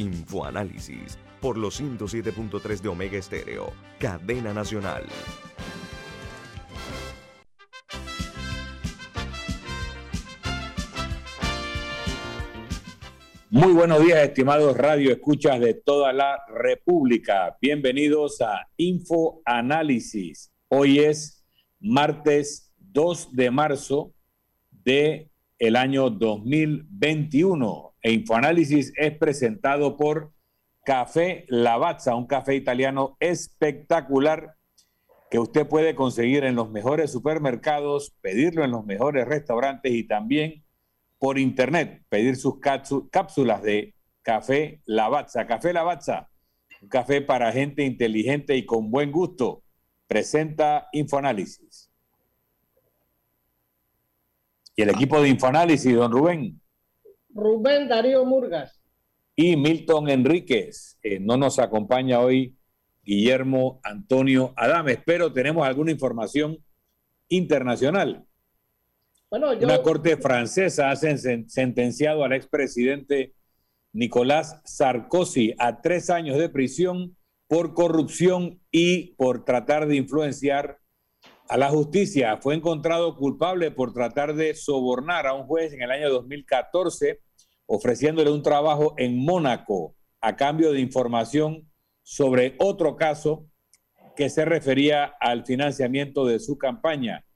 Infoanálisis 0.00 1.18
por 1.42 1.58
los 1.58 1.78
107.3 1.78 2.80
de 2.80 2.88
Omega 2.88 3.18
Estéreo, 3.18 3.74
cadena 3.98 4.54
nacional. 4.54 5.04
Muy 13.50 13.72
buenos 13.74 14.02
días, 14.02 14.20
estimados 14.20 14.74
radio 14.74 15.12
escuchas 15.12 15.60
de 15.60 15.74
toda 15.74 16.14
la 16.14 16.38
República. 16.48 17.58
Bienvenidos 17.60 18.40
a 18.40 18.68
Infoanálisis. 18.78 20.50
Hoy 20.68 21.00
es 21.00 21.44
martes 21.78 22.72
2 22.78 23.36
de 23.36 23.50
marzo 23.50 24.14
de 24.70 25.30
el 25.58 25.76
año 25.76 26.08
2021 26.08 27.89
e 28.02 28.12
Infoanálisis 28.12 28.92
es 28.96 29.16
presentado 29.16 29.96
por 29.96 30.32
Café 30.84 31.44
Lavazza, 31.48 32.14
un 32.14 32.26
café 32.26 32.54
italiano 32.54 33.16
espectacular 33.20 34.56
que 35.30 35.38
usted 35.38 35.66
puede 35.68 35.94
conseguir 35.94 36.44
en 36.44 36.56
los 36.56 36.70
mejores 36.70 37.12
supermercados, 37.12 38.16
pedirlo 38.20 38.64
en 38.64 38.72
los 38.72 38.84
mejores 38.84 39.28
restaurantes 39.28 39.92
y 39.92 40.04
también 40.04 40.64
por 41.18 41.38
internet, 41.38 42.02
pedir 42.08 42.36
sus 42.36 42.58
cápsulas 43.10 43.62
de 43.62 43.94
Café 44.22 44.80
Lavazza. 44.86 45.46
Café 45.46 45.72
Lavazza, 45.72 46.30
un 46.82 46.88
café 46.88 47.20
para 47.20 47.52
gente 47.52 47.84
inteligente 47.84 48.56
y 48.56 48.64
con 48.64 48.90
buen 48.90 49.12
gusto. 49.12 49.62
Presenta 50.06 50.88
Infoanálisis. 50.92 51.90
Y 54.74 54.82
el 54.82 54.90
equipo 54.90 55.20
de 55.20 55.28
Infoanálisis, 55.28 55.94
don 55.94 56.10
Rubén. 56.10 56.60
Rubén 57.34 57.88
Darío 57.88 58.24
Murgas. 58.24 58.80
Y 59.36 59.56
Milton 59.56 60.08
Enríquez. 60.10 60.98
Eh, 61.02 61.18
no 61.20 61.36
nos 61.36 61.58
acompaña 61.58 62.20
hoy 62.20 62.56
Guillermo 63.02 63.80
Antonio 63.82 64.52
Adames, 64.56 64.98
pero 65.04 65.32
tenemos 65.32 65.66
alguna 65.66 65.90
información 65.90 66.58
internacional. 67.28 68.24
Bueno, 69.30 69.54
yo... 69.54 69.66
Una 69.66 69.80
corte 69.82 70.16
francesa 70.16 70.90
ha 70.90 70.96
sentenciado 70.96 72.24
al 72.24 72.32
expresidente 72.32 73.34
Nicolás 73.92 74.60
Sarkozy 74.64 75.54
a 75.58 75.80
tres 75.80 76.10
años 76.10 76.38
de 76.38 76.48
prisión 76.48 77.16
por 77.46 77.74
corrupción 77.74 78.60
y 78.70 79.14
por 79.14 79.44
tratar 79.44 79.86
de 79.86 79.96
influenciar 79.96 80.79
a 81.50 81.56
la 81.56 81.68
justicia. 81.68 82.36
Fue 82.36 82.54
encontrado 82.54 83.16
culpable 83.16 83.72
por 83.72 83.92
tratar 83.92 84.34
de 84.36 84.54
sobornar 84.54 85.26
a 85.26 85.34
un 85.34 85.46
juez 85.46 85.72
en 85.72 85.82
el 85.82 85.90
año 85.90 86.08
2014, 86.08 87.20
ofreciéndole 87.66 88.30
un 88.30 88.44
trabajo 88.44 88.94
en 88.96 89.18
Mónaco 89.18 89.96
a 90.20 90.36
cambio 90.36 90.72
de 90.72 90.80
información 90.80 91.68
sobre 92.02 92.54
otro 92.60 92.94
caso 92.94 93.46
que 94.14 94.30
se 94.30 94.44
refería 94.44 95.04
al 95.20 95.44
financiamiento 95.44 96.24
de 96.24 96.38
su 96.38 96.56
campaña. 96.56 97.26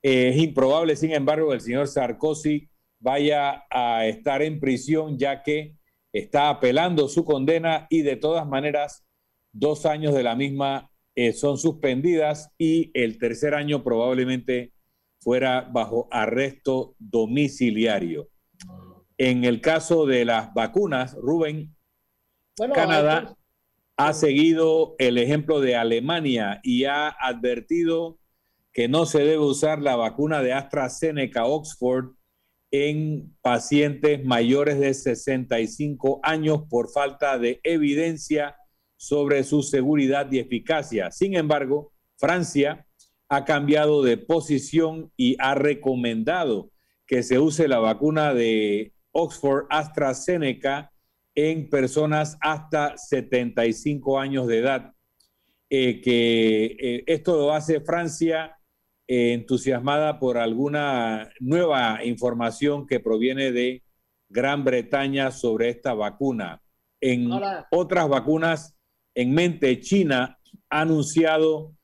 es 0.00 0.36
improbable, 0.36 0.94
sin 0.94 1.12
embargo, 1.12 1.48
que 1.48 1.56
el 1.56 1.60
señor 1.60 1.88
Sarkozy 1.88 2.68
vaya 3.00 3.64
a 3.68 4.06
estar 4.06 4.42
en 4.42 4.60
prisión 4.60 5.18
ya 5.18 5.42
que 5.42 5.74
está 6.12 6.50
apelando 6.50 7.08
su 7.08 7.24
condena 7.24 7.88
y 7.90 8.02
de 8.02 8.14
todas 8.14 8.46
maneras 8.46 9.04
dos 9.50 9.86
años 9.86 10.14
de 10.14 10.22
la 10.22 10.36
misma 10.36 10.88
eh, 11.16 11.32
son 11.32 11.56
suspendidas 11.56 12.52
y 12.58 12.90
el 12.94 13.18
tercer 13.18 13.54
año 13.54 13.82
probablemente 13.82 14.72
fuera 15.18 15.62
bajo 15.62 16.08
arresto 16.10 16.94
domiciliario. 16.98 18.28
En 19.18 19.44
el 19.44 19.62
caso 19.62 20.04
de 20.04 20.26
las 20.26 20.52
vacunas, 20.52 21.14
Rubén, 21.14 21.74
Canadá 22.74 23.34
ha 23.96 24.12
seguido 24.12 24.94
el 24.98 25.16
ejemplo 25.16 25.60
de 25.60 25.74
Alemania 25.74 26.60
y 26.62 26.84
ha 26.84 27.08
advertido 27.08 28.18
que 28.74 28.88
no 28.88 29.06
se 29.06 29.20
debe 29.20 29.38
usar 29.38 29.80
la 29.80 29.96
vacuna 29.96 30.42
de 30.42 30.52
AstraZeneca 30.52 31.46
Oxford 31.46 32.14
en 32.70 33.34
pacientes 33.40 34.22
mayores 34.22 34.78
de 34.78 34.92
65 34.92 36.20
años 36.22 36.64
por 36.68 36.90
falta 36.92 37.38
de 37.38 37.58
evidencia 37.64 38.54
sobre 38.96 39.44
su 39.44 39.62
seguridad 39.62 40.30
y 40.30 40.38
eficacia. 40.38 41.10
Sin 41.10 41.36
embargo, 41.36 41.92
Francia 42.16 42.86
ha 43.28 43.44
cambiado 43.44 44.02
de 44.02 44.16
posición 44.16 45.12
y 45.16 45.36
ha 45.38 45.54
recomendado 45.54 46.70
que 47.06 47.22
se 47.22 47.38
use 47.38 47.68
la 47.68 47.78
vacuna 47.78 48.34
de 48.34 48.92
Oxford 49.12 49.66
AstraZeneca 49.70 50.92
en 51.34 51.68
personas 51.68 52.36
hasta 52.40 52.96
75 52.96 54.18
años 54.18 54.46
de 54.46 54.58
edad. 54.58 54.92
Eh, 55.68 56.00
que 56.00 56.76
eh, 56.78 57.04
esto 57.06 57.36
lo 57.36 57.52
hace 57.52 57.80
Francia 57.80 58.56
eh, 59.08 59.32
entusiasmada 59.32 60.20
por 60.20 60.38
alguna 60.38 61.28
nueva 61.40 62.04
información 62.04 62.86
que 62.86 63.00
proviene 63.00 63.50
de 63.50 63.82
Gran 64.28 64.64
Bretaña 64.64 65.32
sobre 65.32 65.70
esta 65.70 65.92
vacuna. 65.94 66.62
En 67.00 67.30
otras 67.70 68.08
vacunas 68.08 68.75
en 69.16 69.32
mente, 69.32 69.80
China 69.80 70.38
ha 70.68 70.80
anunciado 70.82 71.74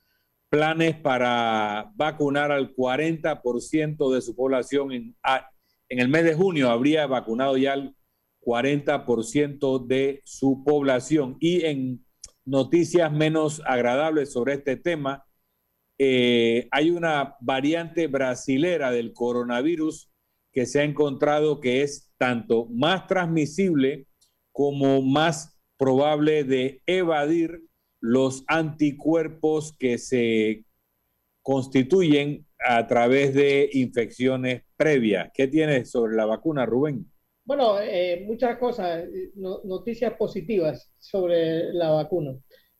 planes 0.50 0.94
para 0.96 1.90
vacunar 1.96 2.52
al 2.52 2.74
40% 2.76 4.14
de 4.14 4.20
su 4.20 4.36
población. 4.36 4.92
En, 4.92 5.16
el 5.88 6.08
mes 6.08 6.24
de 6.24 6.34
junio 6.34 6.70
habría 6.70 7.06
vacunado 7.06 7.56
ya 7.56 7.72
al 7.72 7.96
40% 8.42 9.86
de 9.86 10.20
su 10.26 10.62
población. 10.62 11.38
Y 11.40 11.64
en 11.64 12.04
noticias 12.44 13.10
menos 13.10 13.62
agradables 13.64 14.30
sobre 14.30 14.54
este 14.54 14.76
tema, 14.76 15.24
eh, 15.98 16.68
hay 16.70 16.90
una 16.90 17.36
variante 17.40 18.08
brasilera 18.08 18.90
del 18.90 19.14
coronavirus 19.14 20.10
que 20.52 20.66
se 20.66 20.80
ha 20.80 20.84
encontrado 20.84 21.60
que 21.60 21.80
es 21.80 22.12
tanto 22.18 22.66
más 22.66 23.06
transmisible 23.06 24.06
como 24.52 25.00
más 25.00 25.51
probable 25.82 26.44
de 26.44 26.80
evadir 26.86 27.60
los 28.00 28.44
anticuerpos 28.46 29.76
que 29.76 29.98
se 29.98 30.64
constituyen 31.42 32.46
a 32.60 32.86
través 32.86 33.34
de 33.34 33.68
infecciones 33.72 34.62
previas. 34.76 35.32
¿Qué 35.34 35.48
tienes 35.48 35.90
sobre 35.90 36.14
la 36.14 36.24
vacuna, 36.24 36.66
Rubén? 36.66 37.10
Bueno, 37.44 37.80
eh, 37.80 38.22
muchas 38.24 38.58
cosas, 38.58 39.06
noticias 39.34 40.12
positivas 40.14 40.88
sobre 41.00 41.72
la 41.72 41.90
vacuna. 41.90 42.38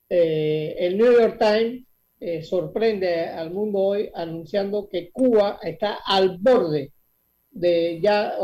Eh, 0.09 0.77
el 0.79 0.97
New 0.97 1.11
York 1.11 1.39
Times 1.41 1.85
eh, 2.21 2.45
sorprende 2.45 3.25
al 3.25 3.51
mundo 3.51 3.81
hoy 3.81 4.11
anunciando 4.15 4.89
que 4.89 5.11
Cuba 5.11 5.59
está 5.61 5.99
al 6.07 6.39
borde 6.39 6.93
de 7.51 8.01
ya 8.01 8.35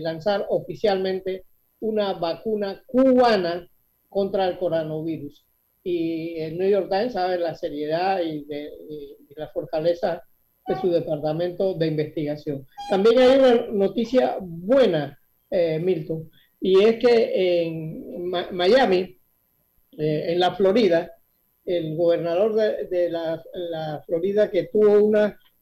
lanzar 0.00 0.46
oficialmente 0.48 1.44
una 1.80 2.14
vacuna 2.14 2.82
cubana 2.86 3.68
contra 4.10 4.46
el 4.48 4.58
coronavirus. 4.58 5.46
Y 5.82 6.38
el 6.38 6.58
New 6.58 6.68
York 6.68 6.90
Times 6.90 7.14
sabe 7.14 7.38
la 7.38 7.54
seriedad 7.54 8.20
y, 8.22 8.44
la 9.36 9.48
fortaleza 9.48 10.22
de 10.66 10.76
su 10.76 10.90
departamento 10.90 11.72
de 11.72 11.86
investigación. 11.86 12.66
También 12.90 13.18
hay 13.18 13.38
una 13.38 13.66
noticia 13.68 14.36
buena, 14.40 15.18
eh, 15.48 15.78
Milton, 15.78 16.30
y 16.60 16.84
es 16.84 16.96
que 16.98 17.62
en 17.62 18.28
Miami, 18.52 19.18
eh, 19.96 20.24
en 20.32 20.40
la 20.40 20.54
Florida, 20.54 21.10
el 21.64 21.96
gobernador 21.96 22.54
de, 22.54 23.08
la, 23.08 24.02
Florida 24.04 24.50
que 24.50 24.64
tuvo 24.64 24.98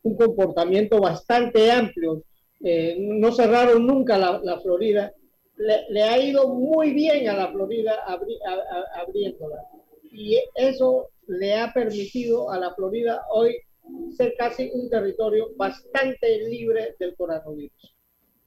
un 0.02 0.16
comportamiento 0.16 1.00
bastante 1.00 1.70
amplio, 1.70 2.24
eh, 2.64 2.96
no 2.98 3.30
cerraron 3.30 3.86
nunca 3.86 4.18
la 4.18 4.58
Florida 4.60 5.12
le, 5.58 6.02
ha 6.02 6.18
ido 6.18 6.54
muy 6.54 6.92
bien 6.92 7.28
a 7.28 7.34
la 7.34 7.52
Florida 7.52 7.94
abriéndola. 8.94 9.64
Y 10.10 10.38
eso 10.54 11.10
le 11.26 11.54
ha 11.54 11.72
permitido 11.72 12.50
a 12.50 12.58
la 12.58 12.74
Florida 12.74 13.22
hoy 13.30 13.56
ser 14.16 14.34
casi 14.38 14.70
un 14.72 14.88
territorio 14.88 15.50
bastante 15.56 16.48
libre 16.48 16.96
del 16.98 17.14
coronavirus. 17.16 17.94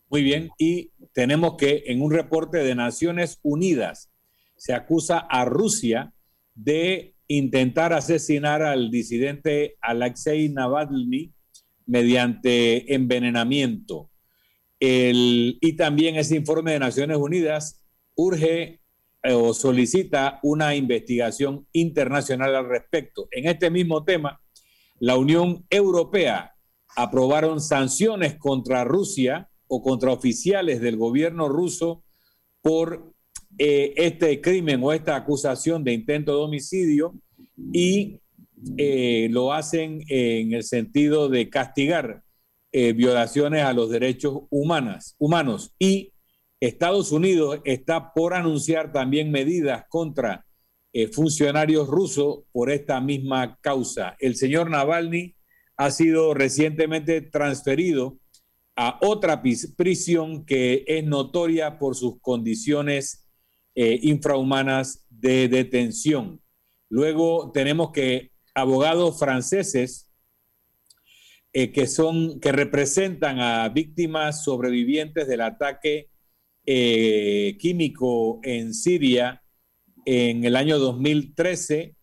Muy 0.10 0.24
bien, 0.24 0.50
y 0.58 0.92
tenemos 1.14 1.56
que 1.56 1.84
en 1.88 2.02
un 2.02 2.12
reporte 2.12 2.60
de 2.60 2.76
Naciones 2.76 3.40
Unidas 3.44 4.12
se 4.58 4.74
acusa 4.74 5.20
a 5.20 5.46
Rusia 5.46 6.14
de 6.54 7.16
intentar 7.28 7.94
asesinar 7.94 8.62
al 8.62 8.92
disidente 8.92 9.78
Alexei 9.80 10.50
Navalny 10.50 11.32
mediante 11.86 12.94
envenenamiento. 12.94 14.11
Y 14.84 15.74
también 15.74 16.16
ese 16.16 16.36
informe 16.36 16.72
de 16.72 16.80
Naciones 16.80 17.18
Unidas 17.18 17.84
urge 18.16 18.82
eh, 19.24 19.34
o 19.34 19.54
solicita 19.54 20.40
una 20.42 20.76
investigación 20.76 21.68
internacional 21.74 22.56
al 22.56 22.68
respecto. 22.68 23.28
En 23.30 23.48
este 23.48 23.70
mismo 23.70 24.04
tema, 24.04 24.42
la 25.00 25.18
Unión 25.18 25.64
Europea 25.70 26.56
aprobaron 26.96 27.62
sanciones 27.62 28.36
contra 28.38 28.84
Rusia 28.84 29.50
o 29.68 29.84
contra 29.84 30.12
oficiales 30.12 30.82
del 30.82 30.98
gobierno 30.98 31.48
ruso 31.50 32.04
por 32.62 33.14
eh, 33.60 33.94
este 33.96 34.42
crimen 34.42 34.82
o 34.84 34.92
esta 34.92 35.16
acusación 35.16 35.84
de 35.84 35.94
intento 35.94 36.36
de 36.36 36.44
homicidio 36.44 37.14
y 37.72 38.20
eh, 38.78 39.28
lo 39.30 39.54
hacen 39.54 40.04
en 40.08 40.54
el 40.54 40.64
sentido 40.64 41.30
de 41.30 41.50
castigar 41.50 42.24
eh, 42.72 42.94
violaciones 42.94 43.64
a 43.64 43.74
los 43.74 43.90
derechos 43.90 44.44
humanas, 44.50 45.16
humanos. 45.18 45.74
Y 45.80 46.14
Estados 46.60 47.12
Unidos 47.12 47.60
está 47.66 48.14
por 48.14 48.34
anunciar 48.34 48.92
también 48.92 49.32
medidas 49.32 49.86
contra 49.90 50.46
funcionarios 51.14 51.88
rusos 51.88 52.40
por 52.52 52.70
esta 52.70 53.00
misma 53.00 53.58
causa. 53.62 54.18
El 54.20 54.36
señor 54.36 54.70
Navalny 54.70 55.38
ha 55.78 55.90
sido 55.90 56.34
recientemente 56.34 57.22
transferido 57.22 58.20
a 58.76 59.00
otra 59.02 59.42
prisión 59.42 60.46
que 60.46 60.84
es 60.88 61.04
notoria 61.04 61.80
por 61.80 61.96
sus 61.96 62.20
condiciones 62.22 63.28
eh, 63.74 64.00
infrahumanas 64.02 65.06
de 65.10 65.48
detención. 65.48 66.42
Luego 66.90 67.52
tenemos 67.52 67.92
que 67.92 68.32
abogados 68.54 69.18
franceses 69.18 70.11
eh, 71.54 71.72
que 71.72 71.88
son 71.88 72.40
que 72.40 72.52
representan 72.52 73.40
a 73.40 73.68
víctimas 73.70 74.44
sobrevivientes 74.44 75.28
del 75.28 75.42
ataque 75.42 76.10
eh, 76.66 77.58
químico 77.60 78.40
en 78.44 78.74
Siria 78.74 79.44
en 80.06 80.44
el 80.46 80.56
año 80.56 80.80
2013 80.80 81.96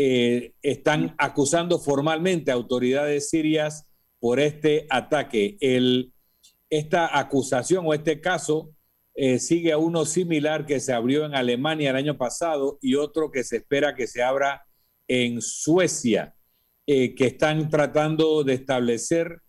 están 0.00 1.16
acusando 1.18 1.80
formalmente 1.80 2.52
a 2.52 2.54
autoridades 2.54 3.30
sirias 3.30 3.88
por 4.20 4.38
este 4.38 4.86
ataque. 4.90 5.56
Esta 6.70 7.18
acusación 7.18 7.84
o 7.84 7.94
este 7.94 8.20
caso 8.20 8.72
eh, 9.20 9.40
sigue 9.40 9.72
a 9.72 9.78
uno 9.78 10.04
similar 10.04 10.64
que 10.64 10.78
se 10.78 10.92
abrió 10.92 11.24
en 11.24 11.34
Alemania 11.34 11.90
el 11.90 11.96
año 11.96 12.16
pasado 12.16 12.78
y 12.80 12.94
otro 12.94 13.32
que 13.32 13.42
se 13.42 13.56
espera 13.56 13.96
que 13.96 14.06
se 14.06 14.22
abra 14.22 14.64
en 15.08 15.42
Suecia, 15.42 16.36
eh, 16.90 17.14
que 17.14 17.26
están 17.26 17.68
tratando 17.68 18.44
de 18.44 18.54
establecer 18.54 19.42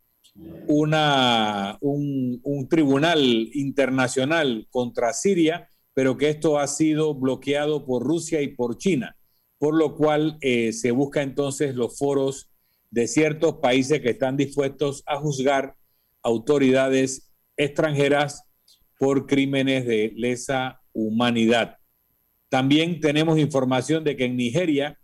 una, 0.67 1.77
un, 1.79 2.67
tribunal 2.69 3.49
internacional 3.53 4.67
contra 4.69 5.13
Siria, 5.13 5.69
pero 5.93 6.17
que 6.17 6.27
esto 6.27 6.59
ha 6.59 6.67
sido 6.67 7.15
bloqueado 7.15 7.85
por 7.85 8.03
Rusia 8.03 8.41
y 8.41 8.49
por 8.49 8.77
China, 8.77 9.15
por 9.57 9.73
lo 9.73 9.95
cual 9.95 10.37
eh, 10.41 10.73
se 10.73 10.91
busca 10.91 11.21
entonces 11.21 11.75
los 11.75 11.97
foros 11.97 12.49
de 12.91 13.07
ciertos 13.07 13.59
países 13.61 14.01
que 14.01 14.09
están 14.09 14.35
dispuestos 14.35 15.01
a 15.05 15.15
juzgar 15.15 15.77
autoridades 16.21 17.31
extranjeras 17.55 18.43
por 18.97 19.27
crímenes 19.27 19.85
de 19.85 20.11
lesa 20.17 20.81
humanidad. 20.91 21.77
También 22.49 22.99
tenemos 22.99 23.39
información 23.39 24.03
de 24.03 24.17
que 24.17 24.25
en 24.25 24.35
Nigeria 24.35 24.99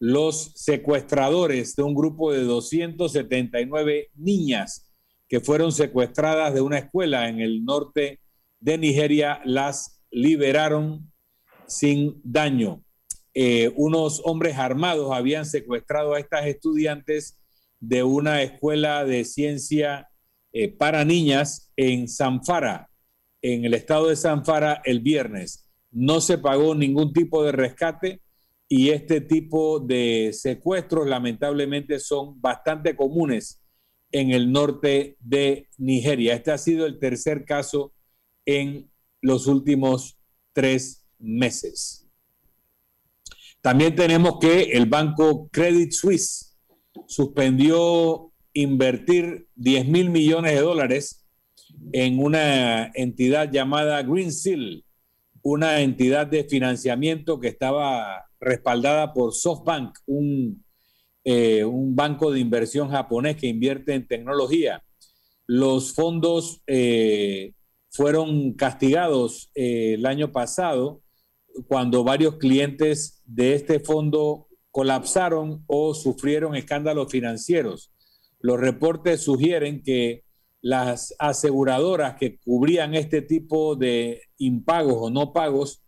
los 0.00 0.52
secuestradores 0.54 1.74
de 1.74 1.82
un 1.82 1.94
grupo 1.94 2.32
de 2.32 2.44
279 2.44 4.10
niñas 4.14 4.90
que 5.28 5.40
fueron 5.40 5.72
secuestradas 5.72 6.54
de 6.54 6.60
una 6.60 6.78
escuela 6.78 7.28
en 7.28 7.40
el 7.40 7.64
norte 7.64 8.20
de 8.60 8.78
Nigeria 8.78 9.40
las 9.44 10.02
liberaron 10.10 11.12
sin 11.66 12.20
daño. 12.24 12.82
Eh, 13.34 13.72
unos 13.76 14.22
hombres 14.24 14.56
armados 14.56 15.12
habían 15.12 15.44
secuestrado 15.44 16.14
a 16.14 16.20
estas 16.20 16.46
estudiantes 16.46 17.38
de 17.78 18.02
una 18.02 18.42
escuela 18.42 19.04
de 19.04 19.24
ciencia 19.24 20.08
eh, 20.52 20.68
para 20.68 21.04
niñas 21.04 21.70
en 21.76 22.08
Zamfara, 22.08 22.90
en 23.42 23.64
el 23.64 23.74
estado 23.74 24.08
de 24.08 24.16
Zamfara, 24.16 24.80
el 24.84 25.00
viernes. 25.00 25.68
No 25.90 26.20
se 26.20 26.38
pagó 26.38 26.74
ningún 26.74 27.12
tipo 27.12 27.44
de 27.44 27.52
rescate 27.52 28.22
y 28.68 28.90
este 28.90 29.22
tipo 29.22 29.80
de 29.80 30.30
secuestros 30.34 31.06
lamentablemente 31.06 31.98
son 31.98 32.40
bastante 32.40 32.94
comunes 32.94 33.62
en 34.12 34.30
el 34.30 34.52
norte 34.52 35.16
de 35.20 35.68
Nigeria. 35.78 36.34
Este 36.34 36.50
ha 36.50 36.58
sido 36.58 36.84
el 36.86 36.98
tercer 36.98 37.44
caso 37.44 37.92
en 38.44 38.90
los 39.22 39.46
últimos 39.46 40.18
tres 40.52 41.06
meses. 41.18 42.06
También 43.60 43.94
tenemos 43.94 44.38
que 44.38 44.62
el 44.72 44.86
banco 44.86 45.48
Credit 45.50 45.90
Suisse 45.92 46.56
suspendió 47.06 48.32
invertir 48.52 49.48
10 49.56 49.86
mil 49.88 50.10
millones 50.10 50.52
de 50.52 50.60
dólares 50.60 51.26
en 51.92 52.18
una 52.18 52.90
entidad 52.94 53.50
llamada 53.50 54.02
Green 54.02 54.32
Seal, 54.32 54.84
una 55.42 55.80
entidad 55.80 56.26
de 56.26 56.44
financiamiento 56.44 57.40
que 57.40 57.48
estaba 57.48 58.27
respaldada 58.40 59.12
por 59.12 59.34
SoftBank, 59.34 59.98
un, 60.06 60.64
eh, 61.24 61.64
un 61.64 61.94
banco 61.94 62.30
de 62.30 62.40
inversión 62.40 62.90
japonés 62.90 63.36
que 63.36 63.46
invierte 63.46 63.94
en 63.94 64.06
tecnología. 64.06 64.82
Los 65.46 65.94
fondos 65.94 66.62
eh, 66.66 67.54
fueron 67.90 68.52
castigados 68.54 69.50
eh, 69.54 69.94
el 69.94 70.06
año 70.06 70.30
pasado 70.30 71.02
cuando 71.66 72.04
varios 72.04 72.36
clientes 72.36 73.22
de 73.24 73.54
este 73.54 73.80
fondo 73.80 74.46
colapsaron 74.70 75.64
o 75.66 75.94
sufrieron 75.94 76.54
escándalos 76.54 77.10
financieros. 77.10 77.92
Los 78.38 78.60
reportes 78.60 79.22
sugieren 79.22 79.82
que 79.82 80.24
las 80.60 81.14
aseguradoras 81.18 82.16
que 82.16 82.38
cubrían 82.38 82.94
este 82.94 83.22
tipo 83.22 83.76
de 83.76 84.22
impagos 84.38 84.96
o 84.98 85.10
no 85.10 85.32
pagos, 85.32 85.82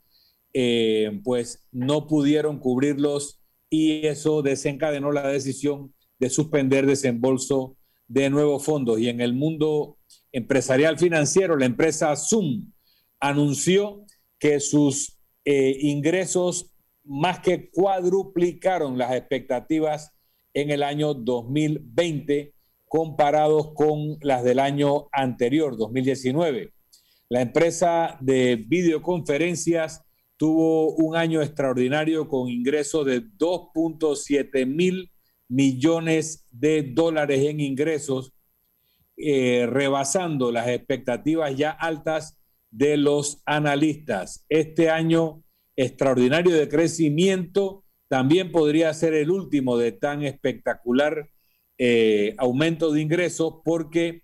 eh, 0.52 1.20
pues 1.24 1.66
no 1.70 2.06
pudieron 2.06 2.58
cubrirlos 2.58 3.40
y 3.68 4.06
eso 4.06 4.42
desencadenó 4.42 5.12
la 5.12 5.28
decisión 5.28 5.94
de 6.18 6.30
suspender 6.30 6.86
desembolso 6.86 7.76
de 8.08 8.28
nuevos 8.30 8.64
fondos. 8.64 8.98
Y 8.98 9.08
en 9.08 9.20
el 9.20 9.32
mundo 9.32 9.98
empresarial 10.32 10.98
financiero, 10.98 11.56
la 11.56 11.66
empresa 11.66 12.14
Zoom 12.16 12.72
anunció 13.20 14.04
que 14.38 14.58
sus 14.58 15.18
eh, 15.44 15.76
ingresos 15.80 16.72
más 17.04 17.40
que 17.40 17.70
cuadruplicaron 17.70 18.98
las 18.98 19.12
expectativas 19.12 20.12
en 20.54 20.70
el 20.70 20.82
año 20.82 21.14
2020 21.14 22.54
comparados 22.86 23.72
con 23.74 24.18
las 24.20 24.42
del 24.42 24.58
año 24.58 25.08
anterior, 25.12 25.76
2019. 25.76 26.72
La 27.28 27.40
empresa 27.40 28.18
de 28.20 28.56
videoconferencias 28.56 30.02
tuvo 30.40 30.94
un 30.94 31.16
año 31.16 31.42
extraordinario 31.42 32.26
con 32.26 32.48
ingresos 32.48 33.04
de 33.04 33.22
2.7 33.22 34.64
mil 34.64 35.12
millones 35.48 36.46
de 36.50 36.82
dólares 36.82 37.40
en 37.44 37.60
ingresos, 37.60 38.32
eh, 39.18 39.66
rebasando 39.68 40.50
las 40.50 40.66
expectativas 40.68 41.54
ya 41.58 41.68
altas 41.70 42.38
de 42.70 42.96
los 42.96 43.42
analistas. 43.44 44.46
Este 44.48 44.88
año 44.88 45.44
extraordinario 45.76 46.56
de 46.56 46.70
crecimiento 46.70 47.84
también 48.08 48.50
podría 48.50 48.94
ser 48.94 49.12
el 49.12 49.30
último 49.30 49.76
de 49.76 49.92
tan 49.92 50.22
espectacular 50.22 51.28
eh, 51.76 52.34
aumento 52.38 52.92
de 52.92 53.02
ingresos 53.02 53.56
porque 53.62 54.22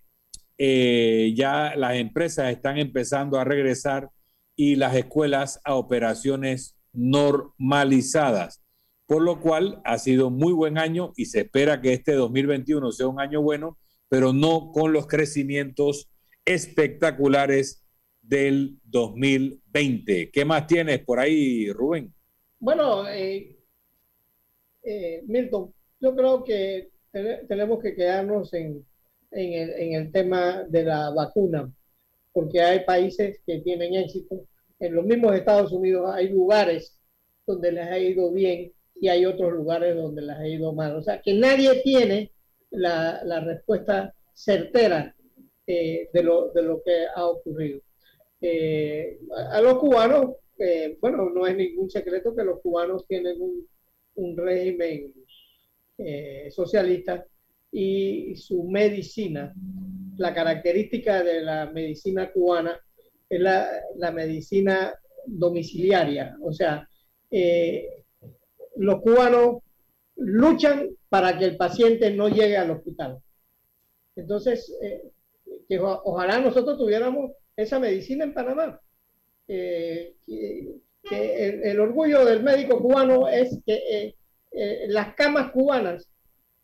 eh, 0.57 1.31
ya 1.35 1.75
las 1.75 1.97
empresas 1.97 2.51
están 2.51 2.79
empezando 2.79 3.39
a 3.39 3.43
regresar 3.43 4.09
y 4.57 4.75
las 4.75 4.95
escuelas 4.95 5.61
a 5.63 5.75
operaciones 5.75 6.75
normalizadas. 6.91 8.61
Por 9.05 9.21
lo 9.21 9.39
cual 9.39 9.81
ha 9.85 9.97
sido 9.99 10.29
muy 10.29 10.51
buen 10.51 10.77
año 10.77 11.13
y 11.15 11.25
se 11.25 11.41
espera 11.41 11.79
que 11.79 11.93
este 11.93 12.11
2021 12.13 12.91
sea 12.91 13.07
un 13.07 13.21
año 13.21 13.41
bueno, 13.41 13.77
pero 14.09 14.33
no 14.33 14.71
con 14.73 14.91
los 14.91 15.07
crecimientos 15.07 16.09
espectaculares 16.43 17.85
del 18.21 18.79
2020. 18.83 20.31
¿Qué 20.31 20.43
más 20.43 20.67
tienes 20.67 20.99
por 21.05 21.19
ahí, 21.19 21.71
Rubén? 21.71 22.13
Bueno, 22.59 23.07
eh, 23.07 23.57
eh, 24.83 25.23
Milton, 25.27 25.73
yo 26.01 26.15
creo 26.15 26.43
que 26.43 26.89
tenemos 27.47 27.81
que 27.81 27.95
quedarnos 27.95 28.53
en, 28.53 28.85
en, 29.31 29.53
el, 29.53 29.69
en, 29.71 29.93
el, 29.93 30.11
tema 30.11 30.63
de 30.63 30.83
la 30.83 31.11
vacuna, 31.11 31.71
porque 32.37 32.61
hay 32.61 32.85
países 32.85 33.39
que 33.47 33.61
tienen 33.61 33.95
éxito 33.95 34.45
en 34.77 34.93
los 34.93 35.03
mismos 35.03 35.33
Estados 35.33 35.71
Unidos 35.71 36.11
hay 36.13 36.29
lugares 36.29 36.95
donde 37.47 37.71
les 37.71 37.87
ha 37.87 37.97
ido 37.97 38.31
bien 38.31 38.71
y 38.93 39.07
hay 39.07 39.25
otros 39.25 39.53
lugares 39.53 39.95
donde 39.95 40.21
les 40.21 40.35
ha 40.35 40.47
ido 40.47 40.71
mal. 40.71 40.97
O 40.97 41.01
sea, 41.01 41.19
que 41.19 41.33
nadie 41.33 41.81
tiene 41.81 42.31
la, 42.69 43.41
respuesta 43.43 44.13
certera 44.35 45.15
eh, 45.65 46.09
de, 46.13 46.21
lo, 46.21 46.51
de 46.51 46.61
lo 46.61 46.83
que 46.83 47.07
ha 47.15 47.25
ocurrido. 47.25 47.81
Eh, 48.39 49.17
a 49.49 49.59
los 49.59 49.79
cubanos, 49.79 50.35
eh, 50.59 50.95
bueno, 51.01 51.31
no 51.31 51.47
es 51.47 51.57
ningún 51.57 51.89
secreto 51.89 52.35
que 52.35 52.43
los 52.43 52.59
cubanos 52.61 53.07
tienen 53.07 53.37
un 54.13 54.37
régimen 54.37 55.11
socialista 56.51 57.25
y 57.79 58.35
su 58.35 58.63
medicina, 58.63 59.53
la 60.17 60.33
característica 60.33 61.21
de 61.21 61.41
la 61.41 61.67
medicina 61.67 62.31
cubana 62.31 62.75
es 63.29 63.39
la, 63.39 63.69
la 63.97 64.11
medicina 64.11 64.95
domiciliaria, 65.27 66.35
o 66.41 66.51
sea, 66.51 66.89
los 68.77 69.01
cubanos 69.01 69.57
luchan 70.15 70.89
para 71.07 71.37
que 71.37 71.45
el 71.45 71.55
paciente 71.55 72.09
no 72.09 72.29
llegue 72.29 72.57
al 72.57 72.71
hospital. 72.71 73.19
Entonces, 74.15 74.75
eh, 74.81 75.11
que 75.69 75.79
ojalá 75.79 76.39
nosotros 76.39 76.79
tuviéramos 76.79 77.31
esa 77.55 77.79
medicina 77.79 78.23
en 78.23 78.33
Panamá. 78.33 78.81
Eh, 79.47 80.15
el, 81.11 81.79
orgullo 81.79 82.25
del 82.25 82.41
médico 82.41 82.81
cubano 82.81 83.27
es 83.27 83.59
que 83.67 84.15
eh, 84.51 84.85
las 84.87 85.13
camas 85.13 85.51
cubanas 85.51 86.09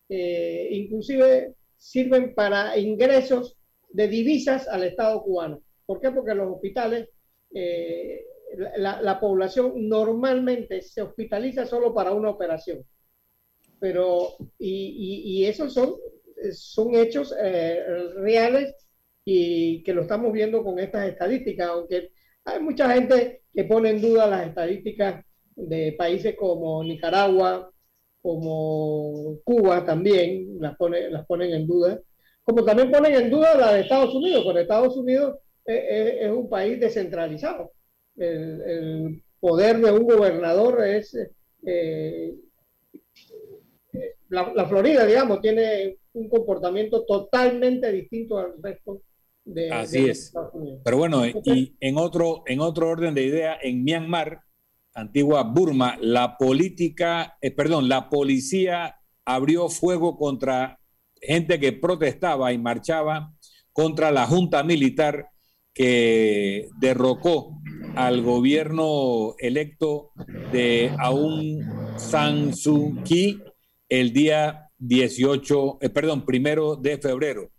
inclusive 0.10 1.56
sirven 1.78 2.34
para 2.36 2.78
ingresos 2.78 3.58
de 3.90 4.08
divisas 4.08 4.68
al 4.68 4.84
Estado 4.84 5.24
cubano. 5.24 5.62
¿Por 5.86 6.00
qué? 6.00 6.12
Porque 6.12 6.36
los 6.36 6.54
hospitales 6.54 7.10
la, 8.56 9.20
población 9.20 9.74
normalmente 9.88 10.82
se 10.82 11.02
hospitaliza 11.02 11.66
solo 11.66 11.94
para 11.94 12.12
una 12.12 12.30
operación. 12.30 12.84
Pero, 13.80 14.36
y, 14.60 15.46
esos 15.46 15.74
son, 15.74 15.96
son 16.54 16.96
hechos 16.96 17.34
eh, 17.40 17.84
reales 18.16 18.76
y 19.26 19.84
que 19.84 19.94
lo 19.94 20.04
estamos 20.04 20.32
viendo 20.32 20.64
con 20.64 20.80
estas 20.80 21.08
estadísticas, 21.10 21.70
aunque 21.70 22.12
hay 22.46 22.60
mucha 22.62 22.94
gente 22.94 23.44
que 23.54 23.64
pone 23.64 23.90
en 23.90 24.02
duda 24.02 24.28
las 24.28 24.48
estadísticas 24.48 25.26
de 25.56 25.94
países 25.98 26.36
como 26.36 26.84
Nicaragua, 26.84 27.72
como 28.24 29.38
Cuba 29.44 29.86
también, 29.86 30.58
las, 30.60 30.76
pone, 30.78 31.12
las 31.12 31.28
ponen 31.28 31.54
en 31.54 31.68
duda, 31.68 32.02
como 32.44 32.66
también 32.66 32.90
ponen 32.90 33.14
en 33.14 33.30
duda 33.30 33.56
la 33.56 33.74
de 33.74 33.82
Estados 33.82 34.16
Unidos, 34.16 34.44
porque 34.44 34.62
Estados 34.62 34.98
Unidos 34.98 35.38
es 35.66 36.32
un 36.32 36.50
país 36.50 36.80
descentralizado 36.80 37.72
el, 38.18 39.24
poder 39.40 39.80
de 39.80 39.92
un 39.92 40.04
gobernador 40.04 40.86
es... 40.86 41.18
Eh, 41.66 42.34
la, 44.30 44.66
Florida, 44.68 45.06
digamos, 45.06 45.42
tiene 45.42 45.98
un 46.14 46.28
comportamiento 46.28 47.06
totalmente 47.06 47.92
distinto 47.92 48.40
al 48.40 48.54
resto 48.62 49.02
de, 49.46 49.70
Así 49.70 50.10
es. 50.10 50.34
Pero 50.84 50.98
bueno, 50.98 51.24
y 51.26 51.76
en 51.80 51.98
otro, 51.98 52.44
en 52.48 52.60
otro 52.62 52.90
orden 52.90 53.14
de 53.14 53.24
idea, 53.24 53.58
en 53.62 53.84
Myanmar, 53.84 54.42
antigua 54.94 55.44
Burma, 55.44 55.98
la 56.00 56.38
política, 56.38 57.38
eh, 57.42 57.52
perdón, 57.52 57.90
la 57.90 58.10
policía 58.10 59.00
abrió 59.26 59.70
fuego 59.70 60.18
contra 60.18 60.80
gente 61.22 61.60
que 61.60 61.72
protestaba 61.74 62.54
y 62.54 62.58
marchaba 62.58 63.34
contra 63.72 64.12
la 64.12 64.28
junta 64.28 64.64
militar 64.64 65.30
que 65.74 66.70
derrocó 66.80 67.60
al 67.96 68.22
gobierno 68.22 69.36
electo 69.40 70.12
de 70.52 70.92
Aung 71.00 71.64
San 71.98 72.56
Suu 72.56 73.02
Kyi 73.04 73.42
el 73.90 74.14
día 74.14 74.70
18, 74.78 75.80
eh, 75.82 75.90
perdón, 75.90 76.26
primero 76.26 76.76
de 76.76 76.98
febrero. 76.98 77.50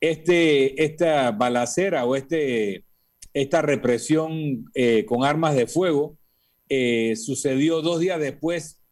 Este, 0.00 0.84
esta 0.84 1.30
balacera 1.30 2.04
o 2.04 2.16
este, 2.16 2.84
esta 3.32 3.62
represión 3.62 4.66
eh, 4.74 5.06
con 5.06 5.24
armas 5.24 5.54
de 5.54 5.66
fuego 5.66 6.18
eh, 6.68 7.14
sucedió 7.16 7.82
dos 7.82 8.00
días 8.00 8.20
después 8.20 8.82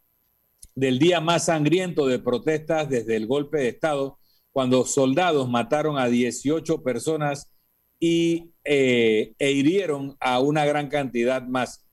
del 0.75 0.99
día 0.99 1.21
más 1.21 1.47
sangriento 1.47 2.07
de 2.07 2.19
protestas 2.19 2.89
desde 2.89 3.17
el 3.17 3.27
golpe 3.27 3.59
de 3.59 3.69
Estado, 3.69 4.19
cuando 4.53 4.85
soldados 4.85 5.49
mataron 5.49 5.99
a 5.99 6.07
18 6.07 6.83
personas 6.83 7.53
y, 7.99 8.53
eh, 8.65 9.35
e 9.39 9.53
hirieron 9.53 10.17
a 10.21 10.41
una 10.41 10.65
gran 10.65 10.89
cantidad 10.89 11.43
más. 11.43 11.85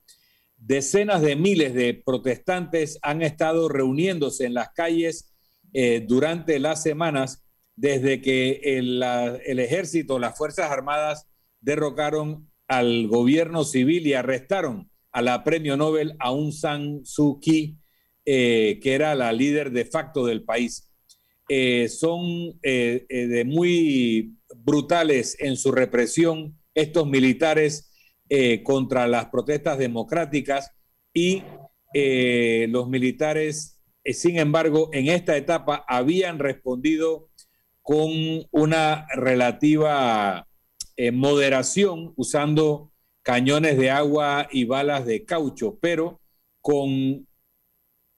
Decenas 0.58 1.22
de 1.22 1.36
miles 1.36 1.74
de 1.74 1.96
protestantes 1.96 3.00
han 3.02 3.24
estado 3.24 3.68
reuniéndose 3.68 4.46
en 4.46 4.54
las 4.54 4.70
calles 4.70 5.34
eh, 5.74 6.06
durante 6.08 6.60
las 6.60 6.84
semanas 6.84 7.44
desde 7.76 8.22
que 8.22 8.62
el, 8.64 9.02
el, 9.46 9.60
ejército, 9.60 10.20
las 10.20 10.38
Fuerzas 10.38 10.70
Armadas 10.70 11.28
derrocaron 11.62 12.52
al 12.68 13.08
gobierno 13.08 13.64
civil 13.64 14.06
y 14.06 14.14
arrestaron 14.14 14.91
a 15.12 15.22
la 15.22 15.44
premio 15.44 15.78
Nobel 15.78 16.16
Aung 16.20 16.52
San 16.52 17.06
Suu 17.06 17.40
Kyi, 17.40 17.78
eh, 18.26 18.80
que 18.82 18.94
era 18.94 19.16
la 19.16 19.34
líder 19.34 19.72
de 19.72 19.86
facto 19.86 20.26
del 20.26 20.44
país. 20.44 20.88
son 21.90 22.60
de 22.62 23.44
muy 23.46 24.38
brutales 24.56 25.36
en 25.40 25.58
su 25.58 25.72
represión 25.72 26.58
estos 26.74 27.08
militares 27.08 27.92
eh, 28.30 28.64
contra 28.64 29.08
las 29.08 29.26
protestas 29.26 29.78
democráticas 29.78 30.72
y 31.14 31.44
eh, 31.94 32.66
los 32.70 32.88
militares, 32.88 33.82
eh, 34.06 34.14
sin 34.14 34.40
embargo, 34.40 34.90
en 34.94 35.10
esta 35.10 35.36
etapa 35.36 35.84
habían 35.88 36.40
respondido 36.40 37.30
con 37.82 38.10
una 38.52 39.06
relativa 39.16 40.48
moderación 41.14 42.14
usando 42.16 42.91
cañones 43.24 43.78
de 43.78 43.90
agua 43.90 44.48
y 44.52 44.66
balas 44.66 45.06
de 45.06 45.26
caucho, 45.26 45.78
pero 45.82 46.20
con 46.62 47.28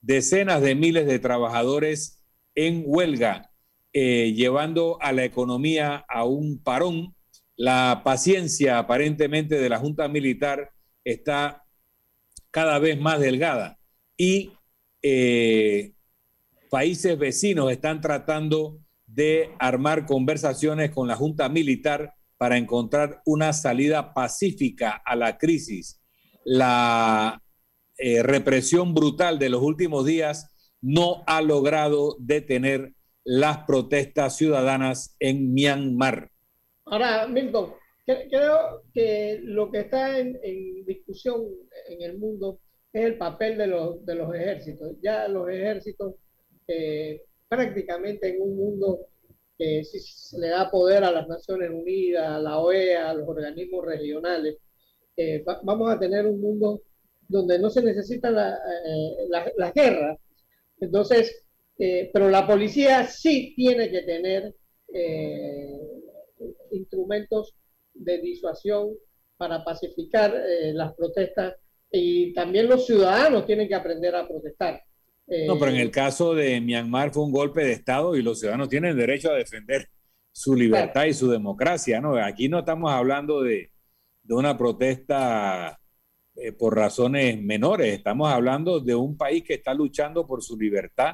decenas 0.01 0.62
de 0.62 0.75
miles 0.75 1.05
de 1.05 1.19
trabajadores 1.19 2.24
en 2.55 2.83
huelga 2.86 3.51
eh, 3.93 4.33
llevando 4.36 4.98
a 5.01 5.12
la 5.12 5.24
economía 5.24 6.03
a 6.07 6.25
un 6.25 6.62
parón. 6.62 7.15
La 7.55 8.01
paciencia 8.03 8.79
aparentemente 8.79 9.60
de 9.60 9.69
la 9.69 9.77
Junta 9.77 10.07
Militar 10.07 10.72
está 11.03 11.63
cada 12.50 12.79
vez 12.79 13.00
más 13.00 13.19
delgada 13.19 13.79
y 14.17 14.53
eh, 15.03 15.93
países 16.69 17.17
vecinos 17.19 17.72
están 17.72 18.01
tratando 18.01 18.79
de 19.05 19.51
armar 19.60 20.07
conversaciones 20.07 20.89
con 20.89 21.07
la 21.07 21.15
Junta 21.15 21.48
Militar 21.50 22.15
para 22.43 22.57
encontrar 22.57 23.21
una 23.25 23.53
salida 23.53 24.13
pacífica 24.13 25.01
a 25.05 25.15
la 25.15 25.38
crisis. 25.38 26.01
La 26.43 27.41
eh, 27.97 28.21
represión 28.21 28.93
brutal 28.93 29.39
de 29.39 29.47
los 29.47 29.62
últimos 29.62 30.05
días 30.05 30.53
no 30.81 31.23
ha 31.25 31.41
logrado 31.41 32.17
detener 32.19 32.95
las 33.23 33.59
protestas 33.59 34.35
ciudadanas 34.35 35.15
en 35.21 35.53
Myanmar. 35.53 36.31
Ahora, 36.83 37.29
Milton, 37.29 37.75
creo 38.05 38.83
que 38.93 39.39
lo 39.43 39.71
que 39.71 39.79
está 39.79 40.19
en, 40.19 40.38
discusión 40.85 41.45
en 41.88 42.01
el 42.01 42.17
mundo 42.17 42.59
es 42.91 43.05
el 43.05 43.17
papel 43.17 43.57
de 43.57 43.67
los, 43.67 44.05
de 44.05 44.15
los 44.15 44.35
ejércitos. 44.35 44.97
Ya 45.01 45.29
los 45.29 45.47
ejércitos, 45.47 46.15
eh, 46.67 47.21
prácticamente 47.47 48.35
en 48.35 48.41
un 48.41 48.57
mundo 48.57 49.07
si 49.84 50.00
se 50.00 50.39
le 50.39 50.50
da 50.50 50.70
poder 50.70 51.03
a 51.03 51.12
las 51.12 51.27
Naciones 51.27 51.70
Unidas, 51.70 52.27
a 52.27 52.39
la 52.39 52.60
OEA, 52.60 53.10
a 53.10 53.13
los 53.13 53.27
organismos 53.27 53.86
regionales, 53.86 54.58
eh, 55.15 55.43
vamos 55.63 55.91
a 55.91 56.00
tener 56.00 56.25
un 56.25 56.41
mundo 56.41 56.82
donde 57.27 57.60
no 57.60 57.70
se 57.70 57.84
necesita 57.84 58.32
la, 58.32 58.53
eh, 58.53 59.51
la 59.58 59.72
guerra. 59.72 60.17
Entonces, 60.79 61.46
eh, 61.77 62.10
pero 62.13 62.29
la 62.29 62.46
policía 62.48 63.05
sí 63.08 63.53
tiene 63.55 63.89
que 63.89 64.01
tener 64.01 64.53
instrumentos 66.70 67.55
de 67.96 68.20
disuasión 68.20 68.89
para 69.38 69.63
pacificar 69.63 70.39
las 70.74 70.93
protestas 70.93 71.55
y 71.91 72.32
también 72.34 72.67
los 72.67 72.86
ciudadanos 72.86 73.48
tienen 73.48 73.67
que 73.67 73.74
aprender 73.74 74.15
a 74.15 74.27
protestar. 74.27 74.84
No, 75.27 75.58
pero 75.58 75.72
en 75.72 75.77
el 75.77 75.92
caso 75.92 76.34
de 76.34 76.60
Myanmar 76.62 77.12
fue 77.12 77.24
un 77.24 77.32
golpe 77.32 77.63
de 77.63 77.74
Estado 77.74 78.15
y 78.15 78.22
los 78.22 78.39
ciudadanos 78.39 78.70
tienen 78.70 78.98
derecho 78.98 79.32
a 79.32 79.36
defender 79.36 79.89
su 80.32 80.56
libertad 80.56 81.06
y 81.06 81.13
su 81.13 81.30
democracia. 81.30 82.01
¿no? 82.01 82.15
Aquí 82.18 82.50
no 82.50 82.60
estamos 82.60 82.92
hablando 82.92 83.42
de, 83.42 83.72
de 84.24 84.34
una 84.34 84.58
protesta 84.58 85.80
por 86.58 86.75
razones 86.75 87.39
menores, 87.39 87.94
estamos 87.94 88.32
hablando 88.32 88.80
de 88.80 88.96
un 88.96 89.15
país 89.15 89.44
que 89.44 89.53
está 89.53 89.74
luchando 89.74 90.25
por 90.25 90.42
su 90.42 90.58
libertad 90.58 91.13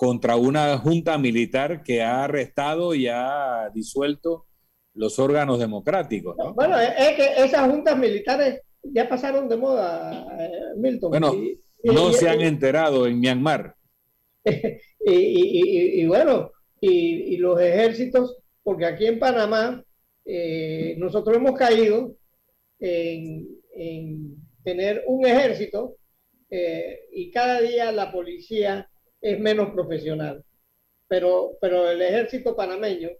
contra 0.00 0.36
una 0.36 0.78
junta 0.78 1.18
militar 1.18 1.82
que 1.82 2.02
ha 2.02 2.24
arrestado 2.24 2.94
y 2.94 3.06
ha 3.06 3.68
disuelto 3.74 4.46
los 4.94 5.18
órganos 5.18 5.58
democráticos. 5.58 6.36
Bueno, 6.54 6.78
es 6.80 7.16
que 7.16 7.44
esas 7.44 7.70
juntas 7.70 7.98
militares 7.98 8.62
ya 8.82 9.06
pasaron 9.06 9.46
de 9.46 9.58
moda, 9.58 10.26
eh, 10.38 10.50
Milton. 10.78 11.10
Bueno, 11.10 11.34
no 11.84 12.12
se 12.12 12.28
han 12.28 12.40
enterado 12.40 13.06
en 13.06 13.20
Myanmar. 13.20 13.74
y, 14.44 16.06
bueno, 16.06 16.50
y, 16.80 17.36
los 17.36 17.60
ejércitos, 17.60 18.38
porque 18.62 18.86
aquí 18.86 19.06
en 19.06 19.18
Panamá 19.18 19.84
eh, 20.24 20.94
nosotros 20.98 21.36
hemos 21.36 21.58
caído 21.58 22.14
en, 22.78 23.56
tener 24.62 25.04
un 25.06 25.26
ejército 25.26 25.96
eh, 26.50 27.00
y 27.12 27.30
cada 27.30 27.60
día 27.60 27.92
la 27.92 28.12
policía 28.12 28.88
es 29.20 29.38
menos 29.38 29.70
profesional. 29.70 30.44
Pero, 31.08 31.52
pero 31.60 31.90
el 31.90 32.00
ejército 32.02 32.54
panameño 32.54 33.10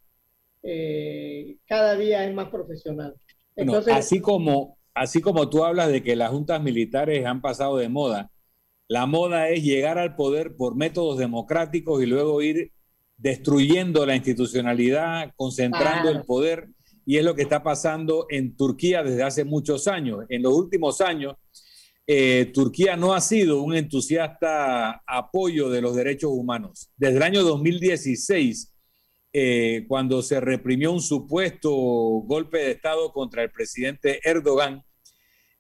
cada 1.67 1.97
día 1.97 2.27
es 2.27 2.35
más 2.35 2.51
profesional. 2.51 3.15
Entonces, 3.57 3.95
así 3.95 4.21
como 4.21 4.79
así 4.95 5.21
como 5.21 5.49
tú 5.49 5.65
hablas 5.65 5.91
de 5.91 6.03
que 6.03 6.17
las 6.17 6.31
juntas 6.31 6.63
militares 6.63 7.25
han 7.25 7.41
pasado 7.41 7.77
de 7.79 7.89
moda, 7.89 8.31
la 8.91 9.07
moda 9.07 9.49
es 9.51 9.63
llegar 9.63 9.99
al 9.99 10.17
poder 10.17 10.57
por 10.57 10.75
métodos 10.75 11.17
democráticos 11.17 12.03
y 12.03 12.07
luego 12.07 12.43
ir 12.43 12.73
destruyendo 13.17 14.05
la 14.05 14.17
institucionalidad, 14.17 15.31
concentrando 15.37 16.11
el 16.11 16.25
poder. 16.25 16.71
Y 17.07 17.17
es 17.17 17.25
lo 17.25 17.37
que 17.37 17.43
está 17.43 17.63
pasando 17.63 18.27
en 18.29 18.57
Turquía 18.57 19.05
desde 19.05 19.23
hace 19.23 19.45
muchos 19.45 19.87
años. 19.87 20.25
En 20.29 20.43
los 20.43 20.55
últimos 20.55 21.01
años, 21.01 21.37
eh, 22.05 22.51
Turquía 22.53 22.97
no 22.97 23.15
ha 23.15 23.21
sido 23.21 23.63
un 23.63 23.77
entusiasta 23.77 25.05
apoyo 25.07 25.71
de 25.71 25.83
los 25.83 25.95
derechos 25.95 26.33
humanos. 26.33 26.91
Desde 26.97 27.19
el 27.19 27.23
año 27.23 27.45
2016, 27.45 28.75
eh, 29.33 29.85
cuando 29.87 30.21
se 30.21 30.41
reprimió 30.41 30.91
un 30.91 31.01
supuesto 31.01 31.71
golpe 31.71 32.59
de 32.59 32.73
Estado 32.73 33.13
contra 33.13 33.45
el 33.45 33.53
presidente 33.53 34.19
Erdogan, 34.29 34.83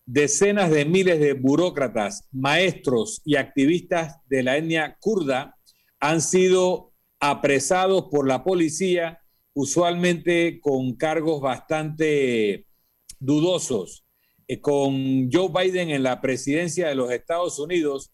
decenas 0.06 0.70
de 0.70 0.84
miles 0.84 1.20
de 1.20 1.34
burócratas, 1.34 2.28
maestros 2.32 3.22
y 3.24 3.36
activistas 3.36 4.16
de 4.28 4.42
la 4.42 4.56
etnia 4.56 4.96
kurda 5.00 5.56
han 6.00 6.20
sido 6.20 6.92
apresados 7.20 8.06
por 8.10 8.26
la 8.26 8.42
policía, 8.42 9.20
usualmente 9.52 10.60
con 10.60 10.94
cargos 10.96 11.40
bastante 11.40 12.66
dudosos. 13.18 14.04
Eh, 14.48 14.60
con 14.60 15.30
Joe 15.30 15.48
Biden 15.48 15.90
en 15.90 16.02
la 16.02 16.20
presidencia 16.20 16.88
de 16.88 16.94
los 16.94 17.12
Estados 17.12 17.58
Unidos, 17.58 18.10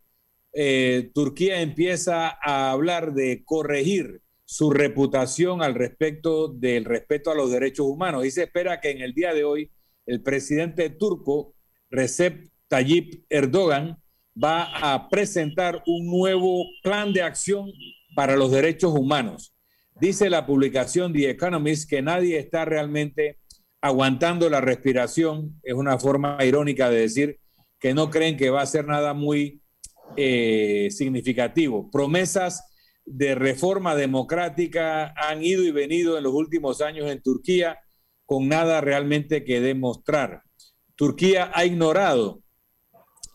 eh, 0.53 1.11
Turquía 1.15 1.61
empieza 1.61 2.29
a 2.43 2.71
hablar 2.71 3.15
de 3.15 3.43
corregir 3.45 4.21
su 4.45 4.71
reputación 4.71 5.63
al 5.63 5.75
respecto 5.75 6.49
del 6.49 6.85
respeto 6.85 7.31
a 7.31 7.35
los 7.35 7.51
derechos 7.51 7.87
humanos 7.87 8.25
y 8.25 8.31
se 8.31 8.45
espera 8.45 8.81
que 8.81 8.91
en 8.91 9.01
el 9.01 9.13
día 9.13 9.35
de 9.35 9.45
hoy 9.45 9.71
el 10.07 10.23
presidente 10.23 10.89
turco 10.91 11.56
Recep 11.91 12.49
Tayyip 12.69 13.25
Erdogan 13.29 13.97
va 14.43 14.95
a 14.95 15.09
presentar 15.09 15.83
un 15.87 16.07
nuevo 16.07 16.65
plan 16.83 17.13
de 17.13 17.23
acción 17.23 17.71
para 18.15 18.37
los 18.37 18.51
derechos 18.51 18.93
humanos. 18.93 19.55
Dice 20.01 20.29
la 20.29 20.47
publicación 20.47 21.13
The 21.13 21.31
Economist 21.31 21.89
que 21.89 22.03
nadie 22.03 22.39
está 22.39 22.65
realmente 22.65 23.39
aguantando 23.81 24.51
la 24.51 24.61
respiración. 24.61 25.59
Es 25.63 25.75
una 25.75 25.99
forma 25.99 26.37
irónica 26.45 26.91
de 26.91 27.01
decir 27.01 27.39
que 27.79 27.95
no 27.95 28.11
creen 28.11 28.37
que 28.37 28.51
va 28.51 28.63
a 28.63 28.67
ser 28.67 28.87
nada 28.87 29.15
muy 29.15 29.63
eh, 30.17 30.89
significativo. 30.91 31.91
Promesas 31.91 32.65
de 33.05 33.35
reforma 33.35 33.95
democrática 33.95 35.15
han 35.17 35.43
ido 35.43 35.63
y 35.63 35.71
venido 35.71 36.19
en 36.19 36.25
los 36.25 36.35
últimos 36.35 36.81
años 36.81 37.11
en 37.11 37.23
Turquía 37.23 37.79
con 38.27 38.49
nada 38.49 38.81
realmente 38.81 39.45
que 39.45 39.61
demostrar. 39.61 40.43
Turquía 40.97 41.51
ha 41.55 41.65
ignorado 41.65 42.43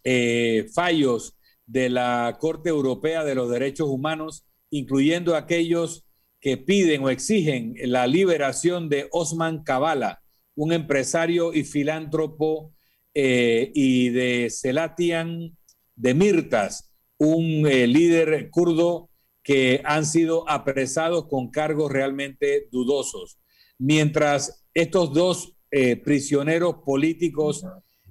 eh, 0.03 0.67
fallos 0.73 1.35
de 1.65 1.89
la 1.89 2.37
Corte 2.39 2.69
Europea 2.69 3.23
de 3.23 3.35
los 3.35 3.49
Derechos 3.49 3.87
Humanos, 3.87 4.45
incluyendo 4.69 5.35
aquellos 5.35 6.05
que 6.39 6.57
piden 6.57 7.03
o 7.03 7.09
exigen 7.09 7.75
la 7.83 8.07
liberación 8.07 8.89
de 8.89 9.07
Osman 9.11 9.63
Kavala, 9.63 10.21
un 10.55 10.74
empresario 10.74 11.53
y 11.53 11.63
filántropo, 11.63 12.74
eh, 13.13 13.71
y 13.75 14.09
de 14.09 14.50
Selatian 14.50 15.57
Demirtas, 15.95 16.93
un 17.17 17.67
eh, 17.67 17.85
líder 17.85 18.50
kurdo 18.50 19.09
que 19.43 19.81
han 19.83 20.05
sido 20.05 20.50
apresados 20.50 21.27
con 21.27 21.51
cargos 21.51 21.91
realmente 21.91 22.69
dudosos. 22.71 23.37
Mientras 23.77 24.65
estos 24.74 25.13
dos 25.13 25.57
eh, 25.74 25.96
prisioneros 25.96 26.79
políticos 26.86 27.66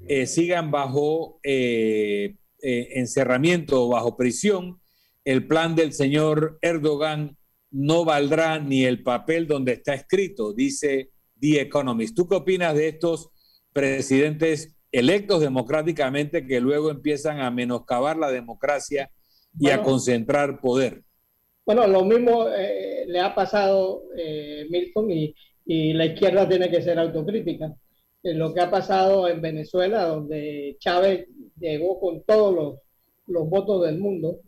eh, 0.08 0.26
sigan 0.26 0.70
bajo 0.70 1.40
eh, 1.42 2.36
encerramiento 2.62 3.84
o 3.84 3.88
bajo 3.90 4.16
prisión, 4.16 4.80
el 5.26 5.46
plan 5.46 5.76
del 5.76 5.92
señor 5.92 6.58
Erdogan 6.62 7.36
no 7.70 8.06
valdrá 8.06 8.58
ni 8.58 8.84
el 8.84 9.02
papel 9.02 9.46
donde 9.46 9.72
está 9.72 9.92
escrito, 9.92 10.54
dice 10.54 11.10
The 11.38 11.60
Economist. 11.60 12.16
¿Tú 12.16 12.26
qué 12.26 12.36
opinas 12.36 12.74
de 12.74 12.88
estos 12.88 13.28
presidentes 13.74 14.74
electos 14.90 15.42
democráticamente 15.42 16.46
que 16.46 16.60
luego 16.60 16.90
empiezan 16.90 17.40
a 17.40 17.50
menoscabar 17.50 18.16
la 18.16 18.30
democracia 18.30 19.10
y 19.58 19.68
a 19.68 19.82
concentrar 19.82 20.60
poder? 20.60 21.04
Bueno, 21.66 21.86
lo 21.86 22.04
mismo 22.06 22.46
le 23.06 23.20
ha 23.20 23.34
pasado 23.34 24.02
Milton 24.70 25.10
y, 25.10 25.34
y 25.72 25.92
la 25.92 26.06
izquierda 26.06 26.48
tiene 26.48 26.68
que 26.68 26.82
ser 26.82 26.98
autocrítica. 26.98 27.72
En 28.24 28.40
lo 28.40 28.52
que 28.52 28.60
ha 28.60 28.68
pasado 28.68 29.28
en 29.28 29.40
Venezuela, 29.40 30.04
donde 30.04 30.76
Chávez 30.80 31.28
llegó 31.60 32.00
con 32.00 32.24
todos 32.24 32.52
los, 32.52 32.80
los 33.28 33.48
votos 33.48 33.86
del 33.86 34.00
mundo, 34.00 34.40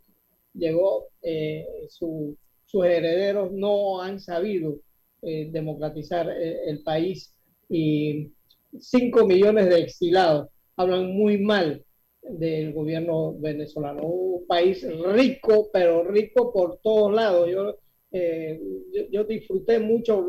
llegó, 0.53 1.07
eh, 1.23 1.65
sus 1.89 2.85
herederos 2.85 3.53
no 3.53 4.03
han 4.03 4.19
sabido 4.19 4.81
eh, 5.23 5.49
democratizar 5.53 6.29
eh, 6.29 6.63
el 6.67 6.83
país 6.83 7.33
y 7.69 8.33
5 8.81 9.25
millones 9.25 9.69
de 9.69 9.79
exilados 9.79 10.49
hablan 10.77 11.07
muy 11.15 11.39
mal 11.39 11.85
del 12.21 12.73
gobierno 12.73 13.39
venezolano. 13.39 14.03
Un 14.03 14.47
país 14.49 14.85
rico, 15.15 15.71
pero 15.73 16.03
rico 16.03 16.53
por 16.53 16.81
todos 16.83 17.15
lados. 17.15 17.49
Yo, 17.49 17.77
yo, 18.11 19.09
yo, 19.09 19.25
disfruté 19.25 19.79
mucho 19.79 20.27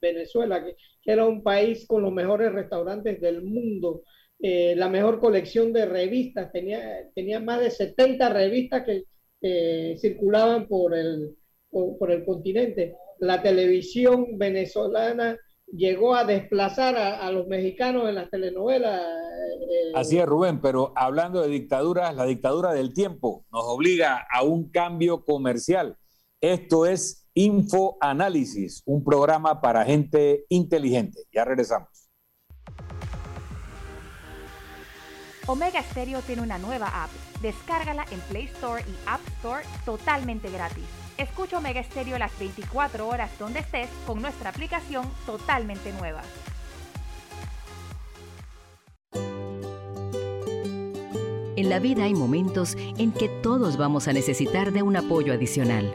Venezuela, 0.00 0.64
que, 0.64 0.76
era 1.04 1.24
un 1.24 1.42
país 1.42 1.86
con 1.86 2.02
los 2.02 2.12
mejores 2.12 2.52
restaurantes 2.52 3.20
del 3.20 3.42
mundo, 3.42 4.02
eh, 4.40 4.74
la 4.76 4.88
mejor 4.88 5.20
colección 5.20 5.72
de 5.72 5.86
revistas, 5.86 6.52
tenía, 6.52 7.08
tenía 7.14 7.40
más 7.40 7.60
de 7.60 7.70
70 7.70 8.28
revistas 8.28 8.84
que 8.84 9.04
circulaban 9.98 10.66
por 10.66 10.94
el, 10.94 11.36
por, 11.70 12.10
el 12.10 12.24
continente. 12.24 12.96
La 13.18 13.42
televisión 13.42 14.38
venezolana 14.38 15.38
llegó 15.66 16.14
a 16.14 16.24
desplazar 16.24 16.96
a, 16.96 17.30
los 17.30 17.46
mexicanos 17.46 18.08
en 18.08 18.14
las 18.14 18.30
telenovelas. 18.30 19.02
Eh, 19.02 19.92
Así 19.94 20.18
es, 20.18 20.26
Rubén, 20.26 20.60
pero 20.60 20.92
hablando 20.96 21.42
de 21.42 21.48
dictaduras, 21.48 22.14
la 22.14 22.24
dictadura 22.24 22.72
del 22.72 22.92
tiempo 22.92 23.44
nos 23.52 23.64
obliga 23.64 24.26
a 24.30 24.42
un 24.42 24.70
cambio 24.70 25.24
comercial. 25.24 25.96
Esto 26.40 26.86
es 26.86 27.17
Infoanálisis, 27.40 28.82
un 28.84 29.04
programa 29.04 29.60
para 29.60 29.84
gente 29.84 30.44
inteligente. 30.48 31.20
Ya 31.32 31.44
regresamos. 31.44 32.10
Omega 35.46 35.80
Stereo 35.84 36.20
tiene 36.22 36.42
una 36.42 36.58
nueva 36.58 37.04
app. 37.04 37.10
Descárgala 37.40 38.06
en 38.10 38.18
Play 38.22 38.46
Store 38.46 38.82
y 38.82 38.92
App 39.06 39.20
Store 39.36 39.62
totalmente 39.84 40.50
gratis. 40.50 40.82
Escucha 41.16 41.58
Omega 41.58 41.80
Stereo 41.84 42.18
las 42.18 42.36
24 42.40 43.06
horas 43.06 43.30
donde 43.38 43.60
estés 43.60 43.88
con 44.04 44.20
nuestra 44.20 44.50
aplicación 44.50 45.08
totalmente 45.24 45.92
nueva. 45.92 46.22
En 51.54 51.68
la 51.68 51.78
vida 51.78 52.02
hay 52.02 52.14
momentos 52.14 52.76
en 52.76 53.12
que 53.12 53.28
todos 53.28 53.76
vamos 53.76 54.08
a 54.08 54.12
necesitar 54.12 54.72
de 54.72 54.82
un 54.82 54.96
apoyo 54.96 55.32
adicional. 55.32 55.94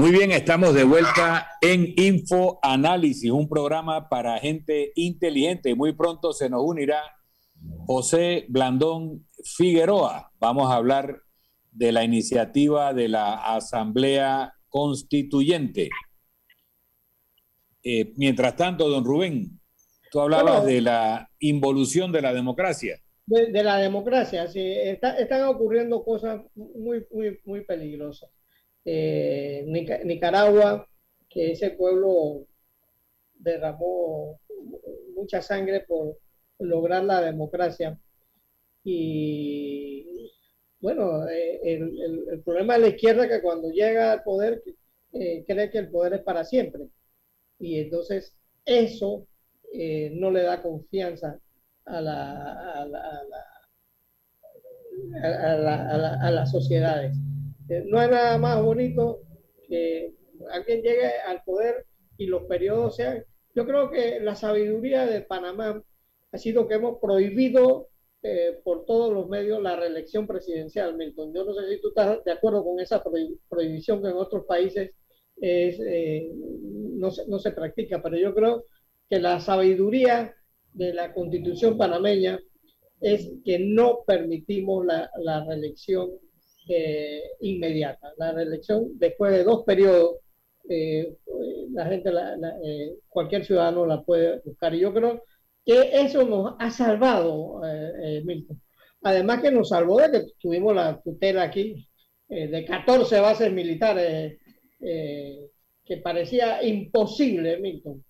Muy 0.00 0.12
bien, 0.12 0.30
estamos 0.32 0.72
de 0.72 0.84
vuelta 0.84 1.46
en 1.60 1.92
Info 1.94 2.58
Análisis, 2.62 3.30
un 3.30 3.50
programa 3.50 4.08
para 4.08 4.38
gente 4.38 4.92
inteligente. 4.94 5.74
Muy 5.74 5.92
pronto 5.92 6.32
se 6.32 6.48
nos 6.48 6.62
unirá 6.64 7.02
José 7.86 8.46
Blandón 8.48 9.26
Figueroa. 9.44 10.32
Vamos 10.40 10.70
a 10.70 10.76
hablar 10.76 11.20
de 11.70 11.92
la 11.92 12.02
iniciativa 12.02 12.94
de 12.94 13.08
la 13.08 13.34
Asamblea 13.54 14.54
Constituyente. 14.70 15.90
Eh, 17.82 18.14
mientras 18.16 18.56
tanto, 18.56 18.88
don 18.88 19.04
Rubén, 19.04 19.60
tú 20.10 20.22
hablabas 20.22 20.64
de 20.64 20.80
la 20.80 21.28
involución 21.40 22.10
de 22.10 22.22
la 22.22 22.32
democracia. 22.32 22.98
De, 23.26 23.62
la 23.62 23.76
democracia, 23.76 24.46
sí. 24.46 24.62
están 24.62 25.42
ocurriendo 25.42 26.02
cosas 26.02 26.40
muy, 26.54 27.04
muy, 27.12 27.38
muy 27.44 27.66
peligrosas 27.66 28.30
eh, 28.92 29.64
Nicaragua, 30.04 30.88
que 31.28 31.52
ese 31.52 31.70
pueblo 31.70 32.44
derramó 33.34 34.40
mucha 35.14 35.40
sangre 35.40 35.84
por 35.86 36.18
lograr 36.58 37.04
la 37.04 37.20
democracia. 37.20 37.96
Y 38.82 40.32
bueno, 40.80 41.28
eh, 41.28 41.60
el, 41.62 42.42
problema 42.44 42.74
de 42.74 42.80
la 42.80 42.88
izquierda 42.88 43.24
es 43.24 43.30
que 43.30 43.42
cuando 43.42 43.70
llega 43.70 44.12
al 44.12 44.24
poder 44.24 44.62
eh, 45.12 45.44
cree 45.46 45.70
que 45.70 45.78
el 45.78 45.90
poder 45.90 46.14
es 46.14 46.22
para 46.22 46.44
siempre. 46.44 46.88
Y 47.60 47.78
entonces 47.78 48.34
eso 48.64 49.26
no 49.72 50.32
le 50.32 50.42
da 50.42 50.60
confianza 50.62 51.38
a, 51.84 52.00
la, 52.00 52.82
a 56.22 56.30
las 56.32 56.50
sociedades. 56.50 57.16
Este, 57.70 57.88
no 57.88 58.00
hay 58.00 58.10
nada 58.10 58.36
más 58.38 58.60
bonito 58.60 59.20
que 59.68 60.12
alguien 60.52 60.82
llegue 60.82 61.06
al 61.26 61.42
poder 61.44 61.86
y 62.18 62.26
los 62.26 62.42
periodos 62.44 62.96
sean. 62.96 63.24
Yo 63.54 63.64
creo 63.64 63.90
que 63.90 64.18
la 64.20 64.34
sabiduría 64.34 65.06
de 65.06 65.20
Panamá 65.20 65.80
ha 66.32 66.38
sido 66.38 66.66
que 66.66 66.74
hemos 66.74 66.98
prohibido 67.00 67.88
eh, 68.22 68.58
por 68.64 68.84
todos 68.86 69.12
los 69.12 69.28
medios 69.28 69.62
la 69.62 69.76
reelección 69.76 70.26
presidencial, 70.26 70.96
Milton. 70.96 71.32
Yo 71.32 71.44
no 71.44 71.54
sé 71.54 71.68
si 71.68 71.80
tú 71.80 71.88
estás 71.88 72.24
de 72.24 72.32
acuerdo 72.32 72.64
con 72.64 72.80
esa 72.80 73.02
prohibición 73.48 74.02
que 74.02 74.08
en 74.08 74.16
otros 74.16 74.44
países 74.46 74.90
eh, 75.40 76.28
no, 76.34 77.10
se, 77.10 77.52
practica, 77.52 78.02
pero 78.02 78.16
yo 78.16 78.34
creo 78.34 78.64
que 79.08 79.20
la 79.20 79.38
sabiduría 79.38 80.34
de 80.72 80.92
la 80.92 81.14
constitución 81.14 81.78
panameña 81.78 82.40
es 83.00 83.32
que 83.44 83.58
no 83.60 84.02
permitimos 84.04 84.84
la, 84.84 85.10
la 85.18 85.44
reelección 85.44 86.10
eh, 86.68 87.22
inmediata. 87.40 88.12
La 88.18 88.32
reelección, 88.32 88.98
después 88.98 89.32
de 89.32 89.44
dos 89.44 89.64
periodos, 89.64 90.16
eh, 90.68 91.16
la 91.72 91.86
gente, 91.86 92.10
eh, 92.64 92.94
cualquier 93.08 93.44
ciudadano 93.44 93.86
la 93.86 94.02
puede 94.02 94.40
buscar. 94.44 94.74
Y 94.74 94.80
yo 94.80 94.92
creo 94.92 95.24
que 95.64 95.90
eso 95.92 96.24
nos 96.24 96.54
ha 96.58 96.70
salvado, 96.70 97.60
Milton. 98.24 98.60
Además 99.02 99.42
que 99.42 99.50
nos 99.50 99.70
salvó 99.70 99.98
de 100.00 100.10
que 100.10 100.32
tuvimos 100.38 100.74
la 100.74 101.00
tutela 101.00 101.42
aquí 101.44 101.86
de 102.28 102.64
14 102.64 103.20
bases 103.20 103.52
militares 103.52 104.38
que 104.80 105.96
parecía 106.02 106.62
imposible, 106.62 107.58
Milton. 107.58 108.04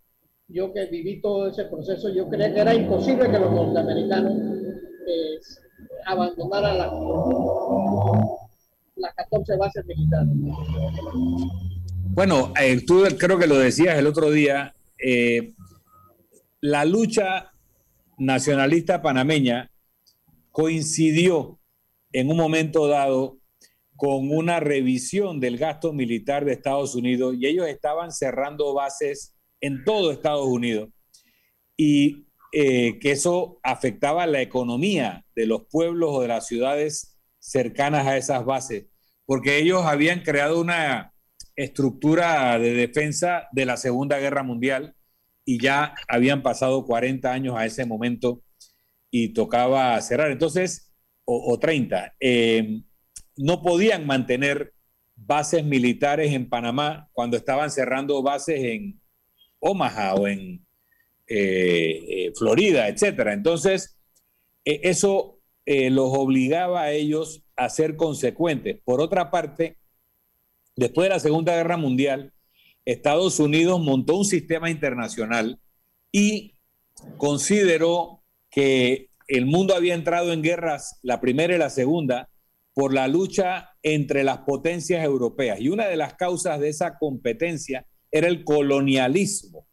Yo 0.48 0.72
que 0.72 0.86
viví 0.86 1.20
todo 1.20 1.48
ese 1.48 1.64
proceso, 1.64 2.08
yo 2.10 2.28
creía 2.28 2.52
que 2.52 2.60
era 2.60 2.74
imposible 2.74 3.30
que 3.30 3.38
los 3.38 3.52
norteamericanos 3.52 4.34
abandonaran 6.06 6.78
la 6.78 6.90
las 8.96 9.14
14 9.14 9.56
bases 9.56 9.84
militares. 9.86 10.28
Bueno, 12.12 12.52
eh, 12.60 12.84
tú 12.86 13.04
creo 13.18 13.38
que 13.38 13.46
lo 13.46 13.58
decías 13.58 13.98
el 13.98 14.06
otro 14.06 14.30
día, 14.30 14.74
eh, 14.98 15.54
la 16.60 16.84
lucha 16.84 17.52
nacionalista 18.18 19.00
panameña 19.00 19.70
coincidió 20.50 21.58
en 22.12 22.30
un 22.30 22.36
momento 22.36 22.88
dado 22.88 23.38
con 23.96 24.30
una 24.30 24.60
revisión 24.60 25.40
del 25.40 25.58
gasto 25.58 25.92
militar 25.92 26.44
de 26.44 26.52
Estados 26.52 26.94
Unidos 26.94 27.36
y 27.38 27.46
ellos 27.46 27.66
estaban 27.68 28.12
cerrando 28.12 28.74
bases 28.74 29.34
en 29.60 29.84
todo 29.84 30.10
Estados 30.10 30.46
Unidos 30.46 30.90
y 31.76 32.26
eh, 32.52 32.98
que 32.98 33.12
eso 33.12 33.60
afectaba 33.62 34.26
la 34.26 34.42
economía 34.42 35.24
de 35.34 35.46
los 35.46 35.66
pueblos 35.70 36.10
o 36.12 36.22
de 36.22 36.28
las 36.28 36.46
ciudades 36.46 37.18
cercanas 37.38 38.06
a 38.06 38.16
esas 38.16 38.44
bases 38.44 38.86
porque 39.30 39.58
ellos 39.58 39.84
habían 39.84 40.22
creado 40.22 40.60
una 40.60 41.14
estructura 41.54 42.58
de 42.58 42.72
defensa 42.74 43.46
de 43.52 43.64
la 43.64 43.76
Segunda 43.76 44.18
Guerra 44.18 44.42
Mundial 44.42 44.96
y 45.44 45.62
ya 45.62 45.94
habían 46.08 46.42
pasado 46.42 46.84
40 46.84 47.32
años 47.32 47.54
a 47.56 47.64
ese 47.64 47.86
momento 47.86 48.42
y 49.08 49.28
tocaba 49.28 50.00
cerrar. 50.00 50.32
Entonces, 50.32 50.92
o, 51.24 51.56
30, 51.60 52.14
eh, 52.18 52.82
no 53.36 53.62
podían 53.62 54.04
mantener 54.04 54.74
bases 55.14 55.64
militares 55.64 56.32
en 56.32 56.48
Panamá 56.48 57.08
cuando 57.12 57.36
estaban 57.36 57.70
cerrando 57.70 58.24
bases 58.24 58.58
en 58.64 59.00
Omaha 59.60 60.14
o 60.14 60.26
en 60.26 60.66
eh, 61.30 62.04
eh, 62.08 62.32
Florida, 62.36 62.88
etcétera. 62.88 63.32
Entonces, 63.32 63.96
eso 64.64 65.38
los 65.64 66.10
obligaba 66.12 66.82
a 66.82 66.92
ellos 66.92 67.44
a 67.54 67.68
ser 67.68 67.94
consecuentes. 67.96 68.80
Por 68.84 69.00
otra 69.00 69.30
parte, 69.30 69.76
después 70.74 71.04
de 71.04 71.14
la 71.14 71.20
Segunda 71.20 71.54
Guerra 71.54 71.76
Mundial, 71.76 72.32
Estados 72.84 73.38
Unidos 73.38 73.80
montó 73.80 74.16
un 74.16 74.24
sistema 74.24 74.68
internacional 74.68 75.60
y 76.10 76.56
consideró 77.18 78.24
que 78.50 79.10
el 79.28 79.46
mundo 79.46 79.76
había 79.76 79.94
entrado 79.94 80.32
en 80.32 80.42
guerras, 80.42 80.98
la 81.02 81.20
primera 81.20 81.54
y 81.54 81.58
la 81.58 81.70
segunda, 81.70 82.28
por 82.74 82.92
la 82.92 83.08
lucha 83.08 83.70
entre 83.82 84.24
las 84.24 84.38
potencias 84.38 85.04
europeas. 85.04 85.60
Y 85.60 85.68
una 85.68 85.86
de 85.86 85.96
las 85.96 86.14
causas 86.14 86.58
de 86.58 86.68
esa 86.68 86.98
competencia 86.98 87.86
era 88.10 88.26
el 88.26 88.44
colonialismo. 88.44 89.66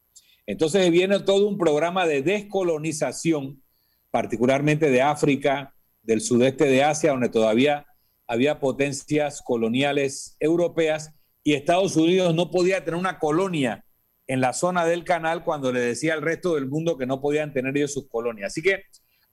Entonces 0.48 0.90
viene 0.90 1.20
todo 1.20 1.48
un 1.48 1.58
programa 1.58 2.08
de 2.08 2.22
descolonización, 2.22 3.62
particularmente 4.10 4.90
de 4.90 5.02
África, 5.02 5.76
del 6.02 6.22
sudeste 6.22 6.66
de 6.66 6.84
Asia, 6.84 7.12
donde 7.12 7.30
todavía 7.30 7.86
había 8.26 8.60
potencias 8.60 9.42
coloniales 9.42 10.38
europeas 10.40 11.14
y 11.44 11.54
Estados 11.54 11.96
Unidos 11.98 12.34
no 12.34 12.50
podía 12.50 12.84
tener 12.84 13.00
una 13.00 13.20
colonia 13.20 13.86
en 14.26 14.42
la 14.42 14.54
zona 14.54 14.86
del 14.86 15.04
canal 15.04 15.44
cuando 15.44 15.72
le 15.72 15.80
decía 15.82 16.14
al 16.14 16.22
resto 16.22 16.56
del 16.56 16.68
mundo 16.68 16.98
que 16.98 17.06
no 17.06 17.22
podían 17.22 17.54
tener 17.54 17.76
ellos 17.78 17.94
sus 17.94 18.08
colonias. 18.08 18.52
Así 18.52 18.62
que 18.62 18.84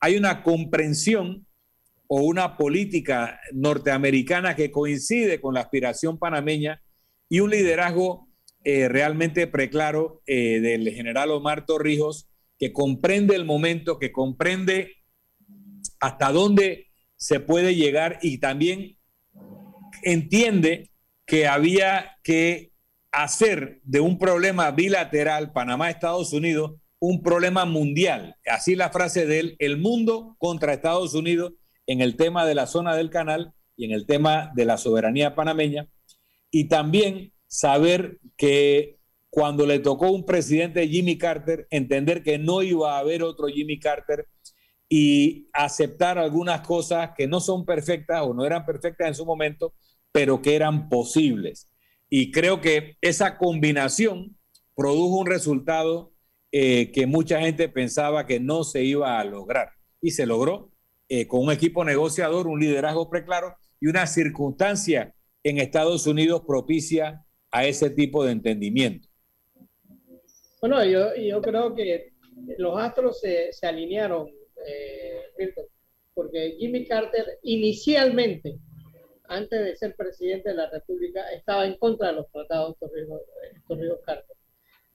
hay 0.01 0.17
una 0.17 0.43
comprensión 0.43 1.47
o 2.09 2.23
una 2.23 2.57
política 2.57 3.41
norteamericana 3.53 4.55
que 4.55 4.71
coincide 4.71 5.41
con 5.41 5.55
la 5.55 5.61
aspiración 5.61 6.19
panameña 6.19 6.83
y 7.29 7.41
un 7.41 7.51
liderazgo 7.51 8.29
eh, 8.65 8.89
realmente 8.89 9.47
preclaro 9.47 10.23
eh, 10.27 10.61
del 10.61 10.91
general 10.91 11.31
Omar 11.31 11.67
Torrijos, 11.67 12.29
que 12.59 12.73
comprende 12.73 13.37
el 13.37 13.45
momento, 13.45 13.99
que 13.99 14.11
comprende 14.11 14.93
hasta 16.01 16.33
dónde 16.33 16.89
se 17.17 17.41
puede 17.41 17.75
llegar 17.75 18.19
y 18.23 18.39
también 18.39 18.97
entiende 20.03 20.91
que 21.27 21.47
había 21.47 22.17
que 22.23 22.73
hacer 23.13 23.81
de 23.85 24.01
un 24.01 24.19
problema 24.19 24.71
bilateral 24.71 25.53
Panamá-Estados 25.53 26.33
Unidos 26.33 26.73
un 27.01 27.23
problema 27.23 27.67
mundial. 27.67 28.37
Así 28.47 28.77
la 28.77 28.89
frase 28.89 29.27
de 29.27 29.41
él, 29.41 29.57
el 29.59 29.77
mundo 29.77 30.37
contra 30.39 30.73
Estados 30.73 31.13
Unidos 31.13 31.53
en 31.87 32.01
el 32.01 32.17
tema 32.17 32.47
de 32.47 32.55
la 32.55 32.67
zona 32.67 32.97
del 32.97 33.11
canal 33.11 33.53
y 33.77 33.85
en 33.85 33.91
el 33.91 34.07
tema 34.07 34.51
de 34.55 34.65
la 34.65 34.79
soberanía 34.79 35.35
panameña. 35.35 35.87
Y 36.51 36.69
también 36.69 37.34
saber 37.55 38.19
que 38.37 38.99
cuando 39.31 39.65
le 39.65 39.79
tocó 39.79 40.11
un 40.11 40.27
presidente 40.27 40.89
Jimmy 40.89 41.17
Carter, 41.19 41.69
entender 41.71 42.25
que 42.25 42.37
no 42.37 42.63
iba 42.63 42.97
a 42.97 42.99
haber 42.99 43.23
otro 43.23 43.47
Jimmy 43.47 43.79
Carter 43.79 44.27
y 44.89 45.47
aceptar 45.53 46.19
algunas 46.19 46.63
cosas 46.63 47.11
que 47.17 47.29
no 47.29 47.39
son 47.39 47.65
perfectas 47.65 48.23
o 48.23 48.35
no 48.35 48.45
eran 48.45 48.67
perfectas 48.67 49.07
en 49.07 49.15
su 49.15 49.25
momento, 49.25 49.73
pero 50.11 50.43
que 50.43 50.57
eran 50.57 50.89
posibles. 50.89 51.71
Y 52.11 52.33
creo 52.33 52.61
que 52.61 52.97
esa 53.01 53.39
combinación 53.39 54.37
produjo 54.75 55.19
un 55.19 55.27
resultado 55.27 56.13
eh, 56.51 56.91
que 56.91 57.07
mucha 57.07 57.41
gente 57.41 57.69
pensaba 57.69 58.27
que 58.27 58.41
no 58.41 58.65
se 58.65 58.83
iba 58.83 59.21
a 59.21 59.25
lograr. 59.25 59.71
Y 60.01 60.11
se 60.11 60.27
logró 60.27 60.73
eh, 61.09 61.29
con 61.29 61.45
un 61.45 61.53
equipo 61.53 61.85
negociador, 61.85 62.49
un 62.49 62.59
liderazgo 62.59 63.09
preclaro 63.09 63.55
y 63.81 63.87
una 63.87 64.09
circunstancia 64.09 65.15
en 65.45 65.59
Estados 65.59 66.09
Unidos 66.09 66.43
propicia 66.47 67.24
a 67.55 67.65
ese 67.65 67.89
tipo 67.91 68.25
de 68.25 68.33
entendimiento. 68.33 69.07
Bueno, 70.61 70.85
yo, 70.85 71.15
yo 71.15 71.41
creo 71.41 71.73
que 71.73 72.13
los 72.59 72.77
astros 72.77 73.21
se, 73.21 73.53
se 73.53 73.65
alinearon, 73.69 74.29
eh, 74.67 75.53
porque 76.15 76.57
Jimmy 76.59 76.85
Carter 76.85 77.39
inicialmente, 77.45 78.57
antes 79.29 79.65
de 79.65 79.77
ser 79.77 79.95
presidente 79.95 80.49
de 80.49 80.57
la 80.57 80.69
República, 80.69 81.29
estaba 81.31 81.65
en 81.65 81.77
contra 81.77 82.09
de 82.09 82.15
los 82.15 82.31
tratados 82.33 82.77
Torrijos-Carter. 83.69 84.37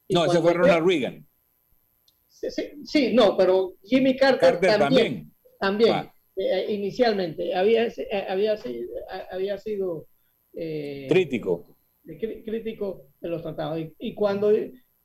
No, 0.10 0.26
ese 0.26 0.42
fue 0.42 0.54
Ronald 0.54 0.86
Reagan. 0.86 1.26
Sí, 2.28 3.14
no, 3.14 3.38
pero 3.38 3.76
Jimmy 3.84 4.18
Carter, 4.18 4.60
también. 4.60 5.32
También, 5.62 6.12
eh, 6.36 6.66
inicialmente. 6.68 7.56
Había, 7.56 7.88
eh, 7.88 8.26
había, 8.28 8.58
había 9.32 9.58
sido... 9.58 10.08
crítico. 10.52 11.79
Crítico 12.18 13.08
de 13.20 13.30
los 13.30 13.42
tratados. 13.42 13.80
y 14.00 14.14
cuando 14.16 14.52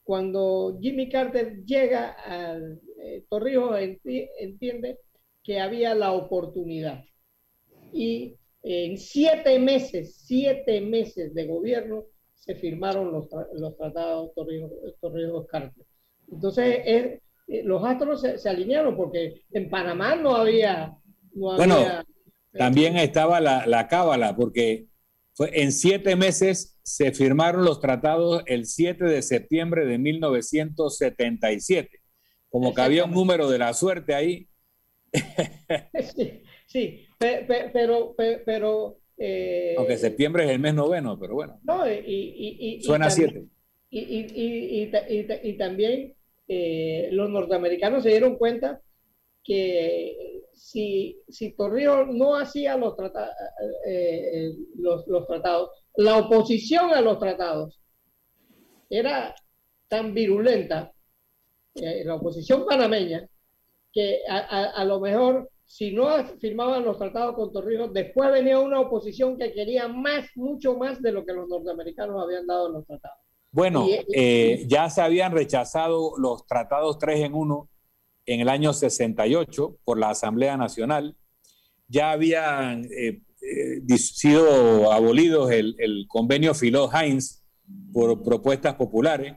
cuando 0.04 0.78
Jimmy 0.80 1.08
Carter 1.08 1.64
llega 1.64 2.10
al 2.10 2.80
eh, 3.02 3.24
Torrijos 3.28 3.76
entiende 4.38 4.98
que 5.42 5.60
había 5.60 5.94
la 5.94 6.12
oportunidad. 6.12 7.02
Y 7.92 8.36
en 8.62 8.98
siete 8.98 9.58
meses, 9.58 10.16
siete 10.26 10.80
meses 10.80 11.34
de 11.34 11.46
gobierno, 11.46 12.04
se 12.34 12.54
firmaron 12.54 13.12
los, 13.12 13.28
los 13.54 13.76
tratados 13.76 14.32
Torrijos, 14.34 15.46
Carter. 15.46 15.84
Entonces, 16.30 16.80
eh, 16.84 17.20
los 17.64 17.82
astros 17.82 18.20
se, 18.20 18.48
alinearon 18.48 18.96
porque 18.96 19.42
en 19.52 19.70
Panamá 19.70 20.16
no 20.16 20.34
había... 20.34 20.94
bueno, 21.32 21.76
también 22.52 22.96
estaba 22.96 23.40
la, 23.40 23.66
la 23.66 23.88
cábala, 23.88 24.36
porque 24.36 24.86
fue 25.32 25.50
en 25.62 25.72
siete 25.72 26.14
meses 26.16 26.73
se 26.85 27.12
firmaron 27.12 27.64
los 27.64 27.81
tratados 27.81 28.42
el 28.47 28.66
7 28.66 29.07
de 29.07 29.23
septiembre 29.23 29.87
de 29.87 29.99
1977. 29.99 32.03
Como 32.51 32.75
que 32.75 32.83
había 32.83 33.07
un 33.07 33.12
número 33.12 33.49
de 33.49 33.59
la 33.59 33.73
suerte 33.75 34.14
ahí. 34.14 34.49
Sí, 36.66 37.07
pero, 37.73 38.16
pero, 38.16 38.99
eh, 39.16 39.77
aunque 39.79 39.97
septiembre 39.97 40.44
es 40.44 40.51
el 40.51 40.59
mes 40.59 40.75
noveno, 40.75 41.16
pero 41.20 41.35
bueno. 41.35 41.61
No, 41.62 41.88
y, 41.88 42.81
suena 42.83 43.09
siete. 43.11 43.44
Y, 43.90 45.57
también 45.57 46.16
eh, 46.49 47.11
los 47.12 47.31
norteamericanos 47.31 48.03
se 48.03 48.09
dieron 48.09 48.37
cuenta 48.37 48.83
que 49.44 50.42
si, 50.53 51.23
si 51.29 51.53
Torrijos 51.53 52.09
no 52.09 52.35
hacía 52.35 52.77
los, 52.77 52.97
eh, 53.87 54.53
los, 54.75 55.07
los 55.07 55.29
tratados, 55.29 55.70
la 55.96 56.18
oposición 56.18 56.92
a 56.92 57.00
los 57.00 57.18
tratados 57.18 57.80
era 58.90 59.35
tan 59.88 60.12
virulenta, 60.14 60.92
eh, 61.74 62.02
la 62.04 62.16
oposición 62.16 62.64
panameña, 62.66 63.28
que 63.92 64.20
a, 64.28 64.85
lo 64.85 64.98
mejor 64.98 65.50
si 65.64 65.92
no 65.92 66.09
firmaban 66.40 66.85
los 66.85 66.98
tratados 66.98 67.37
con 67.37 67.52
Torrijos, 67.52 67.92
después 67.92 68.33
venía 68.33 68.59
una 68.59 68.80
oposición 68.80 69.38
que 69.38 69.52
quería 69.52 69.87
más, 69.87 70.26
mucho 70.35 70.76
más 70.76 71.00
de 71.00 71.12
lo 71.12 71.24
que 71.24 71.33
los 71.33 71.48
norteamericanos 71.48 72.20
habían 72.20 72.46
dado 72.46 72.66
en 72.66 72.72
los 72.74 72.87
tratados. 72.87 73.18
Bueno, 73.52 73.87
eh, 73.88 74.64
ya 74.66 74.90
se 74.90 75.00
habían 75.00 75.30
rechazado 75.30 76.14
los 76.18 76.44
tratados 76.44 76.98
3 76.98 77.20
en 77.20 77.35
1 77.35 77.68
en 78.26 78.40
el 78.40 78.48
año 78.48 78.72
68 78.72 79.76
por 79.85 79.98
la 79.98 80.11
Asamblea 80.11 80.57
Nacional. 80.57 81.16
Ya 81.87 82.11
habían 82.11 82.85
eh, 82.87 83.20
eh, 83.44 83.98
sido 83.98 84.90
abolidos 84.92 85.50
el, 85.50 86.07
convenio 86.09 86.54
Filó-Heinz 86.54 87.42
por 87.92 88.22
propuestas 88.22 88.74
populares. 88.74 89.35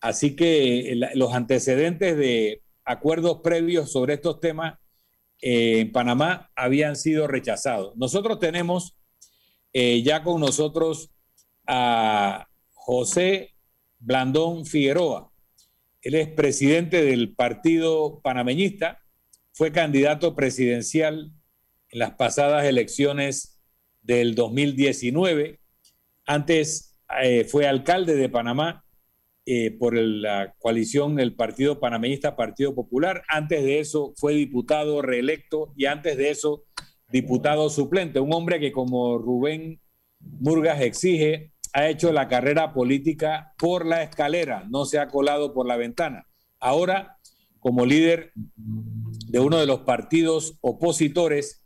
Así 0.00 0.36
que 0.36 0.98
los 1.14 1.32
antecedentes 1.32 2.16
de 2.16 2.62
acuerdos 2.84 3.40
previos 3.42 3.92
sobre 3.92 4.14
estos 4.14 4.40
temas 4.40 4.78
eh, 5.40 5.80
en 5.80 5.92
Panamá 5.92 6.50
habían 6.56 6.96
sido 6.96 7.26
rechazados. 7.26 7.96
Nosotros 7.96 8.38
tenemos 8.38 8.96
eh, 9.72 10.02
ya 10.02 10.22
con 10.22 10.40
nosotros 10.40 11.10
a 11.66 12.48
José 12.72 13.54
Blandón 13.98 14.66
Figueroa. 14.66 15.32
Él 16.02 16.16
es 16.16 16.28
presidente 16.28 17.02
del 17.02 17.34
Partido 17.34 18.20
Panameñista, 18.20 19.00
fue 19.52 19.72
candidato 19.72 20.34
presidencial 20.34 21.32
en 21.94 22.00
las 22.00 22.14
pasadas 22.16 22.64
elecciones 22.64 23.60
del 24.02 24.34
2019. 24.34 25.60
Antes 26.26 26.98
eh, 27.22 27.44
fue 27.44 27.68
alcalde 27.68 28.16
de 28.16 28.28
Panamá 28.28 28.84
eh, 29.46 29.70
por 29.70 29.94
la 29.94 30.54
coalición 30.58 31.14
del 31.14 31.36
Partido 31.36 31.78
Panameñista 31.78 32.34
Partido 32.34 32.74
Popular. 32.74 33.22
Antes 33.28 33.62
de 33.62 33.78
eso 33.78 34.12
fue 34.16 34.34
diputado 34.34 35.02
reelecto 35.02 35.72
y 35.76 35.86
antes 35.86 36.16
de 36.16 36.30
eso 36.30 36.64
diputado 37.12 37.70
suplente. 37.70 38.18
Un 38.18 38.34
hombre 38.34 38.58
que 38.58 38.72
como 38.72 39.16
Rubén 39.18 39.80
Murgas 40.18 40.80
exige, 40.80 41.52
ha 41.72 41.88
hecho 41.88 42.12
la 42.12 42.26
carrera 42.26 42.72
política 42.72 43.52
por 43.56 43.86
la 43.86 44.02
escalera, 44.02 44.64
no 44.68 44.84
se 44.84 44.98
ha 44.98 45.06
colado 45.06 45.54
por 45.54 45.66
la 45.66 45.76
ventana. 45.76 46.26
Ahora, 46.58 47.18
como 47.60 47.86
líder 47.86 48.32
de 48.34 49.38
uno 49.38 49.58
de 49.58 49.66
los 49.66 49.80
partidos 49.80 50.58
opositores, 50.60 51.63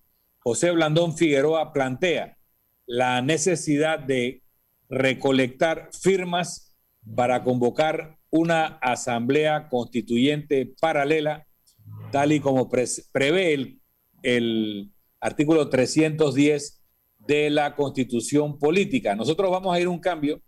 José 0.49 0.71
Blandón 0.71 1.15
Figueroa 1.15 1.75
plantea 1.75 2.39
la 2.87 3.21
necesidad 3.21 3.99
de 3.99 4.43
recolectar 4.89 5.91
firmas 5.93 6.75
para 7.15 7.45
convocar 7.45 8.17
una 8.31 8.79
asamblea 8.81 9.69
constituyente 9.69 10.73
paralela, 10.81 11.47
tal 12.13 12.33
y 12.33 12.41
como 12.41 12.71
prevé 12.71 13.79
el, 14.23 14.91
artículo 15.21 15.69
310 15.69 16.81
de 17.19 17.51
la 17.51 17.77
constitución 17.77 18.59
política. 18.59 19.15
Nosotros 19.15 19.51
vamos 19.51 19.77
a 19.77 19.81
ir 19.81 19.87
un 19.87 19.99
cambio 19.99 20.41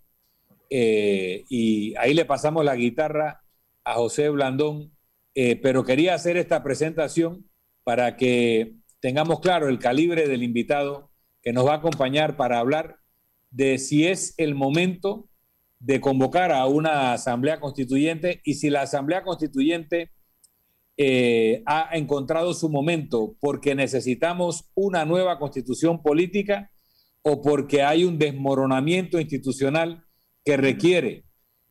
eh, 0.71 1.45
y 1.51 1.95
ahí 1.99 2.15
le 2.15 2.25
pasamos 2.25 2.65
la 2.65 2.75
guitarra 2.75 3.43
a 3.85 3.95
José 3.97 4.31
Blandón, 4.31 4.97
eh, 5.35 5.57
pero 5.57 5.85
quería 5.85 6.15
hacer 6.15 6.39
esta 6.39 6.63
presentación 6.63 7.51
para 7.85 8.17
que 8.17 8.81
tengamos 9.01 9.41
claro 9.41 9.69
el 9.69 9.79
calibre 9.79 10.29
del 10.29 10.43
invitado 10.43 11.11
que 11.43 11.53
nos 11.53 11.67
va 11.67 11.75
a 11.75 11.77
acompañar 11.77 12.37
para 12.37 12.59
hablar 12.59 12.97
de 13.51 13.79
si 13.79 14.07
es 14.07 14.35
el 14.37 14.55
momento 14.55 15.29
de 15.81 16.01
convocar 16.01 16.53
a 16.53 16.67
una 16.67 17.13
asamblea 17.13 17.59
constituyente 17.59 18.41
y 18.45 18.55
si 18.55 18.69
la 18.69 18.83
asamblea 18.83 19.23
constituyente 19.23 20.11
eh, 20.97 21.63
ha 21.65 21.89
encontrado 21.97 22.53
su 22.53 22.69
momento 22.69 23.37
porque 23.41 23.75
necesitamos 23.75 24.71
una 24.75 25.07
nueva 25.07 25.39
constitución 25.39 26.03
política 26.03 26.71
o 27.23 27.41
porque 27.41 27.83
hay 27.83 28.05
un 28.05 28.19
desmoronamiento 28.19 29.19
institucional 29.19 30.05
que 30.45 30.59
requiere 30.59 31.25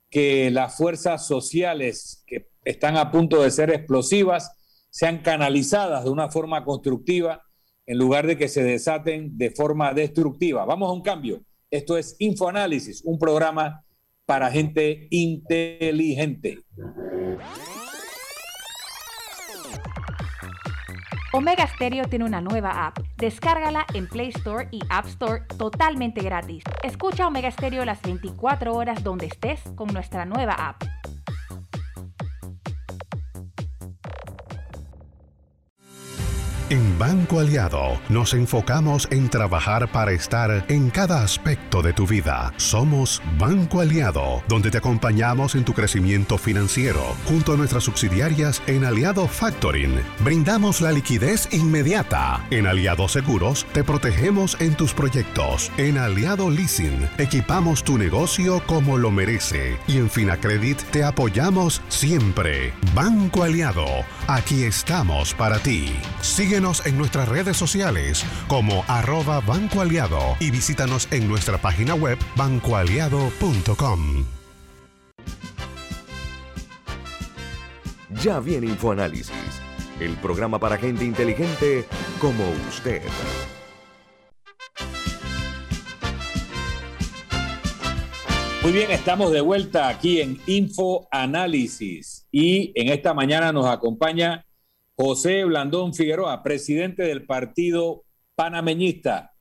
que 0.09 0.49
las 0.49 0.75
fuerzas 0.75 1.27
sociales 1.27 2.23
que 2.25 2.49
están 2.65 2.97
a 2.97 3.11
punto 3.11 3.43
de 3.43 3.51
ser 3.51 3.69
explosivas 3.69 4.51
sean 4.89 5.19
canalizadas 5.19 6.03
de 6.03 6.09
una 6.09 6.29
forma 6.29 6.63
constructiva 6.63 7.43
en 7.85 7.97
lugar 7.97 8.27
de 8.27 8.37
que 8.37 8.47
se 8.47 8.63
desaten 8.63 9.37
de 9.37 9.51
forma 9.51 9.93
destructiva. 9.93 10.65
Vamos 10.65 10.89
a 10.89 10.93
un 10.93 11.01
cambio. 11.01 11.41
Esto 11.71 11.97
es 11.97 12.15
Infoanálisis, 12.19 13.01
un 13.03 13.17
programa 13.17 13.83
para 14.25 14.51
gente 14.51 15.07
inteligente. 15.09 16.59
Omega 21.31 21.67
Stereo 21.67 22.05
tiene 22.05 22.25
una 22.25 22.41
nueva 22.41 22.87
app. 22.87 22.99
Descárgala 23.17 23.85
en 23.93 24.07
Play 24.07 24.29
Store 24.29 24.67
y 24.71 24.81
App 24.89 25.05
Store 25.07 25.43
totalmente 25.57 26.21
gratis. 26.21 26.63
Escucha 26.83 27.27
Omega 27.27 27.51
Stereo 27.51 27.85
las 27.85 28.01
24 28.01 28.73
horas 28.73 29.03
donde 29.03 29.27
estés 29.27 29.61
con 29.75 29.89
nuestra 29.93 30.25
nueva 30.25 30.53
app. 30.53 30.98
En 36.69 36.99
Banco 36.99 37.39
Aliado 37.39 37.99
nos 38.09 38.35
enfocamos 38.35 39.07
en 39.09 39.27
trabajar 39.29 39.91
para 39.91 40.11
estar 40.11 40.65
en 40.67 40.91
cada 40.91 41.23
aspecto 41.23 41.81
de 41.81 41.93
tu 41.93 42.05
vida. 42.05 42.53
Somos 42.57 43.23
Banco 43.39 43.81
Aliado, 43.81 44.43
donde 44.47 44.69
te 44.69 44.77
acompañamos 44.77 45.55
en 45.55 45.65
tu 45.65 45.73
crecimiento 45.73 46.37
financiero. 46.37 47.01
Junto 47.25 47.53
a 47.53 47.57
nuestras 47.57 47.85
subsidiarias 47.85 48.61
en 48.67 48.85
Aliado 48.85 49.27
Factoring, 49.27 49.99
brindamos 50.19 50.79
la 50.79 50.91
liquidez 50.91 51.51
inmediata. 51.51 52.45
En 52.51 52.67
Aliado 52.67 53.07
Seguros, 53.07 53.65
te 53.73 53.83
protegemos 53.83 54.55
en 54.61 54.75
tus 54.75 54.93
proyectos. 54.93 55.71
En 55.77 55.97
Aliado 55.97 56.51
Leasing, 56.51 57.09
equipamos 57.17 57.83
tu 57.83 57.97
negocio 57.97 58.61
como 58.67 58.99
lo 58.99 59.09
merece. 59.09 59.79
Y 59.87 59.97
en 59.97 60.07
Finacredit, 60.07 60.77
te 60.91 61.03
apoyamos 61.03 61.81
siempre. 61.89 62.73
Banco 62.93 63.41
Aliado, 63.41 63.87
aquí 64.35 64.63
estamos 64.63 65.33
para 65.33 65.59
ti. 65.59 65.91
Síguenos 66.21 66.85
en 66.85 66.97
nuestras 66.97 67.27
redes 67.27 67.57
sociales 67.57 68.23
como 68.47 68.83
arroba 68.87 69.39
Banco 69.41 69.81
Aliado 69.81 70.35
y 70.39 70.51
visítanos 70.51 71.07
en 71.11 71.27
nuestra 71.27 71.57
página 71.57 71.95
web 71.95 72.17
bancoaliado.com. 72.35 74.25
Ya 78.21 78.39
viene 78.39 78.67
InfoAnálisis, 78.67 79.33
el 79.99 80.15
programa 80.17 80.59
para 80.59 80.77
gente 80.77 81.05
inteligente 81.05 81.85
como 82.19 82.43
usted. 82.67 83.01
Muy 88.61 88.73
bien, 88.73 88.91
estamos 88.91 89.31
de 89.31 89.39
vuelta 89.39 89.87
aquí 89.87 90.19
en 90.19 90.37
Info 90.45 91.07
Análisis 91.11 92.27
y 92.29 92.73
en 92.75 92.89
esta 92.89 93.13
mañana 93.13 93.53
nos 93.53 93.65
acompaña 93.65 94.45
José 94.97 95.45
Blandón 95.45 95.93
Figueroa, 95.93 96.43
presidente 96.43 97.03
del 97.03 97.25
partido 97.25 98.03
panameñista. 98.35 99.33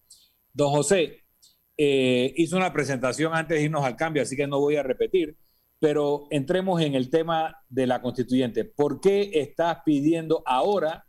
Don 0.53 0.71
José, 0.71 1.25
eh, 1.77 2.33
hizo 2.37 2.57
una 2.57 2.73
presentación 2.73 3.35
antes 3.35 3.59
de 3.59 3.65
irnos 3.65 3.85
al 3.85 3.97
cambio, 3.97 4.23
así 4.23 4.37
que 4.37 4.47
no 4.47 4.61
voy 4.61 4.77
a 4.77 4.85
repetir, 4.85 5.37
pero 5.81 6.29
entremos 6.31 6.81
en 6.81 6.95
el 6.95 7.11
tema 7.11 7.57
de 7.69 7.89
la 7.89 8.01
constituyente. 8.01 8.65
¿Por 8.65 9.01
qué 9.01 9.33
estás 9.35 9.79
pidiendo 9.85 10.45
ahora 10.47 11.07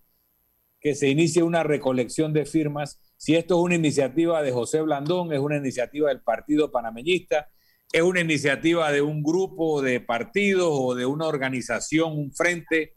que 0.81 0.95
se 0.95 1.09
inicie 1.09 1.43
una 1.43 1.61
recolección 1.61 2.33
de 2.33 2.47
firmas 2.47 2.99
si 3.17 3.35
esto 3.35 3.59
es 3.59 3.61
una 3.61 3.75
iniciativa 3.75 4.41
de 4.41 4.51
José 4.51 4.81
Blandón, 4.81 5.31
es 5.31 5.39
una 5.39 5.57
iniciativa 5.57 6.09
del 6.09 6.21
partido 6.21 6.71
panameñista? 6.71 7.49
Es 7.91 8.01
una 8.01 8.21
iniciativa 8.21 8.91
de 8.91 9.01
un 9.01 9.23
grupo 9.23 9.81
de 9.81 9.99
partidos 9.99 10.69
o 10.71 10.95
de 10.95 11.05
una 11.05 11.25
organización, 11.25 12.17
un 12.17 12.31
frente 12.33 12.95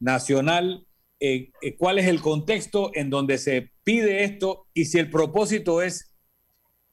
nacional. 0.00 0.86
Eh, 1.20 1.50
eh, 1.62 1.76
¿Cuál 1.76 1.98
es 1.98 2.06
el 2.06 2.20
contexto 2.20 2.90
en 2.94 3.08
donde 3.08 3.38
se 3.38 3.70
pide 3.84 4.24
esto? 4.24 4.66
Y 4.74 4.86
si 4.86 4.98
el 4.98 5.10
propósito 5.10 5.80
es 5.80 6.12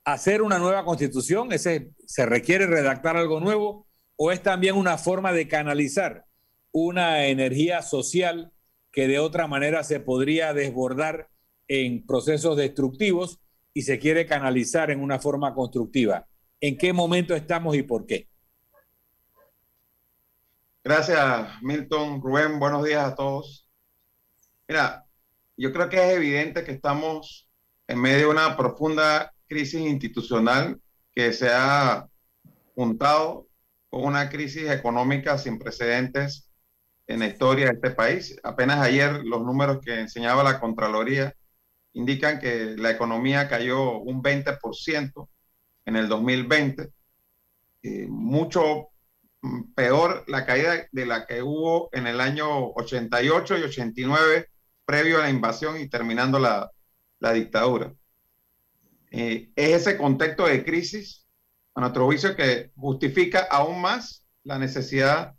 hacer 0.03 0.43
una 0.43 0.59
nueva 0.59 0.85
constitución, 0.85 1.51
ese, 1.51 1.91
se 2.05 2.25
requiere 2.25 2.67
redactar 2.67 3.17
algo 3.17 3.39
nuevo, 3.39 3.87
o 4.15 4.31
es 4.31 4.43
también 4.43 4.75
una 4.75 4.97
forma 4.97 5.31
de 5.31 5.47
canalizar 5.47 6.25
una 6.71 7.25
energía 7.25 7.81
social 7.81 8.51
que 8.91 9.07
de 9.07 9.17
otra 9.17 9.47
manera 9.47 9.83
se 9.83 9.99
podría 9.99 10.53
desbordar 10.53 11.29
en 11.67 12.05
procesos 12.05 12.57
destructivos 12.57 13.39
y 13.73 13.83
se 13.83 13.97
quiere 13.97 14.25
canalizar 14.25 14.91
en 14.91 14.99
una 15.01 15.19
forma 15.19 15.53
constructiva 15.55 16.27
en 16.61 16.77
qué 16.77 16.93
momento 16.93 17.35
estamos 17.35 17.75
y 17.75 17.83
por 17.83 18.05
qué. 18.05 18.27
Gracias, 20.83 21.61
Milton. 21.61 22.21
Rubén, 22.21 22.59
buenos 22.59 22.83
días 22.83 23.05
a 23.05 23.15
todos. 23.15 23.67
Mira, 24.67 25.05
yo 25.57 25.71
creo 25.71 25.89
que 25.89 25.97
es 25.97 26.15
evidente 26.15 26.63
que 26.63 26.71
estamos 26.71 27.49
en 27.87 27.99
medio 27.99 28.19
de 28.19 28.25
una 28.27 28.55
profunda 28.55 29.33
crisis 29.47 29.81
institucional 29.81 30.79
que 31.11 31.33
se 31.33 31.49
ha 31.51 32.07
juntado 32.75 33.47
con 33.89 34.05
una 34.05 34.29
crisis 34.29 34.69
económica 34.69 35.37
sin 35.37 35.59
precedentes 35.59 36.49
en 37.07 37.19
la 37.19 37.27
historia 37.27 37.65
de 37.65 37.73
este 37.73 37.91
país. 37.91 38.39
Apenas 38.43 38.79
ayer 38.79 39.23
los 39.25 39.43
números 39.43 39.79
que 39.83 39.99
enseñaba 39.99 40.43
la 40.43 40.59
Contraloría 40.59 41.35
indican 41.93 42.39
que 42.39 42.75
la 42.77 42.91
economía 42.91 43.49
cayó 43.49 43.97
un 43.97 44.21
20% 44.21 45.27
en 45.89 45.95
el 45.95 46.07
2020. 46.07 46.91
Eh, 47.81 48.07
mucho 48.07 48.89
peor 49.75 50.23
la 50.27 50.45
caída 50.45 50.87
de 50.91 51.05
la 51.05 51.25
que 51.25 51.41
hubo 51.41 51.89
en 51.93 52.07
el 52.07 52.21
año 52.21 52.47
88 52.73 53.57
y 53.57 53.63
89, 53.63 54.49
previo 54.85 55.17
a 55.17 55.23
la 55.23 55.29
invasión 55.29 55.79
y 55.79 55.89
terminando 55.89 56.39
la, 56.39 56.71
la 57.19 57.33
dictadura. 57.33 57.93
Eh, 59.11 59.51
es 59.55 59.81
ese 59.81 59.97
contexto 59.97 60.45
de 60.45 60.63
crisis, 60.63 61.25
a 61.73 61.81
nuestro 61.81 62.05
juicio, 62.05 62.35
que 62.35 62.71
justifica 62.75 63.47
aún 63.49 63.81
más 63.81 64.25
la 64.43 64.59
necesidad 64.59 65.33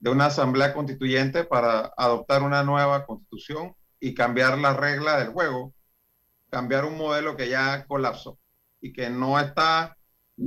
de 0.00 0.10
una 0.10 0.26
asamblea 0.26 0.72
constituyente 0.72 1.44
para 1.44 1.92
adoptar 1.96 2.42
una 2.42 2.62
nueva 2.64 3.04
constitución 3.04 3.74
y 4.00 4.14
cambiar 4.14 4.58
la 4.58 4.72
regla 4.74 5.18
del 5.18 5.28
juego, 5.28 5.74
cambiar 6.50 6.86
un 6.86 6.96
modelo 6.96 7.36
que 7.36 7.48
ya 7.48 7.84
colapsó 7.86 8.38
y 8.82 8.92
que 8.92 9.08
no 9.08 9.40
está 9.40 9.96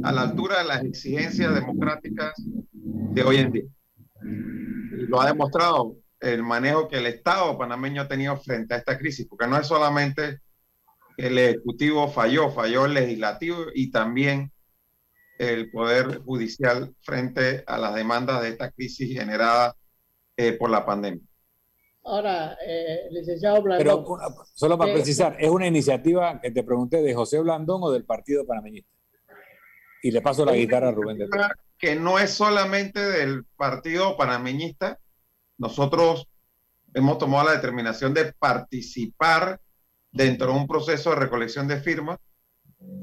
a 0.03 0.11
la 0.11 0.21
altura 0.21 0.59
de 0.59 0.65
las 0.65 0.83
exigencias 0.83 1.55
democráticas 1.55 2.33
de 2.71 3.23
hoy 3.23 3.37
en 3.37 3.51
día. 3.51 3.63
Lo 4.21 5.21
ha 5.21 5.27
demostrado 5.27 5.95
el 6.19 6.43
manejo 6.43 6.87
que 6.87 6.97
el 6.97 7.05
Estado 7.07 7.57
panameño 7.57 8.01
ha 8.01 8.07
tenido 8.07 8.37
frente 8.37 8.73
a 8.73 8.77
esta 8.77 8.97
crisis, 8.97 9.25
porque 9.27 9.47
no 9.47 9.57
es 9.57 9.67
solamente 9.67 10.41
el 11.17 11.37
Ejecutivo 11.37 12.09
falló, 12.09 12.51
falló 12.51 12.85
el 12.85 12.93
Legislativo 12.93 13.65
y 13.73 13.89
también 13.89 14.51
el 15.39 15.71
Poder 15.71 16.19
Judicial 16.19 16.93
frente 17.01 17.63
a 17.67 17.77
las 17.77 17.95
demandas 17.95 18.41
de 18.41 18.49
esta 18.49 18.71
crisis 18.71 19.13
generada 19.13 19.75
eh, 20.35 20.53
por 20.53 20.69
la 20.69 20.85
pandemia. 20.85 21.23
Ahora, 22.05 22.55
eh, 22.63 23.07
licenciado 23.09 23.63
Blandón. 23.63 24.05
Pero 24.05 24.19
solo 24.53 24.77
para 24.77 24.93
precisar, 24.93 25.35
¿es 25.39 25.49
una 25.49 25.65
iniciativa 25.65 26.39
que 26.39 26.51
te 26.51 26.63
pregunté 26.63 27.01
de 27.01 27.15
José 27.15 27.39
Blandón 27.39 27.81
o 27.83 27.91
del 27.91 28.05
Partido 28.05 28.45
Panameñista? 28.45 28.91
Y 30.03 30.11
le 30.11 30.21
paso 30.21 30.45
la 30.45 30.53
guitarra 30.53 30.89
a 30.89 30.91
Rubén. 30.91 31.17
De 31.17 31.27
que 31.79 31.95
no 31.95 32.19
es 32.19 32.29
solamente 32.29 32.99
del 32.99 33.43
Partido 33.57 34.15
Panameñista. 34.17 34.99
Nosotros 35.57 36.27
hemos 36.93 37.17
tomado 37.17 37.45
la 37.45 37.55
determinación 37.55 38.13
de 38.13 38.33
participar 38.33 39.59
dentro 40.11 40.47
de 40.47 40.59
un 40.59 40.67
proceso 40.67 41.09
de 41.09 41.15
recolección 41.15 41.67
de 41.67 41.81
firmas, 41.81 42.19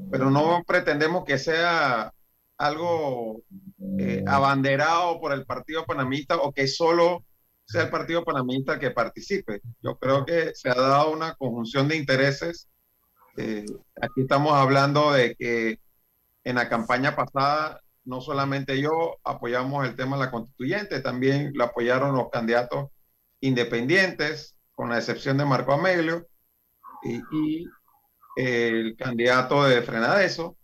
pero 0.09 0.31
no 0.31 0.63
pretendemos 0.65 1.25
que 1.25 1.37
sea 1.37 2.13
algo 2.57 3.41
eh, 3.99 4.23
abanderado 4.25 5.19
por 5.19 5.33
el 5.33 5.45
Partido 5.45 5.85
Panameñista 5.85 6.37
o 6.37 6.53
que 6.53 6.67
solo 6.67 7.25
sea 7.65 7.83
el 7.83 7.89
Partido 7.89 8.23
Panamista 8.23 8.79
que 8.79 8.91
participe. 8.91 9.61
Yo 9.81 9.97
creo 9.97 10.25
que 10.25 10.53
se 10.53 10.69
ha 10.69 10.75
dado 10.75 11.11
una 11.11 11.35
conjunción 11.35 11.87
de 11.87 11.97
intereses. 11.97 12.69
Eh, 13.37 13.65
aquí 14.01 14.21
estamos 14.21 14.53
hablando 14.53 15.11
de 15.13 15.35
que 15.35 15.79
en 16.43 16.55
la 16.55 16.69
campaña 16.69 17.15
pasada, 17.15 17.81
no 18.05 18.21
solamente 18.21 18.79
yo 18.81 19.17
apoyamos 19.23 19.87
el 19.87 19.95
tema 19.95 20.17
de 20.17 20.25
la 20.25 20.31
constituyente, 20.31 20.99
también 20.99 21.51
lo 21.55 21.63
apoyaron 21.63 22.15
los 22.15 22.29
candidatos 22.29 22.89
independientes, 23.39 24.55
con 24.75 24.89
la 24.89 24.97
excepción 24.97 25.37
de 25.37 25.45
Marco 25.45 25.73
Amelio 25.73 26.27
y, 27.03 27.65
el 28.35 28.95
candidato 28.97 29.63
de 29.63 29.83
Frenadeso. 29.83 30.57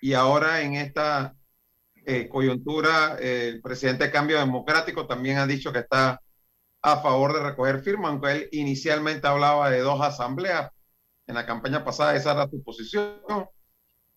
Y 0.00 0.14
ahora 0.14 0.62
en 0.62 0.74
esta 0.74 1.34
eh, 2.06 2.28
coyuntura, 2.28 3.16
el 3.18 3.60
presidente 3.60 4.04
de 4.04 4.12
Cambio 4.12 4.38
Democrático 4.38 5.06
también 5.06 5.38
ha 5.38 5.46
dicho 5.46 5.72
que 5.72 5.80
está 5.80 6.20
a 6.92 7.02
favor 7.02 7.32
de 7.34 7.40
recoger 7.40 7.80
firmas, 7.80 8.10
aunque 8.10 8.32
él 8.32 8.48
inicialmente 8.52 9.26
hablaba 9.26 9.70
de 9.70 9.80
dos 9.80 10.00
asambleas. 10.00 10.70
En 11.26 11.34
la 11.34 11.46
campaña 11.46 11.84
pasada 11.84 12.16
esa 12.16 12.32
era 12.32 12.48
su 12.48 12.62
posición, 12.62 13.20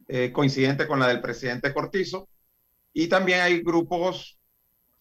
eh, 0.07 0.31
coincidente 0.31 0.87
con 0.87 0.99
la 0.99 1.07
del 1.07 1.21
presidente 1.21 1.73
Cortizo. 1.73 2.29
Y 2.93 3.07
también 3.07 3.41
hay 3.41 3.61
grupos, 3.61 4.39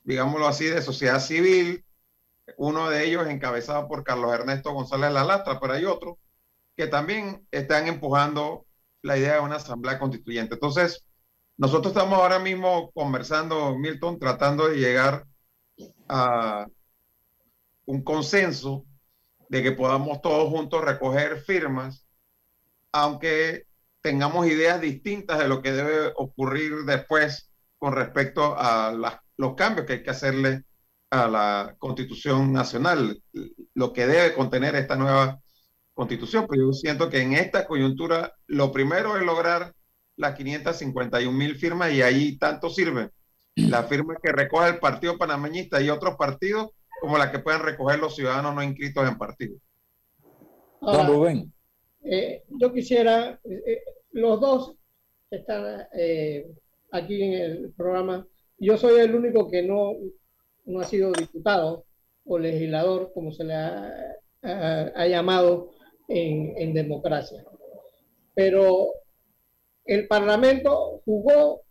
digámoslo 0.04 0.46
así, 0.46 0.66
de 0.66 0.82
sociedad 0.82 1.20
civil, 1.20 1.84
uno 2.56 2.90
de 2.90 3.04
ellos 3.06 3.26
encabezado 3.28 3.88
por 3.88 4.04
Carlos 4.04 4.32
Ernesto 4.32 4.72
González 4.72 5.12
Lalastra, 5.12 5.60
pero 5.60 5.74
hay 5.74 5.84
otros 5.84 6.16
que 6.76 6.86
también 6.86 7.46
están 7.50 7.86
empujando 7.88 8.66
la 9.02 9.16
idea 9.16 9.34
de 9.34 9.40
una 9.40 9.56
asamblea 9.56 9.98
constituyente. 9.98 10.54
Entonces, 10.54 11.04
nosotros 11.56 11.92
estamos 11.92 12.18
ahora 12.18 12.38
mismo 12.38 12.90
conversando, 12.92 13.76
Milton, 13.76 14.18
tratando 14.18 14.68
de 14.68 14.78
llegar 14.78 15.26
a 16.08 16.66
un 17.90 18.04
consenso 18.04 18.86
de 19.48 19.64
que 19.64 19.72
podamos 19.72 20.22
todos 20.22 20.48
juntos 20.48 20.84
recoger 20.84 21.40
firmas, 21.40 22.06
aunque 22.92 23.64
tengamos 24.00 24.46
ideas 24.46 24.80
distintas 24.80 25.40
de 25.40 25.48
lo 25.48 25.60
que 25.60 25.72
debe 25.72 26.12
ocurrir 26.14 26.84
después 26.86 27.50
con 27.78 27.92
respecto 27.92 28.54
a 28.56 28.92
los 29.36 29.54
cambios 29.56 29.86
que 29.86 29.94
hay 29.94 30.02
que 30.04 30.10
hacerle 30.10 30.62
a 31.10 31.26
la 31.26 31.74
constitución 31.78 32.52
nacional, 32.52 33.20
lo 33.74 33.92
que 33.92 34.06
debe 34.06 34.34
contener 34.34 34.76
esta 34.76 34.94
nueva 34.94 35.40
constitución. 35.92 36.46
Pero 36.48 36.66
yo 36.66 36.72
siento 36.72 37.10
que 37.10 37.22
en 37.22 37.32
esta 37.32 37.66
coyuntura 37.66 38.34
lo 38.46 38.70
primero 38.70 39.16
es 39.16 39.24
lograr 39.24 39.74
las 40.14 40.36
551 40.36 41.36
mil 41.36 41.56
firmas 41.56 41.92
y 41.92 42.02
ahí 42.02 42.38
tanto 42.38 42.70
sirve 42.70 43.10
la 43.56 43.82
firma 43.82 44.14
que 44.22 44.30
recoge 44.30 44.68
el 44.68 44.78
Partido 44.78 45.18
Panameñista 45.18 45.80
y 45.80 45.90
otros 45.90 46.14
partidos 46.14 46.70
como 47.00 47.18
la 47.18 47.32
que 47.32 47.38
pueden 47.38 47.62
recoger 47.62 47.98
los 47.98 48.14
ciudadanos 48.14 48.54
no 48.54 48.62
inscritos 48.62 49.08
en 49.08 49.18
partido. 49.18 49.56
Don 50.80 51.06
Rubén. 51.06 51.52
Eh, 52.02 52.44
yo 52.48 52.72
quisiera, 52.72 53.38
eh, 53.44 53.62
eh, 53.66 53.82
los 54.12 54.40
dos 54.40 54.74
están 55.30 55.86
aquí 56.90 57.22
en 57.22 57.32
el 57.34 57.72
programa. 57.72 58.26
Yo 58.58 58.76
soy 58.76 59.00
el 59.00 59.14
único 59.14 59.50
que 59.50 59.62
no, 59.62 59.92
no 60.64 60.80
ha 60.80 60.84
sido 60.84 61.12
diputado 61.12 61.84
o 62.24 62.38
legislador, 62.38 63.12
como 63.14 63.32
se 63.32 63.44
le 63.44 63.54
ha, 63.54 63.92
ha, 64.42 65.06
llamado 65.06 65.70
en, 66.08 66.74
democracia. 66.74 67.44
Pero 68.34 68.92
el 69.84 70.08
Parlamento 70.08 71.00
jugó, 71.04 71.62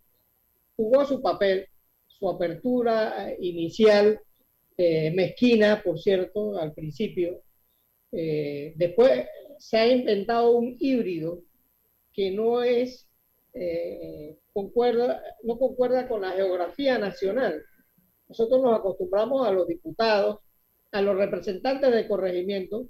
jugó 0.75 1.05
su 1.05 1.21
papel, 1.21 1.67
su 2.07 2.29
apertura 2.29 3.33
inicial, 3.39 4.19
eh, 4.81 5.11
mezquina, 5.11 5.81
por 5.83 5.99
cierto, 5.99 6.57
al 6.57 6.73
principio. 6.73 7.43
Eh, 8.13 8.71
después 8.77 9.27
se 9.57 9.77
ha 9.77 9.85
inventado 9.85 10.51
un 10.51 10.77
híbrido 10.79 11.43
que 12.13 12.31
no 12.31 12.63
es 12.63 13.05
eh, 13.53 14.37
concuerda, 14.53 15.21
no 15.43 15.59
concuerda 15.59 16.07
con 16.07 16.21
la 16.21 16.31
geografía 16.31 16.97
nacional. 16.97 17.61
Nosotros 18.29 18.61
nos 18.61 18.79
acostumbramos 18.79 19.45
a 19.45 19.51
los 19.51 19.67
diputados, 19.67 20.39
a 20.93 21.01
los 21.01 21.17
representantes 21.17 21.93
de 21.93 22.07
corregimiento, 22.07 22.87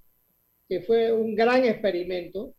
que 0.68 0.82
fue 0.82 1.12
un 1.12 1.34
gran 1.34 1.66
experimento 1.66 2.54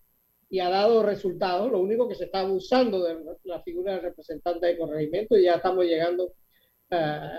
y 0.49 0.59
ha 0.59 0.71
dado 0.71 1.05
resultados. 1.05 1.71
Lo 1.71 1.79
único 1.79 2.09
que 2.09 2.17
se 2.17 2.25
está 2.25 2.41
abusando 2.41 3.05
de 3.05 3.17
la 3.45 3.63
figura 3.63 3.93
del 3.93 4.03
representante 4.03 4.67
de 4.67 4.77
corregimiento 4.77 5.39
y 5.39 5.45
ya 5.45 5.55
estamos 5.55 5.85
llegando 5.85 6.33
a, 6.91 7.31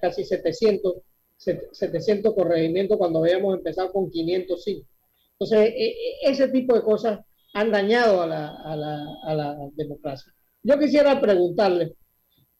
casi 0.00 0.24
700, 0.24 1.02
700 1.44 2.34
corregimientos 2.34 2.98
cuando 2.98 3.20
habíamos 3.20 3.56
empezado 3.56 3.92
con 3.92 4.10
505. 4.10 4.86
Entonces, 5.32 5.72
e, 5.74 5.86
e, 5.88 6.30
ese 6.30 6.48
tipo 6.48 6.74
de 6.74 6.82
cosas 6.82 7.20
han 7.54 7.70
dañado 7.70 8.22
a 8.22 8.26
la, 8.26 9.70
democracia. 9.74 10.32
Yo 10.62 10.78
quisiera 10.78 11.20
preguntarle 11.20 11.96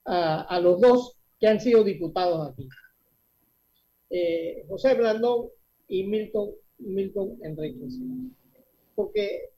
a, 0.04 0.58
los 0.60 0.80
dos 0.80 1.16
que 1.38 1.46
han 1.46 1.60
sido 1.60 1.84
diputados 1.84 2.50
aquí, 2.50 2.68
eh, 4.10 4.64
José 4.68 4.94
Blandón 4.94 5.48
y 5.88 6.04
Milton 6.04 6.50
Milton 6.78 7.38
Enríquez. 7.42 7.94
Porque 8.94 9.50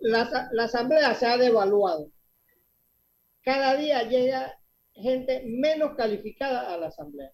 la 0.00 0.64
asamblea 0.64 1.14
se 1.14 1.26
ha 1.26 1.36
devaluado. 1.36 2.10
Cada 3.42 3.76
día 3.76 4.04
llega 4.04 4.58
gente 4.94 5.42
menos 5.44 5.96
calificada 5.96 6.72
a 6.72 6.78
la 6.78 6.86
asamblea. 6.86 7.32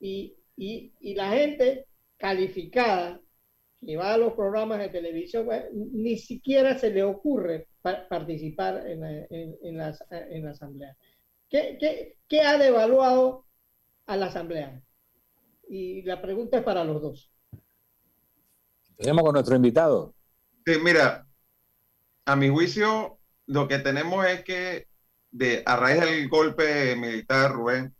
Y, 0.00 0.36
y, 0.56 0.92
y, 1.00 1.14
la 1.14 1.30
gente 1.30 1.86
calificada 2.16 3.20
que 3.84 3.96
va 3.96 4.14
a 4.14 4.18
los 4.18 4.34
programas 4.34 4.78
de 4.78 4.88
televisión, 4.88 5.46
pues, 5.46 5.64
ni 5.72 6.16
siquiera 6.18 6.78
se 6.78 6.90
le 6.90 7.02
ocurre 7.02 7.68
participar 7.82 8.86
en 8.86 9.00
la, 9.00 9.10
en, 9.30 9.56
en, 9.62 9.76
la, 9.76 9.96
en 10.10 10.44
la 10.44 10.50
asamblea. 10.50 10.96
¿Qué, 11.48 11.78
qué, 11.80 12.16
¿Qué 12.28 12.40
ha 12.42 12.58
devaluado 12.58 13.46
a 14.06 14.16
la 14.16 14.26
asamblea? 14.26 14.82
Y 15.68 16.02
la 16.02 16.20
pregunta 16.20 16.58
es 16.58 16.64
para 16.64 16.84
los 16.84 17.00
dos. 17.00 17.30
Tenemos 18.96 19.22
con 19.22 19.32
nuestro 19.32 19.54
invitado. 19.54 20.14
Sí, 20.66 20.74
mira, 20.82 21.26
a 22.24 22.36
mi 22.36 22.48
juicio, 22.48 23.18
lo 23.46 23.68
que 23.68 23.78
tenemos 23.78 24.26
es 24.26 24.42
que 24.44 24.88
de, 25.30 25.62
a 25.64 25.76
raíz 25.76 26.00
del 26.00 26.28
golpe 26.28 26.96
militar, 26.96 27.52
Rubén, 27.52 27.94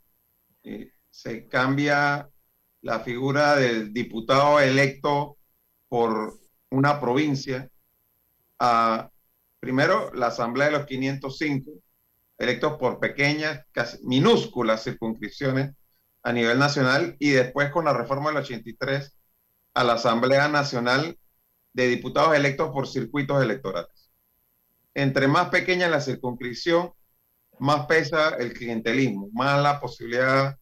eh, 0.65 0.93
se 1.19 1.49
cambia 1.49 2.31
la 2.83 3.01
figura 3.01 3.57
del 3.57 3.93
diputado 3.93 4.61
electo 4.61 5.37
por 5.89 6.39
una 6.71 7.01
provincia 7.01 7.69
a, 8.61 9.11
primero, 9.59 10.13
la 10.15 10.29
Asamblea 10.29 10.69
de 10.69 10.79
los 10.79 10.87
505, 10.87 11.73
electos 12.39 12.79
por 12.79 13.01
pequeñas, 13.01 13.67
casi 13.73 13.99
minúsculas 14.05 14.85
circunscripciones 14.85 15.75
a 16.23 16.33
nivel 16.33 16.57
nacional, 16.61 17.17
y 17.19 17.31
después 17.31 17.73
con 17.73 17.87
la 17.87 17.95
reforma 17.95 18.31
del 18.31 18.45
83 18.45 19.17
a 19.75 19.83
la 19.83 19.95
Asamblea 19.95 20.47
Nacional 20.47 21.19
de 21.73 21.89
Diputados 21.89 22.37
electos 22.37 22.71
por 22.71 22.87
circuitos 22.87 23.43
electorales. 23.43 24.09
Entre 24.95 25.27
más 25.27 25.49
pequeña 25.49 25.89
la 25.89 26.01
circunscripción, 26.01 26.93
más 27.59 27.87
pesa 27.87 28.37
el 28.37 28.53
clientelismo, 28.53 29.31
más 29.33 29.61
la 29.61 29.81
posibilidad 29.81 30.57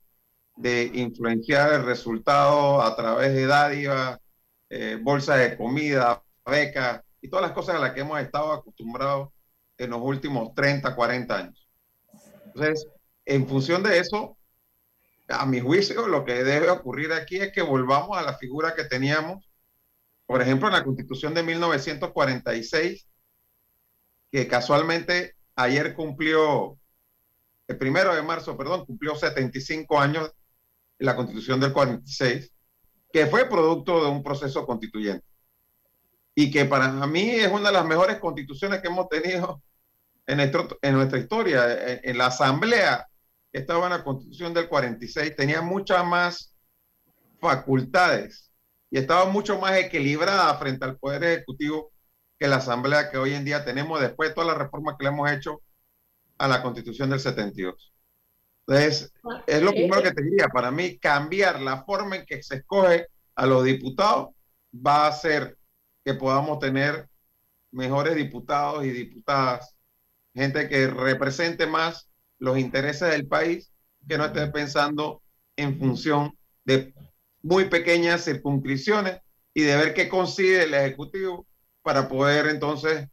de 0.56 0.90
influenciar 0.94 1.74
el 1.74 1.84
resultado 1.84 2.82
a 2.82 2.96
través 2.96 3.34
de 3.34 3.46
dádivas, 3.46 4.18
eh, 4.70 4.98
bolsas 5.00 5.38
de 5.38 5.56
comida, 5.56 6.22
becas 6.44 7.02
y 7.20 7.28
todas 7.28 7.44
las 7.44 7.52
cosas 7.52 7.76
a 7.76 7.78
las 7.78 7.92
que 7.92 8.00
hemos 8.00 8.20
estado 8.20 8.52
acostumbrados 8.52 9.30
en 9.78 9.90
los 9.90 10.00
últimos 10.00 10.54
30, 10.54 10.94
40 10.94 11.36
años. 11.36 11.68
Entonces, 12.46 12.86
en 13.26 13.46
función 13.46 13.82
de 13.82 13.98
eso, 13.98 14.38
a 15.28 15.44
mi 15.44 15.60
juicio, 15.60 16.06
lo 16.08 16.24
que 16.24 16.44
debe 16.44 16.70
ocurrir 16.70 17.12
aquí 17.12 17.36
es 17.36 17.52
que 17.52 17.62
volvamos 17.62 18.16
a 18.16 18.22
la 18.22 18.38
figura 18.38 18.74
que 18.74 18.84
teníamos, 18.84 19.50
por 20.24 20.40
ejemplo, 20.40 20.68
en 20.68 20.74
la 20.74 20.84
Constitución 20.84 21.34
de 21.34 21.42
1946, 21.42 23.06
que 24.30 24.48
casualmente 24.48 25.36
ayer 25.54 25.94
cumplió, 25.94 26.78
el 27.68 27.78
primero 27.78 28.14
de 28.14 28.22
marzo, 28.22 28.56
perdón, 28.56 28.86
cumplió 28.86 29.16
75 29.16 29.98
años 29.98 30.32
la 30.98 31.16
Constitución 31.16 31.60
del 31.60 31.72
46, 31.72 32.52
que 33.12 33.26
fue 33.26 33.48
producto 33.48 34.04
de 34.04 34.10
un 34.10 34.22
proceso 34.22 34.66
constituyente. 34.66 35.26
Y 36.34 36.50
que 36.50 36.64
para 36.64 36.88
mí 37.06 37.30
es 37.30 37.50
una 37.50 37.68
de 37.68 37.74
las 37.74 37.86
mejores 37.86 38.18
constituciones 38.18 38.80
que 38.80 38.88
hemos 38.88 39.08
tenido 39.08 39.62
en, 40.26 40.40
en 40.40 40.94
nuestra 40.94 41.18
historia. 41.18 41.98
en 42.02 42.18
la 42.18 42.26
Asamblea 42.26 43.06
estaba 43.52 43.86
en 43.86 43.92
la 43.92 44.04
constitución 44.04 44.52
del 44.52 44.68
46 44.68 45.34
tenía 45.34 45.62
muchas 45.62 46.04
más 46.04 46.54
facultades 47.40 48.52
y 48.90 48.98
estaba 48.98 49.26
mucho 49.26 49.58
más 49.58 49.76
equilibrada 49.78 50.54
frente 50.58 50.84
al 50.84 50.98
Poder 50.98 51.24
Ejecutivo 51.24 51.92
que 52.38 52.48
la 52.48 52.56
Asamblea 52.56 53.10
que 53.10 53.18
hoy 53.18 53.34
en 53.34 53.44
día 53.44 53.64
tenemos 53.64 54.00
después 54.00 54.28
de 54.28 54.34
todas 54.34 54.48
las 54.48 54.58
reformas 54.58 54.96
que 54.98 55.04
le 55.04 55.10
hemos 55.10 55.30
hecho 55.30 55.62
a 56.38 56.48
la 56.48 56.62
constitución 56.62 57.08
del 57.08 57.20
72. 57.20 57.94
Entonces, 58.66 59.12
es 59.46 59.62
lo 59.62 59.70
primero 59.70 60.02
que 60.02 60.12
te 60.12 60.22
diría, 60.22 60.48
para 60.48 60.70
mí 60.70 60.98
cambiar 60.98 61.60
la 61.60 61.84
forma 61.84 62.16
en 62.16 62.26
que 62.26 62.42
se 62.42 62.56
escoge 62.56 63.06
a 63.34 63.46
los 63.46 63.64
diputados 63.64 64.30
va 64.74 65.04
a 65.04 65.08
hacer 65.08 65.56
que 66.04 66.14
podamos 66.14 66.58
tener 66.58 67.08
mejores 67.70 68.16
diputados 68.16 68.84
y 68.84 68.90
diputadas, 68.90 69.76
gente 70.34 70.68
que 70.68 70.88
represente 70.88 71.66
más 71.66 72.08
los 72.38 72.58
intereses 72.58 73.10
del 73.10 73.26
país, 73.26 73.70
que 74.08 74.18
no 74.18 74.26
esté 74.26 74.46
pensando 74.48 75.22
en 75.56 75.78
función 75.78 76.36
de 76.64 76.94
muy 77.42 77.66
pequeñas 77.66 78.24
circunscripciones 78.24 79.20
y 79.54 79.62
de 79.62 79.76
ver 79.76 79.94
qué 79.94 80.08
consigue 80.08 80.64
el 80.64 80.74
Ejecutivo 80.74 81.46
para 81.82 82.08
poder 82.08 82.46
entonces 82.46 83.08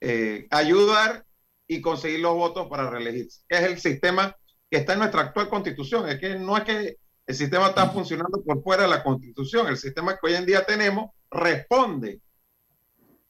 eh, 0.00 0.46
ayudar 0.50 1.24
y 1.66 1.80
conseguir 1.80 2.20
los 2.20 2.34
votos 2.34 2.68
para 2.68 2.90
reelegirse. 2.90 3.42
Es 3.48 3.62
el 3.62 3.78
sistema 3.78 4.36
que 4.74 4.80
está 4.80 4.94
en 4.94 4.98
nuestra 4.98 5.20
actual 5.20 5.48
constitución. 5.48 6.08
Es 6.08 6.18
que 6.18 6.36
no 6.36 6.56
es 6.56 6.64
que 6.64 6.96
el 7.28 7.34
sistema 7.36 7.68
está 7.68 7.90
funcionando 7.90 8.42
por 8.42 8.60
fuera 8.60 8.82
de 8.82 8.88
la 8.88 9.04
constitución. 9.04 9.68
El 9.68 9.76
sistema 9.76 10.18
que 10.18 10.26
hoy 10.26 10.34
en 10.34 10.44
día 10.44 10.66
tenemos 10.66 11.12
responde 11.30 12.20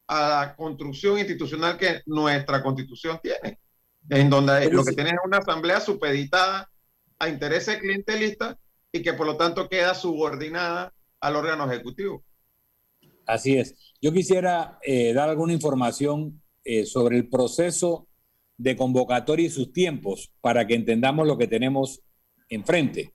a 0.06 0.28
la 0.46 0.56
construcción 0.56 1.18
institucional 1.18 1.76
que 1.76 2.00
nuestra 2.06 2.62
constitución 2.62 3.20
tiene 3.22 3.58
en 4.08 4.30
donde 4.30 4.70
lo 4.70 4.82
que 4.82 4.92
tiene 4.92 5.10
es 5.10 5.16
una 5.22 5.36
asamblea 5.36 5.80
supeditada 5.80 6.70
a 7.18 7.28
intereses 7.28 7.76
clientelistas 7.76 8.56
y 8.90 9.02
que 9.02 9.12
por 9.12 9.26
lo 9.26 9.36
tanto 9.36 9.68
queda 9.68 9.94
subordinada 9.94 10.94
al 11.20 11.36
órgano 11.36 11.70
ejecutivo. 11.70 12.24
Así 13.26 13.58
es. 13.58 13.74
Yo 14.00 14.14
quisiera 14.14 14.78
eh, 14.80 15.12
dar 15.12 15.28
alguna 15.28 15.52
información 15.52 16.42
eh, 16.64 16.86
sobre 16.86 17.18
el 17.18 17.28
proceso 17.28 18.08
de 18.56 18.76
convocatoria 18.76 19.46
y 19.46 19.50
sus 19.50 19.72
tiempos 19.72 20.32
para 20.40 20.66
que 20.66 20.74
entendamos 20.74 21.26
lo 21.26 21.36
que 21.36 21.46
tenemos 21.46 22.02
enfrente. 22.48 23.14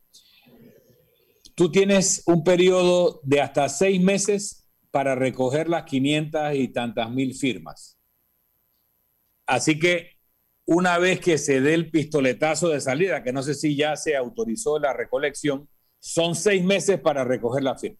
Tú 1.55 1.71
tienes 1.71 2.23
un 2.25 2.43
periodo 2.43 3.19
de 3.23 3.41
hasta 3.41 3.67
seis 3.69 4.01
meses 4.01 4.67
para 4.91 5.15
recoger 5.15 5.69
las 5.69 5.83
500 5.83 6.55
y 6.55 6.67
tantas 6.69 7.11
mil 7.11 7.33
firmas. 7.35 7.97
Así 9.45 9.77
que 9.79 10.19
una 10.65 10.97
vez 10.99 11.19
que 11.19 11.37
se 11.37 11.61
dé 11.61 11.73
el 11.73 11.89
pistoletazo 11.89 12.69
de 12.69 12.79
salida, 12.79 13.23
que 13.23 13.33
no 13.33 13.41
sé 13.41 13.55
si 13.55 13.75
ya 13.75 13.95
se 13.95 14.15
autorizó 14.15 14.77
la 14.77 14.93
recolección, 14.93 15.67
son 15.99 16.35
seis 16.35 16.63
meses 16.63 16.99
para 16.99 17.23
recoger 17.23 17.63
la 17.63 17.77
firma. 17.77 17.97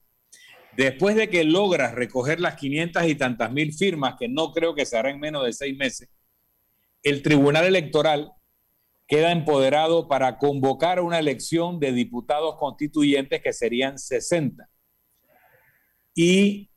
Después 0.77 1.15
de 1.15 1.29
que 1.29 1.43
logras 1.43 1.95
recoger 1.95 2.39
las 2.39 2.55
500 2.55 3.07
y 3.07 3.15
tantas 3.15 3.51
mil 3.51 3.73
firmas, 3.73 4.15
que 4.19 4.29
no 4.29 4.53
creo 4.53 4.75
que 4.75 4.85
se 4.85 4.97
hará 4.97 5.09
en 5.09 5.19
menos 5.19 5.43
de 5.43 5.51
seis 5.51 5.75
meses, 5.75 6.09
el 7.03 7.21
Tribunal 7.21 7.65
Electoral 7.65 8.31
queda 9.07 9.31
empoderado 9.31 10.07
para 10.07 10.37
convocar 10.37 10.99
una 10.99 11.19
elección 11.19 11.79
de 11.79 11.91
diputados 11.91 12.57
constituyentes 12.57 13.41
que 13.41 13.53
serían 13.53 13.97
60. 13.97 14.69
Y 16.13 16.69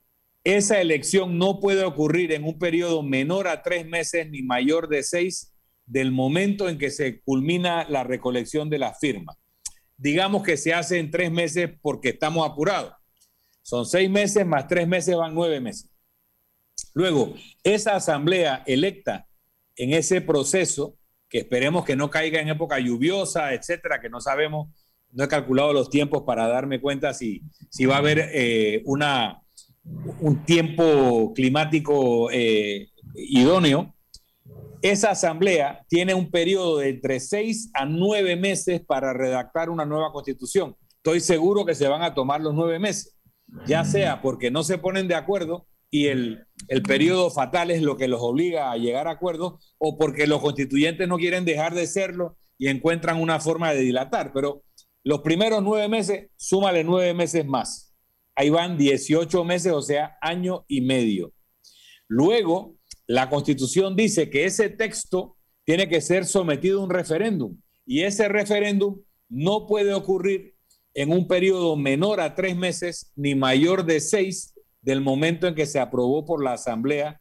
esa 0.44 0.80
elección 0.80 1.38
no 1.38 1.60
puede 1.60 1.84
ocurrir 1.84 2.32
en 2.32 2.44
un 2.44 2.58
periodo 2.58 3.02
menor 3.02 3.48
a 3.48 3.62
tres 3.62 3.86
meses 3.86 4.30
ni 4.30 4.42
mayor 4.42 4.88
de 4.88 5.02
seis 5.02 5.54
del 5.84 6.10
momento 6.10 6.68
en 6.68 6.78
que 6.78 6.90
se 6.90 7.20
culmina 7.20 7.86
la 7.88 8.02
recolección 8.02 8.70
de 8.70 8.78
la 8.78 8.94
firma. 8.94 9.36
Digamos 9.96 10.42
que 10.42 10.56
se 10.56 10.72
hace 10.72 10.98
en 10.98 11.10
tres 11.10 11.30
meses 11.30 11.70
porque 11.82 12.10
estamos 12.10 12.48
apurados. 12.48 12.94
Son 13.60 13.84
seis 13.84 14.10
meses 14.10 14.46
más 14.46 14.66
tres 14.66 14.88
meses 14.88 15.16
van 15.16 15.34
nueve 15.34 15.60
meses. 15.60 15.90
Luego, 16.94 17.34
esa 17.62 17.94
asamblea 17.94 18.62
electa 18.66 19.28
en 19.76 19.92
ese 19.92 20.20
proceso, 20.20 20.96
que 21.28 21.38
esperemos 21.38 21.84
que 21.84 21.96
no 21.96 22.10
caiga 22.10 22.40
en 22.40 22.48
época 22.48 22.78
lluviosa, 22.78 23.54
etcétera, 23.54 24.00
que 24.00 24.10
no 24.10 24.20
sabemos, 24.20 24.68
no 25.10 25.24
he 25.24 25.28
calculado 25.28 25.72
los 25.72 25.90
tiempos 25.90 26.24
para 26.26 26.46
darme 26.46 26.80
cuenta 26.80 27.14
si, 27.14 27.42
si 27.70 27.86
va 27.86 27.96
a 27.96 27.98
haber 27.98 28.30
eh, 28.32 28.82
una, 28.84 29.42
un 30.20 30.44
tiempo 30.44 31.32
climático 31.34 32.30
eh, 32.30 32.88
idóneo. 33.14 33.94
Esa 34.80 35.10
asamblea 35.10 35.84
tiene 35.88 36.12
un 36.12 36.30
periodo 36.30 36.78
de 36.78 36.88
entre 36.88 37.20
seis 37.20 37.70
a 37.72 37.84
nueve 37.84 38.36
meses 38.36 38.82
para 38.84 39.12
redactar 39.12 39.70
una 39.70 39.84
nueva 39.84 40.12
constitución. 40.12 40.76
Estoy 40.96 41.20
seguro 41.20 41.64
que 41.64 41.74
se 41.74 41.88
van 41.88 42.02
a 42.02 42.14
tomar 42.14 42.40
los 42.40 42.54
nueve 42.54 42.78
meses, 42.78 43.16
ya 43.66 43.84
sea 43.84 44.20
porque 44.22 44.50
no 44.50 44.62
se 44.64 44.78
ponen 44.78 45.08
de 45.08 45.14
acuerdo 45.14 45.66
y 45.94 46.06
el, 46.06 46.46
el 46.68 46.82
periodo 46.82 47.30
fatal 47.30 47.70
es 47.70 47.82
lo 47.82 47.98
que 47.98 48.08
los 48.08 48.22
obliga 48.22 48.72
a 48.72 48.78
llegar 48.78 49.06
a 49.06 49.12
acuerdos 49.12 49.74
o 49.76 49.98
porque 49.98 50.26
los 50.26 50.40
constituyentes 50.40 51.06
no 51.06 51.18
quieren 51.18 51.44
dejar 51.44 51.74
de 51.74 51.86
serlo 51.86 52.38
y 52.56 52.68
encuentran 52.68 53.20
una 53.20 53.40
forma 53.40 53.74
de 53.74 53.82
dilatar. 53.82 54.32
Pero 54.32 54.64
los 55.04 55.20
primeros 55.20 55.62
nueve 55.62 55.88
meses, 55.88 56.30
súmale 56.36 56.82
nueve 56.82 57.12
meses 57.12 57.44
más. 57.44 57.94
Ahí 58.34 58.48
van 58.48 58.78
18 58.78 59.44
meses, 59.44 59.70
o 59.70 59.82
sea, 59.82 60.16
año 60.22 60.64
y 60.66 60.80
medio. 60.80 61.34
Luego, 62.08 62.76
la 63.06 63.28
constitución 63.28 63.94
dice 63.94 64.30
que 64.30 64.46
ese 64.46 64.70
texto 64.70 65.36
tiene 65.64 65.90
que 65.90 66.00
ser 66.00 66.24
sometido 66.24 66.80
a 66.80 66.84
un 66.84 66.90
referéndum 66.90 67.58
y 67.84 68.04
ese 68.04 68.28
referéndum 68.28 69.02
no 69.28 69.66
puede 69.66 69.92
ocurrir 69.92 70.54
en 70.94 71.12
un 71.12 71.28
periodo 71.28 71.76
menor 71.76 72.18
a 72.22 72.34
tres 72.34 72.56
meses 72.56 73.12
ni 73.14 73.34
mayor 73.34 73.84
de 73.84 74.00
seis 74.00 74.54
del 74.82 75.00
momento 75.00 75.46
en 75.46 75.54
que 75.54 75.66
se 75.66 75.80
aprobó 75.80 76.26
por 76.26 76.42
la 76.42 76.54
Asamblea 76.54 77.20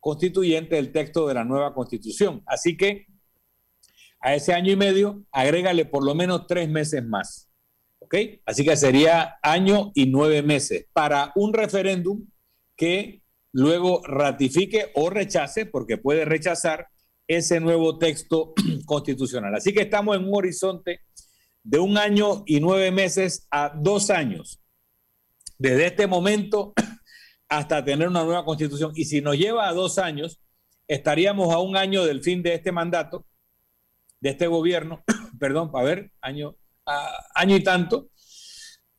Constituyente 0.00 0.78
el 0.78 0.92
texto 0.92 1.26
de 1.26 1.34
la 1.34 1.44
nueva 1.44 1.74
Constitución. 1.74 2.42
Así 2.46 2.76
que 2.76 3.06
a 4.20 4.34
ese 4.34 4.52
año 4.52 4.72
y 4.72 4.76
medio, 4.76 5.24
agrégale 5.30 5.84
por 5.84 6.04
lo 6.04 6.14
menos 6.14 6.46
tres 6.46 6.68
meses 6.68 7.04
más. 7.04 7.50
¿Ok? 7.98 8.14
Así 8.44 8.64
que 8.64 8.76
sería 8.76 9.38
año 9.42 9.90
y 9.94 10.06
nueve 10.06 10.42
meses 10.42 10.86
para 10.92 11.32
un 11.34 11.52
referéndum 11.52 12.26
que 12.76 13.22
luego 13.52 14.02
ratifique 14.04 14.90
o 14.94 15.10
rechace, 15.10 15.66
porque 15.66 15.96
puede 15.96 16.24
rechazar 16.24 16.88
ese 17.26 17.58
nuevo 17.58 17.98
texto 17.98 18.54
constitucional. 18.86 19.54
Así 19.54 19.72
que 19.72 19.82
estamos 19.82 20.16
en 20.16 20.24
un 20.24 20.34
horizonte 20.34 21.00
de 21.62 21.78
un 21.78 21.98
año 21.98 22.44
y 22.46 22.60
nueve 22.60 22.90
meses 22.92 23.48
a 23.50 23.72
dos 23.74 24.10
años. 24.10 24.60
Desde 25.58 25.86
este 25.86 26.06
momento 26.06 26.74
hasta 27.48 27.84
tener 27.84 28.08
una 28.08 28.24
nueva 28.24 28.44
constitución. 28.44 28.92
Y 28.94 29.04
si 29.04 29.20
nos 29.20 29.36
lleva 29.36 29.68
a 29.68 29.72
dos 29.72 29.98
años, 29.98 30.40
estaríamos 30.88 31.52
a 31.52 31.58
un 31.58 31.76
año 31.76 32.04
del 32.04 32.22
fin 32.22 32.42
de 32.42 32.54
este 32.54 32.72
mandato, 32.72 33.26
de 34.20 34.30
este 34.30 34.46
gobierno, 34.46 35.02
perdón, 35.38 35.70
para 35.70 35.84
ver, 35.84 36.12
año, 36.20 36.56
año 37.34 37.56
y 37.56 37.62
tanto, 37.62 38.10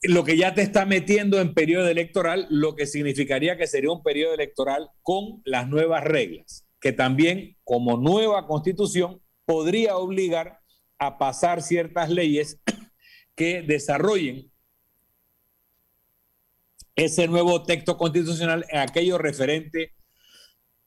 lo 0.03 0.23
que 0.23 0.37
ya 0.37 0.53
te 0.53 0.61
está 0.61 0.85
metiendo 0.85 1.39
en 1.39 1.53
periodo 1.53 1.87
electoral, 1.87 2.47
lo 2.49 2.75
que 2.75 2.85
significaría 2.85 3.57
que 3.57 3.67
sería 3.67 3.91
un 3.91 4.03
periodo 4.03 4.33
electoral 4.33 4.89
con 5.01 5.41
las 5.43 5.67
nuevas 5.67 6.03
reglas, 6.03 6.65
que 6.79 6.91
también 6.91 7.57
como 7.63 7.97
nueva 7.97 8.47
constitución 8.47 9.21
podría 9.45 9.97
obligar 9.97 10.59
a 10.99 11.17
pasar 11.17 11.61
ciertas 11.61 12.09
leyes 12.09 12.59
que 13.35 13.63
desarrollen 13.63 14.51
ese 16.97 17.27
nuevo 17.27 17.63
texto 17.63 17.95
constitucional 17.95 18.65
en 18.69 18.79
aquello 18.79 19.19
referente, 19.19 19.93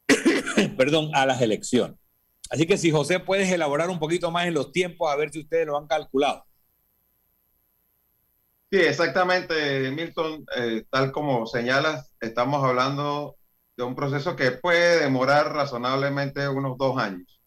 perdón, 0.77 1.11
a 1.15 1.25
las 1.25 1.41
elecciones. 1.41 1.97
Así 2.51 2.67
que 2.67 2.77
si 2.77 2.91
José 2.91 3.21
puedes 3.21 3.51
elaborar 3.51 3.89
un 3.91 4.01
poquito 4.01 4.33
más 4.33 4.47
en 4.47 4.55
los 4.55 4.73
tiempos, 4.73 5.11
a 5.11 5.17
ver 5.17 5.31
si 5.31 5.41
ustedes 5.41 5.67
lo 5.67 5.79
han 5.79 5.87
calculado. 5.87 6.45
Sí, 8.73 8.79
exactamente, 8.79 9.91
Milton. 9.93 10.45
Eh, 10.57 10.85
tal 10.91 11.13
como 11.13 11.47
señalas, 11.47 12.13
estamos 12.21 12.65
hablando 12.65 13.37
de 13.77 13.85
un 13.85 13.95
proceso 13.95 14.35
que 14.35 14.51
puede 14.51 15.01
demorar 15.01 15.53
razonablemente 15.53 16.49
unos 16.49 16.77
dos 16.77 16.99
años. 16.99 17.41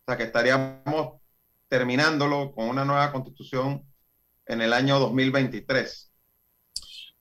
O 0.00 0.04
sea, 0.06 0.18
que 0.18 0.24
estaríamos 0.24 1.20
terminándolo 1.68 2.52
con 2.52 2.68
una 2.68 2.84
nueva 2.84 3.12
constitución 3.12 3.82
en 4.44 4.60
el 4.60 4.74
año 4.74 4.98
2023. 4.98 6.09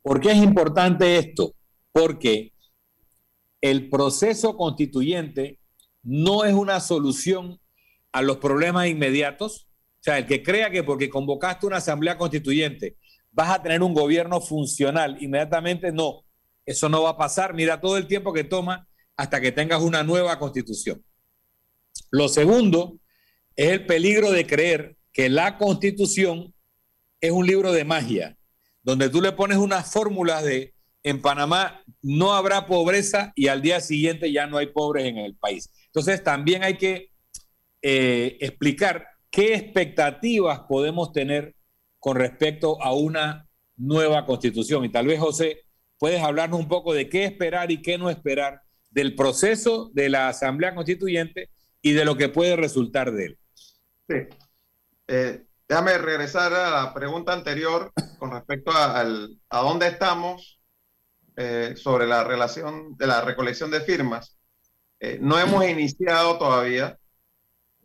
¿Por 0.10 0.22
qué 0.22 0.32
es 0.32 0.38
importante 0.38 1.20
esto? 1.20 1.54
Porque 1.92 2.52
el 3.62 3.92
proceso 3.92 4.58
constituyente 4.58 5.60
no 6.02 6.46
es 6.46 6.56
una 6.56 6.80
solución 6.80 7.62
a 8.12 8.24
los 8.24 8.38
problemas 8.38 8.88
inmediatos. 8.88 9.68
O 9.70 10.02
sea, 10.02 10.18
el 10.18 10.26
que 10.26 10.42
crea 10.42 10.72
que 10.72 10.82
porque 10.82 11.12
convocaste 11.12 11.68
una 11.68 11.78
asamblea 11.78 12.18
constituyente 12.18 12.98
vas 13.30 13.52
a 13.52 13.62
tener 13.62 13.84
un 13.84 13.94
gobierno 13.94 14.42
funcional 14.42 15.22
inmediatamente, 15.22 15.92
no. 15.92 16.26
Eso 16.66 16.90
no 16.90 17.04
va 17.04 17.12
a 17.12 17.18
pasar. 17.18 17.54
Mira 17.54 17.80
todo 17.80 17.96
el 17.96 18.08
tiempo 18.08 18.34
que 18.34 18.44
toma 18.44 18.88
hasta 19.16 19.40
que 19.40 19.52
tengas 19.52 19.84
una 19.84 20.02
nueva 20.02 20.40
constitución. 20.40 21.06
Lo 22.10 22.30
segundo 22.30 23.00
es 23.56 23.70
el 23.74 23.86
peligro 23.86 24.32
de 24.32 24.48
creer 24.48 24.98
que 25.14 25.30
la 25.30 25.60
constitución 25.60 26.56
es 27.22 27.30
un 27.30 27.46
libro 27.46 27.72
de 27.72 27.86
magia 27.86 28.39
donde 28.90 29.10
tú 29.10 29.22
le 29.22 29.32
pones 29.32 29.58
unas 29.58 29.92
fórmulas 29.92 30.44
de 30.44 30.74
en 31.04 31.22
Panamá 31.22 31.82
no 32.02 32.34
habrá 32.34 32.66
pobreza 32.66 33.32
y 33.36 33.48
al 33.48 33.62
día 33.62 33.80
siguiente 33.80 34.32
ya 34.32 34.48
no 34.48 34.58
hay 34.58 34.68
pobres 34.68 35.06
en 35.06 35.18
el 35.18 35.36
país. 35.36 35.72
Entonces 35.86 36.24
también 36.24 36.64
hay 36.64 36.78
que 36.78 37.12
eh, 37.82 38.38
explicar 38.42 39.08
qué 39.30 39.54
expectativas 39.54 40.62
podemos 40.68 41.14
tener 41.14 41.56
con 42.00 42.18
respecto 42.18 42.82
a 42.82 42.94
una 42.94 43.48
nueva 43.78 44.26
constitución. 44.26 44.84
Y 44.86 44.90
tal 44.90 45.08
vez, 45.08 45.20
José, 45.20 45.64
puedes 45.98 46.22
hablarnos 46.22 46.60
un 46.60 46.68
poco 46.68 46.94
de 46.94 47.08
qué 47.08 47.26
esperar 47.26 47.72
y 47.72 47.82
qué 47.82 47.98
no 47.98 48.10
esperar 48.10 48.62
del 48.90 49.16
proceso 49.16 49.92
de 49.94 50.10
la 50.10 50.30
Asamblea 50.30 50.76
Constituyente 50.76 51.50
y 51.82 51.94
de 51.94 52.06
lo 52.06 52.18
que 52.18 52.30
puede 52.30 52.56
resultar 52.56 53.12
de 53.12 53.26
él. 53.26 53.38
Sí. 54.08 54.16
Eh, 55.08 55.44
Déjame 55.70 56.00
regresar 56.00 56.52
a 56.52 56.72
la 56.72 56.94
pregunta 56.96 57.32
anterior 57.32 57.94
con 58.18 58.32
respecto 58.32 58.72
a, 58.72 59.02
a 59.02 59.60
dónde 59.62 59.86
estamos 59.86 60.60
eh, 61.38 61.76
sobre 61.78 62.08
la 62.08 62.24
relación 62.24 62.98
de 62.98 63.06
la 63.06 63.22
recolección 63.22 63.70
de 63.70 63.82
firmas. 63.82 64.36
Eh, 65.00 65.20
no 65.22 65.38
hemos 65.38 65.64
iniciado 65.68 66.40
todavía. 66.40 66.98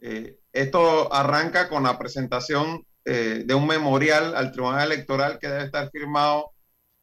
Eh, 0.01 0.39
esto 0.51 1.13
arranca 1.13 1.69
con 1.69 1.83
la 1.83 1.99
presentación 1.99 2.87
de 3.05 3.55
un 3.55 3.67
memorial 3.67 4.35
al 4.35 4.51
Tribunal 4.51 4.91
Electoral 4.91 5.39
que 5.39 5.49
debe 5.49 5.65
estar 5.65 5.91
firmado 5.91 6.53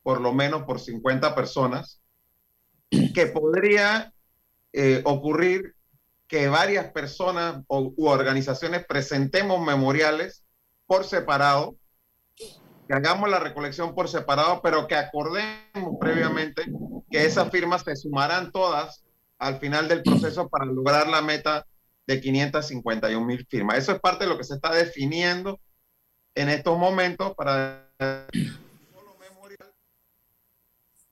por 0.02 0.20
lo 0.20 0.34
menos 0.34 0.64
por 0.64 0.80
50 0.80 1.36
personas, 1.36 2.02
que 3.14 3.28
podría 3.28 4.12
ocurrir 5.04 5.76
que 6.28 6.48
varias 6.48 6.92
personas 6.92 7.62
o, 7.68 7.94
u 7.96 8.08
organizaciones 8.08 8.84
presentemos 8.84 9.64
memoriales 9.64 10.44
por 10.92 11.06
separado, 11.06 11.78
que 12.36 12.94
hagamos 12.94 13.30
la 13.30 13.40
recolección 13.40 13.96
por 13.96 14.10
separado, 14.10 14.62
pero 14.62 14.88
que 14.88 14.96
acordemos 14.96 15.96
previamente 16.02 16.66
que 17.10 17.24
esas 17.24 17.50
firmas 17.50 17.84
se 17.84 17.96
sumarán 17.96 18.52
todas 18.52 19.02
al 19.38 19.58
final 19.62 19.88
del 19.88 20.04
proceso 20.04 20.50
para 20.50 20.66
lograr 20.66 21.08
la 21.08 21.22
meta 21.22 21.66
de 22.06 22.20
551 22.20 23.26
mil 23.26 23.48
firmas. 23.48 23.78
Eso 23.78 23.94
es 23.94 24.02
parte 24.02 24.26
de 24.26 24.32
lo 24.32 24.38
que 24.38 24.44
se 24.44 24.56
está 24.56 24.74
definiendo 24.74 25.62
en 26.36 26.50
estos 26.50 26.78
momentos 26.78 27.36
para 27.36 27.90
solo 27.98 29.16
memorial, 29.18 29.74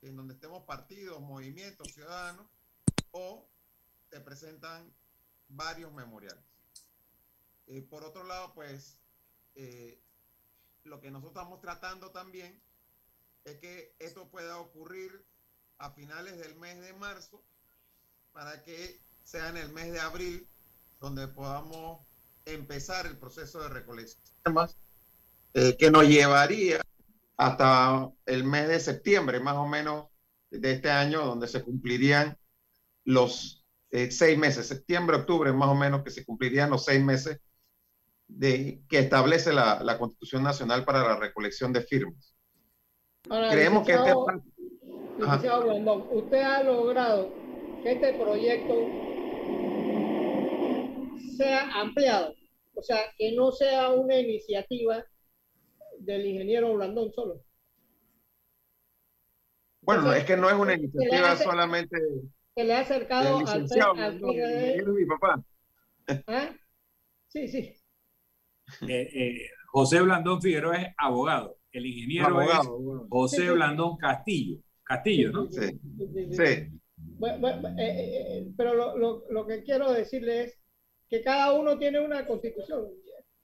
en 0.02 0.14
donde 0.14 0.34
estemos 0.34 0.62
partidos, 0.64 1.22
movimientos, 1.22 1.90
ciudadanos, 1.94 2.46
o 3.12 3.48
se 4.10 4.20
presentan 4.20 4.92
varios 5.48 5.90
memoriales. 5.90 6.44
Eh, 7.66 7.80
por 7.80 8.04
otro 8.04 8.24
lado, 8.24 8.52
pues 8.52 9.00
eh, 9.54 10.00
lo 10.84 11.00
que 11.00 11.10
nosotros 11.10 11.32
estamos 11.32 11.60
tratando 11.60 12.10
también 12.10 12.60
es 13.44 13.58
que 13.58 13.94
esto 13.98 14.28
pueda 14.28 14.58
ocurrir 14.58 15.24
a 15.78 15.90
finales 15.90 16.38
del 16.38 16.56
mes 16.56 16.80
de 16.80 16.92
marzo 16.92 17.42
para 18.32 18.62
que 18.62 19.00
sea 19.24 19.48
en 19.48 19.56
el 19.56 19.72
mes 19.72 19.92
de 19.92 20.00
abril 20.00 20.46
donde 21.00 21.28
podamos 21.28 22.06
empezar 22.44 23.06
el 23.06 23.16
proceso 23.16 23.62
de 23.62 23.68
recolección. 23.68 24.22
Eh, 25.54 25.76
que 25.78 25.90
nos 25.90 26.06
llevaría 26.06 26.80
hasta 27.36 28.10
el 28.26 28.44
mes 28.44 28.68
de 28.68 28.80
septiembre, 28.80 29.40
más 29.40 29.56
o 29.56 29.66
menos 29.66 30.08
de 30.50 30.72
este 30.72 30.90
año, 30.90 31.24
donde 31.24 31.48
se 31.48 31.62
cumplirían 31.62 32.36
los 33.04 33.64
eh, 33.90 34.10
seis 34.10 34.38
meses, 34.38 34.68
septiembre, 34.68 35.16
octubre, 35.16 35.52
más 35.52 35.68
o 35.68 35.74
menos, 35.74 36.02
que 36.04 36.10
se 36.10 36.24
cumplirían 36.24 36.70
los 36.70 36.84
seis 36.84 37.02
meses 37.02 37.40
de, 38.36 38.82
que 38.88 38.98
establece 39.00 39.52
la, 39.52 39.82
la, 39.82 39.98
Constitución 39.98 40.42
Nacional 40.42 40.84
para 40.84 41.02
la 41.02 41.16
recolección 41.16 41.72
de 41.72 41.82
firmas. 41.82 42.34
Creemos 43.22 43.86
que 43.86 43.92
este 43.92 44.12
Blandón, 45.18 46.06
usted 46.10 46.40
ha 46.40 46.62
logrado 46.62 47.32
que 47.82 47.92
este 47.92 48.14
proyecto 48.14 48.74
sea 51.36 51.70
ampliado, 51.80 52.34
o 52.74 52.82
sea, 52.82 52.98
que 53.16 53.32
no 53.32 53.52
sea 53.52 53.90
una 53.90 54.16
iniciativa 54.18 55.04
del 55.98 56.26
ingeniero 56.26 56.74
Blandón 56.74 57.12
solo. 57.12 57.42
Bueno, 59.82 60.12
es 60.12 60.24
que 60.24 60.36
no 60.36 60.48
es 60.48 60.54
una 60.54 60.74
iniciativa 60.74 61.36
solamente. 61.36 61.96
Que 62.54 62.64
le 62.64 62.74
ha 62.74 62.80
acercado 62.80 63.38
al, 63.38 63.66
al 63.78 64.86
mi 64.92 65.06
papá. 65.06 65.42
¿Ah? 66.26 66.50
Sí, 67.28 67.48
sí. 67.48 67.79
Eh, 68.88 69.08
eh, 69.14 69.48
José 69.66 70.00
Blandón 70.00 70.40
Figueroa 70.40 70.76
es 70.76 70.88
abogado. 70.96 71.58
El 71.72 71.86
ingeniero 71.86 72.40
es 72.42 72.50
José 73.08 73.50
Blandón 73.50 73.96
Castillo. 73.96 74.58
Castillo, 74.82 75.30
¿no? 75.30 75.50
Sí. 75.50 75.78
sí. 76.30 76.42
Eh, 77.78 78.48
pero 78.56 78.74
lo, 78.74 78.96
lo, 78.96 79.24
lo 79.30 79.46
que 79.46 79.62
quiero 79.62 79.92
decirle 79.92 80.44
es 80.44 80.58
que 81.08 81.22
cada 81.22 81.52
uno 81.52 81.78
tiene 81.78 82.00
una 82.00 82.26
constitución. 82.26 82.88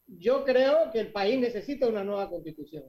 Yo 0.07 0.45
creo 0.45 0.91
que 0.93 1.01
el 1.01 1.13
país 1.13 1.39
necesita 1.39 1.89
una 1.89 2.05
nueva 2.05 2.29
constitución. 2.29 2.85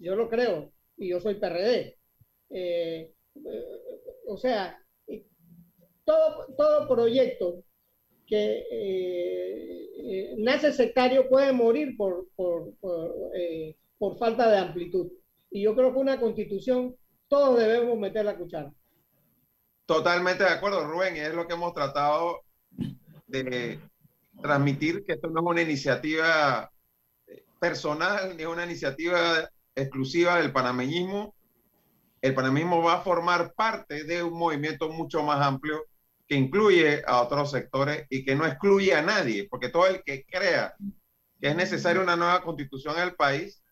Yo 0.00 0.16
lo 0.16 0.28
creo. 0.28 0.72
Y 0.96 1.08
yo 1.08 1.20
soy 1.20 1.34
PRD. 1.34 1.98
o 4.26 4.36
sea, 4.36 4.78
todo, 6.04 6.46
todo 6.56 6.88
proyecto 6.88 7.64
que 8.32 8.66
eh, 8.70 9.90
eh, 10.04 10.34
nace 10.38 10.72
sectario 10.72 11.28
puede 11.28 11.52
morir 11.52 11.94
por, 11.98 12.28
por, 12.34 12.72
eh, 13.34 13.76
por, 13.98 14.16
falta 14.16 14.50
de 14.50 14.56
amplitud. 14.56 15.12
Y 15.50 15.64
yo 15.64 15.76
creo 15.76 15.92
que 15.92 15.98
una 15.98 16.18
constitución, 16.18 16.96
todos 17.28 17.58
debemos 17.58 17.98
meter 17.98 18.24
la 18.24 18.38
cuchara. 18.38 18.72
Totalmente 19.84 20.44
de 20.44 20.48
acuerdo, 20.48 20.86
Rubén, 20.86 21.14
es 21.16 21.34
lo 21.34 21.46
que 21.46 21.52
hemos 21.52 21.74
tratado 21.74 22.40
de 23.26 23.78
transmitir, 24.40 25.04
que 25.04 25.12
esto 25.12 25.28
no 25.28 25.40
es 25.40 25.46
una 25.46 25.60
iniciativa 25.60 26.72
personal, 27.60 28.34
ni 28.34 28.46
una 28.46 28.64
iniciativa 28.64 29.46
exclusiva 29.74 30.38
del 30.38 30.52
panameñismo. 30.52 31.34
El 32.22 32.34
panameñismo 32.34 32.82
va 32.82 32.94
a 32.94 33.02
formar 33.02 33.52
parte 33.52 34.04
de 34.04 34.22
un 34.22 34.38
movimiento 34.38 34.88
mucho 34.88 35.22
más 35.22 35.46
amplio 35.46 35.84
que 36.32 36.38
incluye 36.38 37.02
a 37.06 37.20
otros 37.20 37.50
sectores 37.50 38.06
y 38.08 38.24
que 38.24 38.34
no 38.34 38.46
excluye 38.46 38.94
a 38.94 39.02
nadie, 39.02 39.46
porque 39.50 39.68
todo 39.68 39.86
el 39.86 40.02
que 40.02 40.24
crea 40.24 40.74
que 41.38 41.48
es 41.48 41.54
necesaria 41.54 42.00
una 42.00 42.16
nueva 42.16 42.42
constitución 42.42 42.96
en 42.96 43.02
el 43.02 43.14
país 43.16 43.62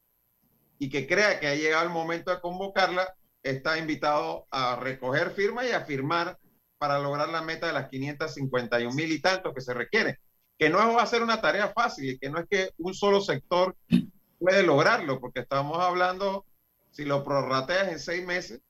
y 0.78 0.90
que 0.90 1.06
crea 1.06 1.40
que 1.40 1.46
ha 1.46 1.54
llegado 1.54 1.84
el 1.84 1.88
momento 1.88 2.30
de 2.30 2.42
convocarla, 2.42 3.14
está 3.42 3.78
invitado 3.78 4.46
a 4.50 4.76
recoger 4.76 5.30
firmas 5.30 5.70
y 5.70 5.72
a 5.72 5.86
firmar 5.86 6.38
para 6.76 6.98
lograr 6.98 7.30
la 7.30 7.40
meta 7.40 7.66
de 7.66 7.72
las 7.72 7.88
551 7.88 8.94
mil 8.94 9.10
y 9.10 9.22
tantos 9.22 9.54
que 9.54 9.62
se 9.62 9.72
requiere, 9.72 10.18
que 10.58 10.68
no 10.68 10.76
va 10.92 11.02
a 11.02 11.06
ser 11.06 11.22
una 11.22 11.40
tarea 11.40 11.68
fácil 11.68 12.10
y 12.10 12.18
que 12.18 12.28
no 12.28 12.40
es 12.40 12.46
que 12.46 12.72
un 12.76 12.92
solo 12.92 13.22
sector 13.22 13.74
puede 14.38 14.64
lograrlo, 14.64 15.18
porque 15.18 15.40
estamos 15.40 15.78
hablando, 15.78 16.44
si 16.90 17.06
lo 17.06 17.24
prorrateas 17.24 17.88
en 17.88 18.00
seis 18.00 18.26
meses, 18.26 18.60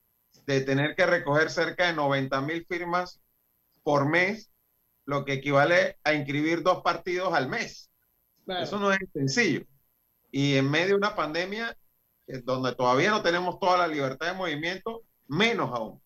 de 0.47 0.61
tener 0.61 0.95
que 0.95 1.07
recoger 1.07 1.51
cerca 1.51 1.89
de 1.89 1.95
90 1.95 2.41
mil 2.43 2.65
firmas 2.67 3.21
por 3.91 4.09
mes, 4.09 4.53
lo 5.05 5.25
que 5.25 5.33
equivale 5.33 5.99
a 6.05 6.15
inscribir 6.15 6.63
dos 6.63 6.81
partidos 6.81 7.35
al 7.35 7.49
mes. 7.49 7.91
Eso 8.47 8.79
no 8.79 8.93
es 8.93 9.01
sencillo. 9.13 9.67
Y 10.31 10.55
en 10.55 10.71
medio 10.71 10.91
de 10.91 10.95
una 10.95 11.17
pandemia, 11.17 11.77
donde 12.45 12.73
todavía 12.77 13.11
no 13.11 13.21
tenemos 13.21 13.59
toda 13.59 13.79
la 13.79 13.89
libertad 13.89 14.29
de 14.29 14.35
movimiento, 14.35 15.03
menos 15.27 15.73
aún. 15.73 16.01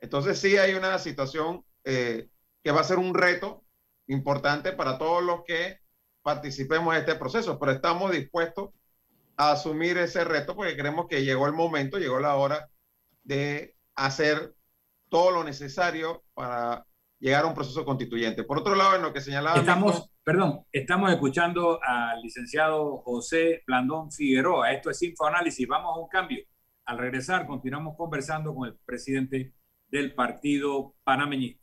Entonces 0.00 0.38
sí 0.38 0.56
hay 0.56 0.72
una 0.72 0.98
situación 0.98 1.66
eh, 1.84 2.30
que 2.64 2.70
va 2.70 2.80
a 2.80 2.84
ser 2.84 2.96
un 2.96 3.12
reto 3.12 3.62
importante 4.06 4.72
para 4.72 4.96
todos 4.96 5.22
los 5.22 5.42
que 5.46 5.80
participemos 6.22 6.94
en 6.94 7.00
este 7.00 7.14
proceso, 7.16 7.58
pero 7.58 7.72
estamos 7.72 8.10
dispuestos 8.10 8.70
a 9.36 9.52
asumir 9.52 9.98
ese 9.98 10.24
reto 10.24 10.56
porque 10.56 10.78
creemos 10.78 11.08
que 11.08 11.26
llegó 11.26 11.46
el 11.46 11.52
momento, 11.52 11.98
llegó 11.98 12.20
la 12.20 12.36
hora 12.36 12.70
de 13.22 13.76
hacer 13.96 14.54
todo 15.10 15.30
lo 15.30 15.44
necesario 15.44 16.24
para 16.32 16.87
llegar 17.18 17.44
a 17.44 17.48
un 17.48 17.54
proceso 17.54 17.84
constituyente. 17.84 18.44
Por 18.44 18.58
otro 18.58 18.74
lado, 18.74 18.96
en 18.96 19.02
lo 19.02 19.12
que 19.12 19.20
señalaba... 19.20 19.58
Estamos, 19.58 20.10
perdón, 20.22 20.64
estamos 20.72 21.10
escuchando 21.10 21.80
al 21.82 22.20
licenciado 22.22 22.98
José 22.98 23.62
Blandón 23.66 24.12
Figueroa. 24.12 24.72
Esto 24.72 24.90
es 24.90 25.02
Infoanálisis. 25.02 25.66
Vamos 25.66 25.96
a 25.96 26.00
un 26.00 26.08
cambio. 26.08 26.44
Al 26.84 26.98
regresar, 26.98 27.46
continuamos 27.46 27.96
conversando 27.96 28.54
con 28.54 28.68
el 28.68 28.76
presidente 28.84 29.52
del 29.88 30.14
partido 30.14 30.94
panameñista. 31.04 31.62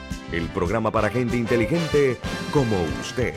el 0.31 0.47
programa 0.49 0.91
para 0.91 1.09
gente 1.09 1.35
inteligente 1.35 2.17
como 2.53 2.81
usted. 3.01 3.33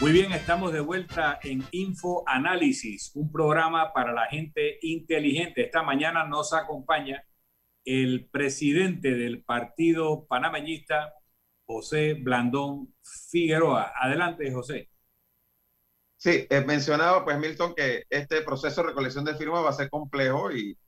Muy 0.00 0.12
bien, 0.12 0.32
estamos 0.32 0.72
de 0.72 0.80
vuelta 0.80 1.38
en 1.42 1.62
Info 1.70 2.24
Análisis, 2.26 3.12
un 3.14 3.30
programa 3.30 3.92
para 3.92 4.12
la 4.12 4.26
gente 4.26 4.78
inteligente. 4.82 5.64
Esta 5.64 5.82
mañana 5.82 6.24
nos 6.24 6.52
acompaña 6.52 7.24
el 7.84 8.28
presidente 8.28 9.12
del 9.12 9.44
partido 9.44 10.26
panameñista, 10.26 11.14
José 11.66 12.14
Blandón 12.14 12.94
Figueroa. 13.30 13.92
Adelante, 13.94 14.50
José. 14.52 14.91
Sí, 16.22 16.46
he 16.50 16.60
mencionado, 16.60 17.24
pues, 17.24 17.36
Milton, 17.36 17.74
que 17.74 18.04
este 18.08 18.42
proceso 18.42 18.80
de 18.80 18.88
recolección 18.90 19.24
de 19.24 19.34
firmas 19.34 19.64
va 19.64 19.70
a 19.70 19.72
ser 19.72 19.90
complejo 19.90 20.52
y 20.52 20.78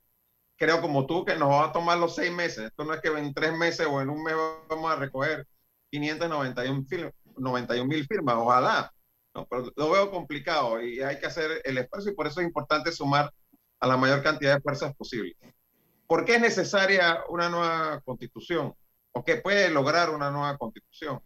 creo 0.57 0.79
como 0.81 1.05
tú 1.05 1.25
que 1.25 1.35
nos 1.35 1.49
va 1.51 1.65
a 1.65 1.71
tomar 1.73 1.97
los 1.97 2.15
seis 2.15 2.31
meses. 2.31 2.67
Esto 2.67 2.85
no 2.85 2.93
es 2.93 3.01
que 3.01 3.09
en 3.09 3.33
tres 3.33 3.51
meses 3.53 3.85
o 3.85 4.01
en 4.01 4.09
un 4.09 4.23
mes 4.23 4.33
vamos 4.69 4.89
a 4.89 4.95
recoger 4.95 5.45
591 5.91 7.85
mil 7.85 8.07
firmas. 8.07 8.35
Ojalá, 8.37 8.93
no, 9.33 9.45
pero 9.47 9.73
lo 9.75 9.91
veo 9.91 10.09
complicado 10.09 10.81
y 10.81 11.01
hay 11.01 11.19
que 11.19 11.25
hacer 11.25 11.61
el 11.65 11.79
esfuerzo 11.79 12.09
y 12.09 12.15
por 12.15 12.27
eso 12.27 12.39
es 12.39 12.47
importante 12.47 12.93
sumar 12.93 13.29
a 13.81 13.87
la 13.87 13.97
mayor 13.97 14.23
cantidad 14.23 14.55
de 14.55 14.61
fuerzas 14.61 14.95
posible. 14.95 15.35
¿Por 16.07 16.23
qué 16.23 16.35
es 16.35 16.41
necesaria 16.41 17.25
una 17.27 17.49
nueva 17.49 17.99
constitución? 18.05 18.73
¿O 19.11 19.25
qué 19.25 19.35
puede 19.35 19.69
lograr 19.69 20.11
una 20.11 20.31
nueva 20.31 20.57
constitución? 20.57 21.21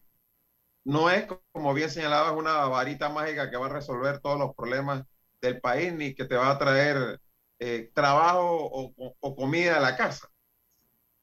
No 0.90 1.10
es, 1.10 1.28
como 1.52 1.74
bien 1.74 1.90
señalaba, 1.90 2.32
una 2.32 2.66
varita 2.66 3.10
mágica 3.10 3.50
que 3.50 3.58
va 3.58 3.68
a 3.68 3.70
resolver 3.70 4.20
todos 4.22 4.40
los 4.40 4.56
problemas 4.56 5.04
del 5.42 5.62
país 5.62 5.94
ni 5.94 6.16
que 6.16 6.26
te 6.26 6.36
va 6.36 6.52
a 6.52 6.58
traer 6.60 7.20
eh, 7.60 7.92
trabajo 7.94 8.58
o, 8.72 8.94
o 9.20 9.36
comida 9.36 9.78
a 9.78 9.80
la 9.82 9.96
casa. 9.98 10.28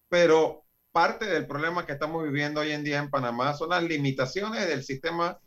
Pero 0.08 0.64
parte 0.92 1.26
del 1.26 1.46
problema 1.46 1.86
que 1.86 1.92
estamos 1.92 2.22
viviendo 2.24 2.60
hoy 2.60 2.72
en 2.72 2.84
día 2.84 2.98
en 2.98 3.10
Panamá 3.10 3.54
son 3.54 3.70
las 3.70 3.82
limitaciones 3.82 4.66
del 4.68 4.84
sistema 4.84 5.38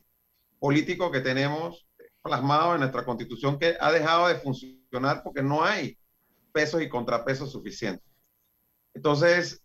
político 0.59 1.11
que 1.11 1.21
tenemos 1.21 1.87
plasmado 2.21 2.73
en 2.75 2.81
nuestra 2.81 3.05
constitución 3.05 3.59
que 3.59 3.77
ha 3.79 3.91
dejado 3.91 4.27
de 4.27 4.35
funcionar 4.35 5.23
porque 5.23 5.43
no 5.43 5.63
hay 5.63 5.97
pesos 6.53 6.81
y 6.81 6.89
contrapesos 6.89 7.51
suficientes. 7.51 8.05
Entonces, 8.93 9.63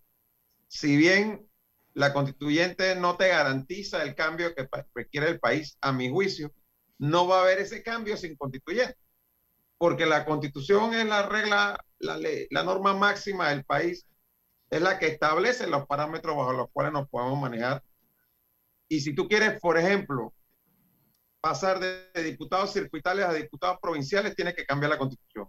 si 0.69 0.97
bien 0.97 1.49
la 1.95 2.13
constituyente 2.13 2.97
no 2.97 3.17
te 3.17 3.29
garantiza 3.29 4.03
el 4.03 4.15
cambio 4.15 4.55
que 4.55 4.69
requiere 4.95 5.31
el 5.31 5.41
país, 5.41 5.79
a 5.81 5.93
mi 5.93 6.11
juicio, 6.11 6.53
no 6.99 7.27
va 7.27 7.39
a 7.39 7.43
haber 7.43 7.61
ese 7.61 7.83
cambio 7.83 8.17
sin 8.17 8.37
constituyente, 8.37 8.97
porque 9.79 10.05
la 10.05 10.25
constitución 10.25 10.93
es 10.95 11.07
la 11.07 11.29
regla, 11.29 11.79
la, 11.99 12.17
ley, 12.17 12.47
la 12.51 12.65
norma 12.65 12.95
máxima 12.95 13.51
del 13.51 13.65
país 13.65 14.07
es 14.71 14.83
la 14.83 14.99
que 14.99 15.07
establece 15.07 15.69
los 15.69 15.87
parámetros 15.87 16.37
bajo 16.37 16.53
los 16.53 16.71
cuales 16.73 16.93
nos 16.93 17.09
podemos 17.09 17.41
manejar. 17.41 17.83
Y 18.89 19.01
si 19.01 19.15
tú 19.15 19.29
quieres, 19.29 19.61
por 19.61 19.79
ejemplo, 19.79 20.35
pasar 21.41 21.79
de 21.79 22.23
diputados 22.25 22.73
circuitales 22.73 23.25
a 23.25 23.33
diputados 23.33 23.79
provinciales, 23.81 24.35
tienes 24.35 24.55
que 24.55 24.67
cambiar 24.67 24.91
la 24.91 24.99
constitución. 24.99 25.49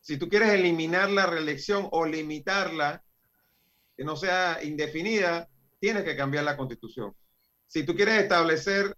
Si 0.00 0.16
tú 0.16 0.28
quieres 0.28 0.50
eliminar 0.50 1.10
la 1.10 1.26
reelección 1.26 1.88
o 1.90 2.06
limitarla, 2.06 3.02
que 3.96 4.04
no 4.04 4.16
sea 4.16 4.62
indefinida, 4.62 5.48
tienes 5.84 6.04
que 6.04 6.16
cambiar 6.16 6.44
la 6.44 6.56
constitución. 6.56 7.14
Si 7.66 7.84
tú 7.84 7.94
quieres 7.94 8.22
establecer 8.22 8.96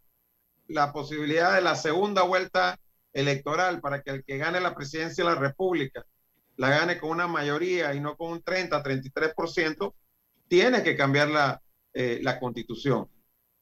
la 0.68 0.92
posibilidad 0.92 1.56
de 1.56 1.60
la 1.60 1.74
segunda 1.74 2.22
vuelta 2.22 2.78
electoral 3.12 3.80
para 3.80 4.02
que 4.02 4.10
el 4.12 4.24
que 4.24 4.38
gane 4.38 4.60
la 4.60 4.72
presidencia 4.72 5.24
de 5.24 5.30
la 5.30 5.36
República 5.36 6.06
la 6.56 6.70
gane 6.70 6.96
con 6.98 7.10
una 7.10 7.26
mayoría 7.26 7.92
y 7.92 7.98
no 7.98 8.16
con 8.16 8.30
un 8.30 8.40
30, 8.40 8.84
33%, 8.84 9.94
tienes 10.46 10.82
que 10.82 10.96
cambiar 10.96 11.28
la, 11.28 11.60
eh, 11.92 12.20
la 12.22 12.38
constitución. 12.38 13.08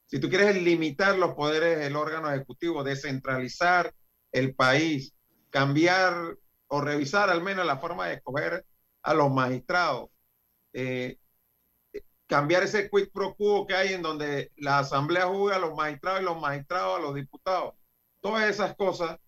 Si 0.04 0.20
tú 0.20 0.28
quieres 0.28 0.62
limitar 0.62 1.16
los 1.16 1.34
poderes 1.34 1.78
del 1.78 1.96
órgano 1.96 2.30
ejecutivo, 2.30 2.84
descentralizar 2.84 3.94
el 4.32 4.54
país, 4.54 5.14
cambiar 5.48 6.36
o 6.66 6.82
revisar 6.82 7.30
al 7.30 7.42
menos 7.42 7.64
la 7.64 7.78
forma 7.78 8.06
de 8.06 8.16
escoger 8.16 8.66
a 9.02 9.14
los 9.14 9.32
magistrados, 9.32 10.10
eh, 10.74 11.16
cambiar 12.26 12.62
ese 12.62 12.88
quid 12.90 13.08
pro 13.12 13.34
quo 13.34 13.66
que 13.66 13.74
hay 13.74 13.92
en 13.92 14.02
donde 14.02 14.52
la 14.56 14.78
asamblea 14.78 15.26
juega 15.26 15.56
a 15.56 15.60
los 15.60 15.74
magistrados 15.74 16.20
y 16.20 16.24
los 16.24 16.40
magistrados 16.40 16.98
a 16.98 17.02
los 17.02 17.14
diputados. 17.14 17.74
Todas 18.20 18.48
esas 18.48 18.74
cosas 18.76 19.18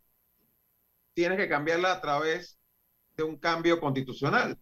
tienes 1.14 1.38
que 1.38 1.48
cambiarlas 1.48 1.96
a 1.96 2.00
través 2.00 2.58
de 3.16 3.22
un 3.22 3.36
cambio 3.38 3.80
constitucional. 3.80 4.58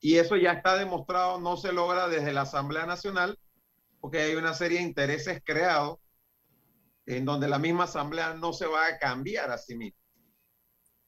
Y 0.00 0.16
eso 0.16 0.36
ya 0.36 0.52
está 0.52 0.76
demostrado, 0.76 1.40
no 1.40 1.56
se 1.56 1.72
logra 1.72 2.08
desde 2.08 2.32
la 2.32 2.42
Asamblea 2.42 2.86
Nacional, 2.86 3.38
porque 4.00 4.20
hay 4.20 4.34
una 4.34 4.54
serie 4.54 4.78
de 4.78 4.84
intereses 4.84 5.42
creados 5.44 5.98
en 7.06 7.24
donde 7.24 7.48
la 7.48 7.58
misma 7.58 7.84
Asamblea 7.84 8.34
no 8.34 8.52
se 8.52 8.66
va 8.66 8.86
a 8.86 8.98
cambiar 8.98 9.50
a 9.50 9.58
sí 9.58 9.76
misma. 9.76 9.98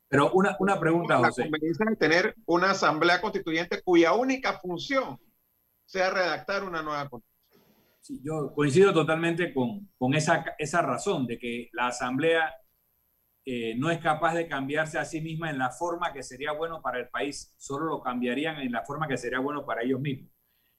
Pero 0.09 0.31
una, 0.33 0.57
una 0.61 0.79
pregunta, 0.79 1.17
José. 1.17 1.43
La 1.43 1.47
conveniencia 1.47 1.87
de 1.89 1.97
tener 1.97 2.35
una 2.45 2.73
Asamblea 2.73 3.21
Constituyente 3.23 3.81
cuya 3.83 4.13
única 4.13 4.59
función 4.59 5.19
sea 5.93 6.09
redactar 6.09 6.64
una 6.64 6.82
nueva 6.82 7.07
constitución. 7.07 7.62
Sí, 8.01 8.18
yo 8.24 8.55
coincido 8.55 8.95
totalmente 8.95 9.53
con, 9.53 9.90
con 9.99 10.14
esa, 10.14 10.43
esa 10.59 10.80
razón 10.80 11.26
de 11.26 11.38
que 11.38 11.68
la 11.72 11.88
Asamblea 11.88 12.51
eh, 13.45 13.74
no 13.76 13.90
es 13.90 13.99
capaz 13.99 14.34
de 14.34 14.49
cambiarse 14.49 14.99
a 14.99 15.05
sí 15.05 15.20
misma 15.20 15.51
en 15.51 15.59
la 15.59 15.70
forma 15.70 16.14
que 16.14 16.22
sería 16.22 16.53
bueno 16.53 16.80
para 16.80 16.99
el 16.99 17.11
país, 17.11 17.55
solo 17.59 17.84
lo 17.84 18.03
cambiarían 18.03 18.59
en 18.61 18.72
la 18.72 18.82
forma 18.84 19.07
que 19.07 19.18
sería 19.18 19.40
bueno 19.40 19.66
para 19.66 19.82
ellos 19.82 20.01
mismos. 20.01 20.32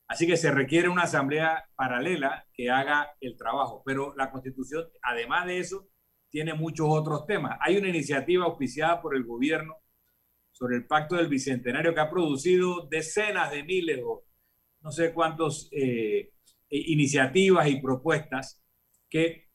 Así 0.07 0.25
que 0.25 0.35
se 0.35 0.49
requiere 0.49 0.89
una 0.89 1.03
asamblea 1.03 1.63
paralela 1.75 2.47
que 2.51 2.71
haga 2.71 3.15
el 3.21 3.37
trabajo, 3.37 3.83
pero 3.85 4.15
la 4.17 4.31
constitución, 4.31 4.85
además 5.03 5.45
de 5.45 5.59
eso, 5.59 5.89
tiene 6.31 6.55
muchos 6.55 6.87
otros 6.89 7.27
temas. 7.27 7.59
Hay 7.61 7.77
una 7.77 7.89
iniciativa 7.89 8.45
auspiciada 8.45 8.99
por 8.99 9.15
el 9.15 9.25
gobierno 9.25 9.77
sobre 10.51 10.77
el 10.77 10.87
pacto 10.87 11.15
del 11.15 11.27
bicentenario 11.27 11.93
que 11.93 11.99
ha 11.99 12.09
producido 12.09 12.87
decenas 12.89 13.51
de 13.51 13.63
miles 13.63 14.01
o 14.03 14.25
no 14.83 14.91
sé 14.91 15.13
cuántas 15.13 15.69
eh, 15.71 16.31
iniciativas 16.69 17.67
y 17.67 17.81
propuestas 17.81 18.61
que 19.09 19.47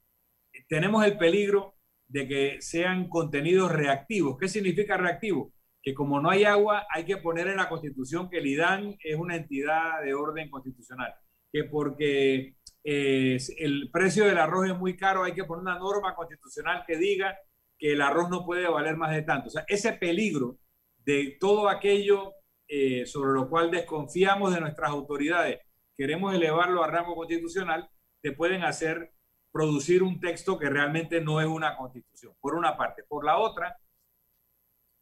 tenemos 0.68 1.04
el 1.04 1.18
peligro 1.18 1.76
de 2.06 2.26
que 2.26 2.56
sean 2.60 3.08
contenidos 3.08 3.70
reactivos. 3.70 4.38
¿Qué 4.38 4.48
significa 4.48 4.96
reactivo? 4.96 5.52
Que 5.82 5.94
como 5.94 6.20
no 6.20 6.30
hay 6.30 6.44
agua, 6.44 6.86
hay 6.90 7.04
que 7.04 7.18
poner 7.18 7.48
en 7.48 7.56
la 7.56 7.68
Constitución 7.68 8.30
que 8.30 8.38
el 8.38 8.46
IDAN 8.46 8.96
es 9.02 9.16
una 9.16 9.36
entidad 9.36 10.02
de 10.02 10.14
orden 10.14 10.50
constitucional. 10.50 11.14
Que 11.52 11.64
porque 11.64 12.56
eh, 12.82 13.38
el 13.58 13.90
precio 13.90 14.24
del 14.24 14.38
arroz 14.38 14.70
es 14.70 14.78
muy 14.78 14.96
caro, 14.96 15.24
hay 15.24 15.34
que 15.34 15.44
poner 15.44 15.62
una 15.62 15.78
norma 15.78 16.14
constitucional 16.14 16.84
que 16.86 16.96
diga 16.96 17.36
que 17.78 17.92
el 17.92 18.00
arroz 18.00 18.30
no 18.30 18.44
puede 18.44 18.68
valer 18.68 18.96
más 18.96 19.14
de 19.14 19.22
tanto. 19.22 19.48
O 19.48 19.50
sea, 19.50 19.64
ese 19.68 19.92
peligro 19.92 20.58
de 21.04 21.36
todo 21.38 21.68
aquello 21.68 22.32
eh, 22.68 23.06
sobre 23.06 23.32
lo 23.32 23.48
cual 23.48 23.70
desconfiamos 23.70 24.54
de 24.54 24.60
nuestras 24.60 24.90
autoridades, 24.90 25.60
queremos 25.96 26.34
elevarlo 26.34 26.84
a 26.84 26.86
rango 26.86 27.16
constitucional, 27.16 27.88
te 28.20 28.32
pueden 28.32 28.62
hacer 28.62 29.12
producir 29.50 30.02
un 30.02 30.20
texto 30.20 30.58
que 30.58 30.68
realmente 30.68 31.20
no 31.20 31.40
es 31.40 31.46
una 31.46 31.76
constitución, 31.76 32.34
por 32.40 32.54
una 32.54 32.76
parte. 32.76 33.02
Por 33.08 33.24
la 33.24 33.38
otra, 33.38 33.76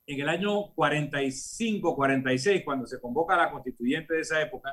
en 0.06 0.20
el 0.20 0.28
año 0.28 0.72
45, 0.74 1.96
46, 1.96 2.62
cuando 2.64 2.86
se 2.86 3.00
convoca 3.00 3.36
la 3.36 3.50
constituyente 3.50 4.14
de 4.14 4.20
esa 4.20 4.40
época, 4.40 4.72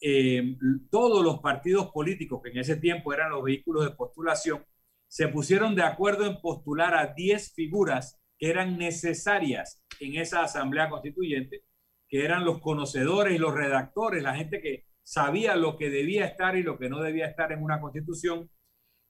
eh, 0.00 0.56
todos 0.90 1.24
los 1.24 1.40
partidos 1.40 1.90
políticos, 1.90 2.40
que 2.42 2.50
en 2.50 2.58
ese 2.58 2.76
tiempo 2.76 3.12
eran 3.12 3.30
los 3.30 3.42
vehículos 3.42 3.84
de 3.84 3.96
postulación, 3.96 4.64
se 5.08 5.28
pusieron 5.28 5.74
de 5.74 5.82
acuerdo 5.82 6.26
en 6.26 6.40
postular 6.40 6.94
a 6.94 7.14
10 7.14 7.52
figuras 7.54 8.20
que 8.38 8.48
eran 8.48 8.78
necesarias 8.78 9.82
en 9.98 10.16
esa 10.16 10.44
asamblea 10.44 10.88
constituyente, 10.88 11.64
que 12.08 12.24
eran 12.24 12.44
los 12.44 12.60
conocedores 12.60 13.34
y 13.34 13.38
los 13.38 13.54
redactores, 13.54 14.22
la 14.22 14.34
gente 14.34 14.60
que 14.60 14.86
sabía 15.02 15.56
lo 15.56 15.76
que 15.76 15.90
debía 15.90 16.26
estar 16.26 16.56
y 16.56 16.62
lo 16.62 16.78
que 16.78 16.88
no 16.88 17.00
debía 17.00 17.26
estar 17.26 17.52
en 17.52 17.62
una 17.62 17.80
constitución, 17.80 18.50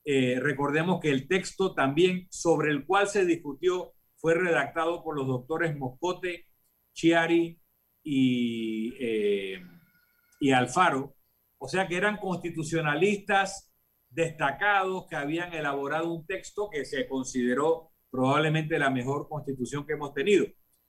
eh, 0.05 0.39
recordemos 0.41 1.01
que 1.01 1.11
el 1.11 1.29
texto 1.29 1.75
también 1.75 2.27
sobre 2.31 2.71
el 2.71 2.87
cual 2.87 3.09
se 3.09 3.25
discutió 3.25 3.93
fue 4.17 4.35
redactado 4.35 5.03
por 5.03 5.17
los 5.17 5.27
doctores 5.27 5.77
Moscote, 5.77 6.47
Chiari 6.93 7.61
eh, 8.05 9.63
y 10.41 10.51
Alfaro. 10.51 11.15
O 11.59 11.69
sea 11.69 11.87
que 11.87 11.97
eran 11.97 12.17
constitucionalistas 12.17 13.73
destacados 14.09 15.07
que 15.09 15.17
habían 15.17 15.53
elaborado 15.53 16.13
un 16.13 16.27
texto 16.27 16.69
que 16.71 16.85
se 16.85 17.07
consideró 17.09 17.91
probablemente 18.11 18.79
la 18.79 18.91
mejor 18.91 19.29
constitución 19.29 19.87
que 19.87 19.93
hemos 19.93 20.15
tenido. 20.15 20.47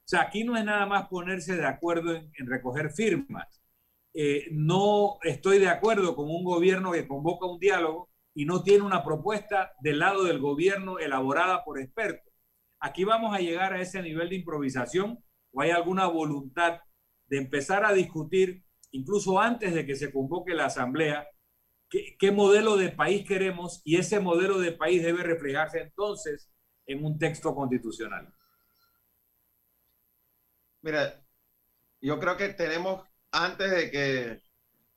O 0.10 0.12
sea, 0.12 0.22
aquí 0.22 0.44
no 0.44 0.58
es 0.58 0.66
nada 0.66 0.88
más 0.88 1.08
ponerse 1.08 1.56
de 1.56 1.68
acuerdo 1.68 2.16
en, 2.16 2.48
recoger 2.48 2.90
firmas. 2.90 3.62
Eh, 4.12 4.48
no 4.50 5.20
estoy 5.22 5.60
de 5.60 5.68
acuerdo 5.68 6.16
con 6.16 6.26
un 6.32 6.44
gobierno 6.44 6.94
que 6.94 7.08
convoca 7.08 7.46
un 7.46 7.60
diálogo 7.60 8.10
y 8.34 8.46
no 8.46 8.64
tiene 8.64 8.86
una 8.86 9.04
propuesta 9.04 9.72
del 9.82 10.00
lado 10.00 10.24
del 10.24 10.40
gobierno 10.40 10.98
elaborada 10.98 11.64
por 11.64 11.80
expertos. 11.80 12.34
Aquí 12.80 13.04
vamos 13.04 13.36
a 13.36 13.40
llegar 13.40 13.74
a 13.74 13.82
ese 13.82 14.02
nivel 14.02 14.30
de 14.30 14.38
improvisación 14.38 15.24
o 15.52 15.62
hay 15.62 15.70
alguna 15.70 16.08
voluntad 16.08 16.80
de 17.28 17.38
empezar 17.38 17.86
a 17.86 17.94
discutir, 17.94 18.64
incluso 18.90 19.40
antes 19.40 19.76
de 19.76 19.86
que 19.86 19.96
se 19.96 20.12
convoque 20.12 20.56
la 20.56 20.66
asamblea, 20.66 21.28
qué, 21.88 22.16
qué 22.18 22.32
modelo 22.32 22.78
de 22.78 22.90
país 22.90 23.28
queremos 23.28 23.84
y 23.86 23.98
ese 23.98 24.20
modelo 24.20 24.58
de 24.58 24.72
país 24.72 25.04
debe 25.04 25.22
reflejarse 25.22 25.82
entonces 25.82 26.50
en 26.88 27.06
un 27.06 27.20
texto 27.20 27.54
constitucional. 27.54 28.34
Mira, 30.82 31.22
yo 32.02 32.20
creo 32.20 32.38
que 32.38 32.50
tenemos, 32.50 33.06
antes 33.32 33.72
de 33.72 33.92
que 33.92 34.42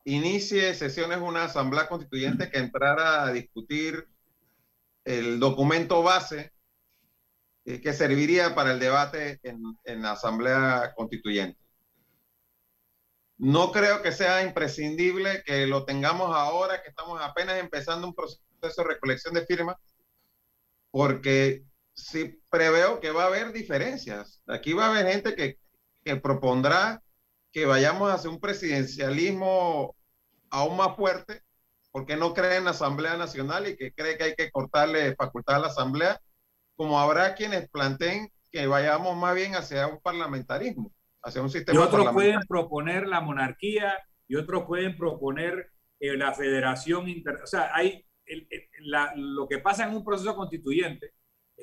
inicie 0.05 0.75
sesiones 0.75 1.19
una 1.19 1.45
asamblea 1.45 1.89
constituyente 1.89 2.51
que 2.51 2.59
entrara 2.59 3.25
a 3.25 3.33
discutir 3.33 4.09
el 5.05 5.41
documento 5.41 6.03
base 6.03 6.53
eh, 7.65 7.81
que 7.81 7.93
serviría 7.93 8.55
para 8.55 8.73
el 8.73 8.81
debate 8.81 9.41
en, 9.43 9.63
en, 9.85 10.03
la 10.03 10.13
asamblea 10.13 10.93
constituyente. 10.97 11.59
No 13.39 13.73
creo 13.73 14.03
que 14.03 14.13
sea 14.13 14.43
imprescindible 14.43 15.43
que 15.45 15.67
lo 15.67 15.85
tengamos 15.85 16.35
ahora, 16.35 16.83
que 16.83 16.91
estamos 16.91 17.21
apenas 17.21 17.59
empezando 17.59 18.07
un 18.07 18.15
proceso 18.15 18.83
de 18.83 18.89
recolección 18.89 19.35
de 19.35 19.47
firmas, 19.47 19.77
porque 20.91 21.65
sí 21.95 22.41
preveo 22.51 23.01
que 23.01 23.11
va 23.11 23.25
a 23.25 23.27
haber 23.27 23.53
diferencias. 23.53 24.43
Aquí 24.47 24.73
va 24.73 24.87
a 24.87 24.91
haber 24.91 25.13
gente 25.13 25.35
que, 25.35 25.59
que 26.05 26.17
propondrá 26.17 27.03
que 27.53 27.67
vayamos 27.67 28.11
hacia 28.11 28.31
un 28.31 28.41
presidencialismo 28.41 29.95
aún 30.51 30.77
más 30.77 30.97
fuerte, 30.97 31.43
porque 31.91 32.17
no 32.17 32.33
cree 32.33 32.57
en 32.57 32.65
la 32.65 32.71
Asamblea 32.71 33.17
Nacional 33.17 33.69
y 33.69 33.77
que 33.77 33.93
cree 33.93 34.17
que 34.17 34.25
hay 34.25 34.35
que 34.35 34.51
cortarle 34.51 35.15
facultad 35.15 35.57
a 35.57 35.61
la 35.61 35.67
Asamblea, 35.69 36.21
como 36.77 36.99
habrá 36.99 37.35
quienes 37.35 37.69
planteen 37.71 38.31
que 38.51 38.67
vayamos 38.67 39.17
más 39.17 39.35
bien 39.35 39.55
hacia 39.55 39.87
un 39.87 40.01
parlamentarismo, 40.01 40.93
hacia 41.23 41.43
un 41.43 41.51
sistema. 41.51 41.79
Y 41.79 41.83
otros 41.83 42.13
pueden 42.13 42.41
proponer 42.49 43.07
la 43.07 43.21
monarquía 43.21 43.99
y 44.27 44.37
otros 44.37 44.65
pueden 44.65 44.97
proponer 44.97 45.71
eh, 46.01 46.17
la 46.17 46.33
federación 46.33 47.09
inter... 47.09 47.41
O 47.43 47.47
sea, 47.47 47.71
hay 47.75 48.07
lo 49.17 49.49
que 49.49 49.59
pasa 49.59 49.87
en 49.87 49.95
un 49.95 50.05
proceso 50.05 50.35
constituyente 50.35 51.13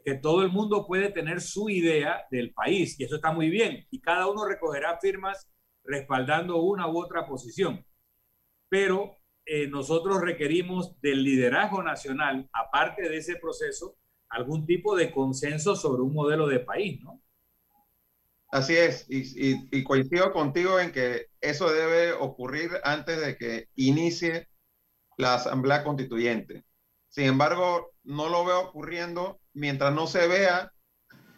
que 0.04 0.16
todo 0.16 0.43
el 0.43 0.52
mundo 0.52 0.86
puede 0.88 1.12
tener 1.12 1.41
su 1.41 1.70
idea 1.70 2.26
del 2.32 2.54
país 2.54 3.00
y 3.00 3.04
eso 3.04 3.16
está 3.16 3.32
muy 3.32 3.50
bien 3.50 3.86
y 3.89 4.02
cada 4.02 4.28
uno 4.28 4.45
recogerá 4.45 5.00
firmas 5.00 5.50
respaldando 5.84 6.62
una 6.62 6.88
u 6.88 7.00
otra 7.00 7.26
posición. 7.26 7.86
Pero 8.70 9.16
eh, 9.45 9.68
nosotros 9.68 10.22
requerimos 10.22 11.00
del 11.02 11.24
liderazgo 11.24 11.82
nacional, 11.82 12.47
aparte 12.54 13.10
de 13.10 13.18
ese 13.18 13.36
proceso, 13.38 13.97
algún 14.30 14.66
tipo 14.66 14.95
de 14.95 15.12
consenso 15.12 15.76
sobre 15.76 16.04
un 16.04 16.14
modelo 16.14 16.47
de 16.47 16.60
país, 16.60 17.02
¿no? 17.02 17.22
Así 18.52 18.76
es, 18.76 19.06
y, 19.10 19.84
coincido 19.84 20.32
contigo 20.32 20.80
en 20.80 20.91
que 20.91 21.28
eso 21.39 21.72
debe 21.72 22.14
ocurrir 22.14 22.72
antes 22.84 23.22
de 23.22 23.38
que 23.38 23.70
inicie 23.76 24.47
la 25.18 25.36
Asamblea 25.36 25.84
Constituyente. 25.84 26.64
Sin 27.10 27.26
embargo, 27.26 27.91
no 28.04 28.28
lo 28.30 28.45
veo 28.45 28.62
ocurriendo 28.62 29.39
mientras 29.60 29.93
no 29.93 30.07
se 30.07 30.28
vea 30.28 30.72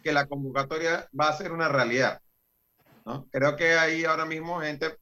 que 0.02 0.12
la 0.12 0.26
convocatoria 0.26 1.08
va 1.18 1.28
a 1.28 1.36
ser 1.36 1.52
una 1.52 1.68
realidad. 1.68 2.20
Creo 3.30 3.56
que 3.56 3.74
hay 3.74 4.04
ahora 4.04 4.24
mismo 4.24 4.60
gente 4.60 4.96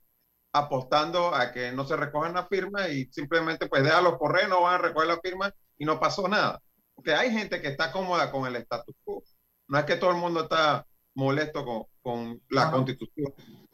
apostando 0.53 1.35
a 1.35 1.53
que 1.53 1.71
no 1.71 1.85
se 1.85 1.97
recojan 1.97 2.35
las 2.35 2.49
firmas 2.49 2.91
y 2.91 3.05
simplemente 3.12 3.68
pues 3.68 3.85
déjalo 3.85 4.18
correr, 4.18 4.49
no 4.49 4.62
van 4.62 4.75
a 4.75 4.79
recoger 4.79 5.09
las 5.09 5.21
firmas 5.23 5.53
y 5.79 5.85
no 5.85 6.01
pasó 6.01 6.27
nada. 6.27 6.61
Porque 6.95 7.14
hay 7.14 7.31
gente 7.31 7.61
que 7.61 7.68
está 7.68 7.93
cómoda 7.93 8.31
con 8.31 8.47
el 8.47 8.57
status 8.57 8.95
quo. 9.05 9.23
No 9.68 9.79
es 9.79 9.85
que 9.85 9.97
todo 9.97 10.11
el 10.11 10.16
mundo 10.16 10.43
está 10.43 10.87
molesto 11.14 11.64
con, 11.64 11.85
con 12.03 12.43
la 12.49 12.71
constitución 12.71 13.33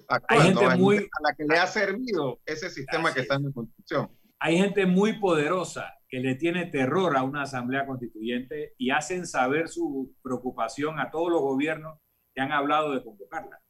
actual. 0.09 0.40
Hay 0.40 0.47
gente 0.49 0.76
muy... 0.76 0.99
a 0.99 1.22
la 1.22 1.34
que 1.34 1.44
le 1.44 1.59
ha 1.59 1.66
servido 1.66 2.40
ese 2.44 2.68
sistema 2.68 3.14
que 3.14 3.20
está 3.20 3.36
en 3.36 3.44
la 3.44 3.53
constitución. 3.53 4.11
Hay 4.38 4.59
gente 4.59 4.84
muy 4.86 5.18
poderosa 5.18 5.95
que 6.09 6.20
le 6.20 6.36
tiene 6.36 6.66
terror 6.66 7.16
a 7.16 7.22
una 7.22 7.42
asamblea 7.42 7.86
constituyente 7.86 8.74
y 8.78 8.90
hacen 8.90 9.26
saber 9.26 9.68
su 9.68 10.14
preocupación 10.22 11.00
a 11.00 11.11
todos 11.11 11.30
los 11.30 11.40
gobiernos 11.40 11.98
que 12.34 12.40
han 12.40 12.52
hablado 12.52 12.92
de 12.92 13.02
convocarla. 13.02 13.61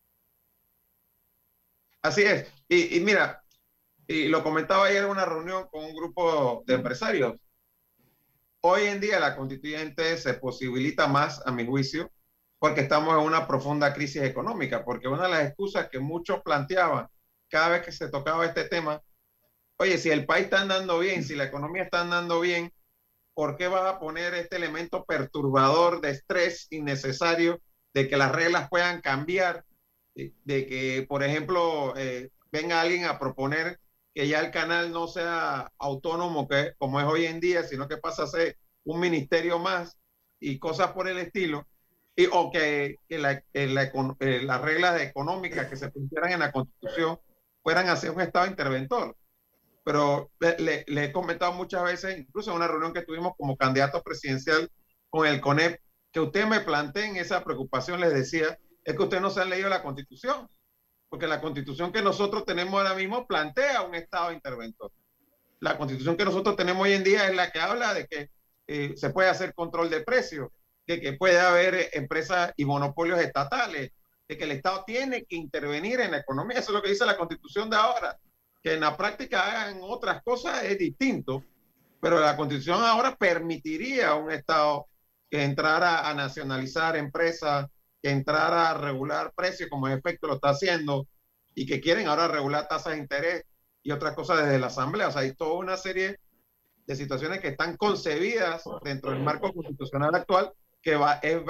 Así 2.03 2.23
es. 2.23 2.53
Y, 2.69 3.01
mira, 3.01 3.43
y 4.07 4.29
lo 4.29 4.43
comentaba 4.43 4.87
ayer 4.87 5.05
en 5.05 5.11
una 5.11 5.25
reunión 5.25 5.67
con 5.69 5.85
un 5.85 5.95
grupo 5.95 6.63
de 6.67 6.75
empresarios. 6.75 7.37
Hoy 8.61 8.83
en 8.83 9.01
día 9.01 9.19
la 9.19 9.37
constituyente 9.37 10.17
se 10.17 10.35
posibilita 10.35 11.07
más, 11.07 11.45
a 11.47 11.53
mi 11.53 11.67
juicio, 11.67 12.11
porque 12.59 12.83
estamos 12.83 13.17
en 13.19 13.25
una 13.25 13.47
profunda 13.47 13.93
crisis 13.93 14.23
económica, 14.23 14.85
porque 14.85 15.09
una 15.09 15.25
de 15.25 15.31
las 15.31 15.47
excusas 15.47 15.89
que 15.89 15.99
muchos 15.99 16.43
planteaban 16.43 17.09
cada 17.49 17.71
vez 17.71 17.83
que 17.83 17.93
se 17.93 18.09
tocaba 18.09 18.45
este 18.45 18.65
tema, 18.65 19.03
oye, 19.79 19.99
si 19.99 20.11
el 20.11 20.27
país 20.27 20.45
está 20.45 20.61
andando 20.61 20.99
bien, 20.99 21.25
si 21.25 21.35
la 21.35 21.45
economía 21.45 21.85
está 21.85 22.01
andando 22.03 22.41
bien, 22.41 22.73
¿por 23.35 23.57
qué 23.57 23.69
vas 23.69 23.95
a 23.95 23.99
poner 23.99 24.35
este 24.35 24.57
elemento 24.57 25.05
perturbador 25.05 26.01
de 26.01 26.11
estrés 26.11 26.67
innecesario 26.71 27.61
de 27.95 28.09
que 28.09 28.17
las 28.17 28.33
reglas 28.33 28.69
puedan 28.69 29.01
cambiar, 29.01 29.65
de, 30.15 30.67
que, 30.67 31.05
por 31.09 31.23
ejemplo, 31.23 31.95
eh, 31.97 32.31
venga 32.51 32.81
alguien 32.81 33.05
a 33.05 33.19
proponer 33.19 33.79
que 34.15 34.29
ya 34.29 34.41
el 34.41 34.51
canal 34.51 34.93
no 34.93 35.09
sea 35.09 35.71
autónomo 35.79 36.49
que, 36.49 36.73
como 36.79 37.01
es 37.01 37.07
hoy 37.07 37.27
en 37.27 37.41
día, 37.41 37.63
sino 37.65 37.87
que 37.87 37.99
pasa 37.99 38.23
a 38.23 38.29
ser 38.29 38.57
un 38.85 39.01
ministerio 39.01 39.59
más 39.59 39.99
y 40.41 40.59
cosas 40.59 40.93
por 40.93 41.09
el 41.09 41.19
estilo? 41.19 41.67
y, 42.17 42.27
o 42.33 42.51
que, 42.51 42.97
eh, 43.09 43.19
las 43.19 44.61
reglas 44.63 45.01
económicas 45.03 45.69
que 45.69 45.77
se 45.77 45.91
pusieran 45.91 46.33
en 46.33 46.41
la 46.41 46.51
Constitución 46.51 47.21
fueran 47.63 47.89
hacia 47.89 48.11
un 48.11 48.23
Estado 48.23 48.47
interventor. 48.47 49.17
Pero 49.87 50.33
le, 50.41 50.85
he 50.89 51.13
comentado 51.13 51.53
muchas 51.53 51.85
veces, 51.85 52.19
incluso 52.19 52.51
en 52.51 52.57
una 52.57 52.67
reunión 52.67 52.93
que 52.93 53.03
tuvimos 53.03 53.35
como 53.39 53.57
candidato 53.57 54.03
presidencial 54.03 54.69
con 55.09 55.29
el 55.29 55.41
CONEP, 55.41 55.81
que 56.11 56.19
ustedes 56.19 56.49
me 56.49 56.59
planteen 56.59 57.17
esa 57.17 57.45
preocupación, 57.45 58.01
les 58.01 58.13
decía, 58.13 58.59
es 58.83 58.97
que 58.97 59.03
ustedes 59.05 59.23
no 59.23 59.31
se 59.31 59.43
han 59.43 59.49
leído 59.49 59.69
la 59.69 59.85
Constitución, 59.85 60.49
porque 61.09 61.29
la 61.29 61.41
Constitución 61.41 61.93
que 61.93 62.03
nosotros 62.03 62.45
tenemos 62.45 62.75
ahora 62.75 62.97
mismo 62.97 63.29
plantea 63.29 63.83
un 63.83 63.95
Estado 63.95 64.33
interventor. 64.33 64.91
La 65.61 65.79
Constitución 65.79 66.17
que 66.17 66.25
nosotros 66.25 66.57
tenemos 66.57 66.83
hoy 66.83 66.95
en 66.95 67.05
día 67.05 67.29
es 67.29 67.37
la 67.37 67.53
que 67.53 67.61
habla 67.61 67.95
de 67.95 68.09
que 68.09 68.31
eh, 68.67 68.95
se 68.97 69.11
puede 69.11 69.29
hacer 69.29 69.55
control 69.55 69.89
de 69.89 70.01
precios, 70.01 70.49
de 70.85 71.01
que 71.01 71.13
puede 71.13 71.39
haber 71.39 71.91
empresas 71.93 72.53
y 72.57 72.65
monopolios 72.65 73.21
estatales, 73.21 73.93
de 74.27 74.37
que 74.37 74.43
el 74.43 74.51
Estado 74.51 74.83
tiene 74.85 75.25
que 75.27 75.37
intervenir 75.37 76.01
en 76.01 76.11
la 76.11 76.19
economía. 76.19 76.59
Eso 76.59 76.73
es 76.73 76.75
lo 76.75 76.83
que 76.83 76.91
dice 76.91 77.07
la 77.07 77.17
constitución 77.17 77.71
de 77.71 77.77
ahora. 77.77 78.19
Que 78.63 78.75
en 78.75 78.81
la 78.81 78.97
práctica 78.97 79.47
hagan 79.47 79.79
otras 79.83 80.23
cosas 80.23 80.65
es 80.65 80.79
distinto, 80.79 81.45
pero 82.01 82.21
la 82.21 82.37
constitución 82.37 82.83
ahora 82.83 83.17
permitiría 83.17 84.09
a 84.11 84.15
un 84.15 84.31
Estado 84.31 84.87
que 85.31 85.45
entrara 85.45 86.09
a 86.09 86.15
nacionalizar 86.15 86.97
empresas, 86.97 87.67
que 88.03 88.11
entrara 88.11 88.71
a 88.71 88.75
regular 88.75 89.33
precios, 89.35 89.69
como 89.71 89.89
en 89.89 89.99
efecto 89.99 90.27
lo 90.27 90.35
está 90.35 90.51
haciendo, 90.51 91.07
y 91.55 91.67
que 91.67 91.81
quieren 91.81 92.07
ahora 92.07 92.29
regular 92.29 92.69
tasas 92.69 92.93
de 92.95 92.99
interés 93.01 93.45
y 93.83 93.91
otras 93.91 94.15
cosas 94.15 94.45
desde 94.45 94.59
la 94.59 94.67
Asamblea. 94.67 95.09
O 95.09 95.13
sea, 95.13 95.23
hay 95.23 95.35
toda 95.35 95.55
una 95.55 95.77
serie 95.77 96.19
de 96.87 96.97
situaciones 96.97 97.41
que 97.41 97.49
están 97.49 97.77
concebidas 97.77 98.65
dentro 98.83 99.11
del 99.11 99.23
marco 99.23 99.53
constitucional 99.53 100.15
actual 100.15 100.53
que 100.83 100.95
va, 100.95 101.15
es, 101.15 101.43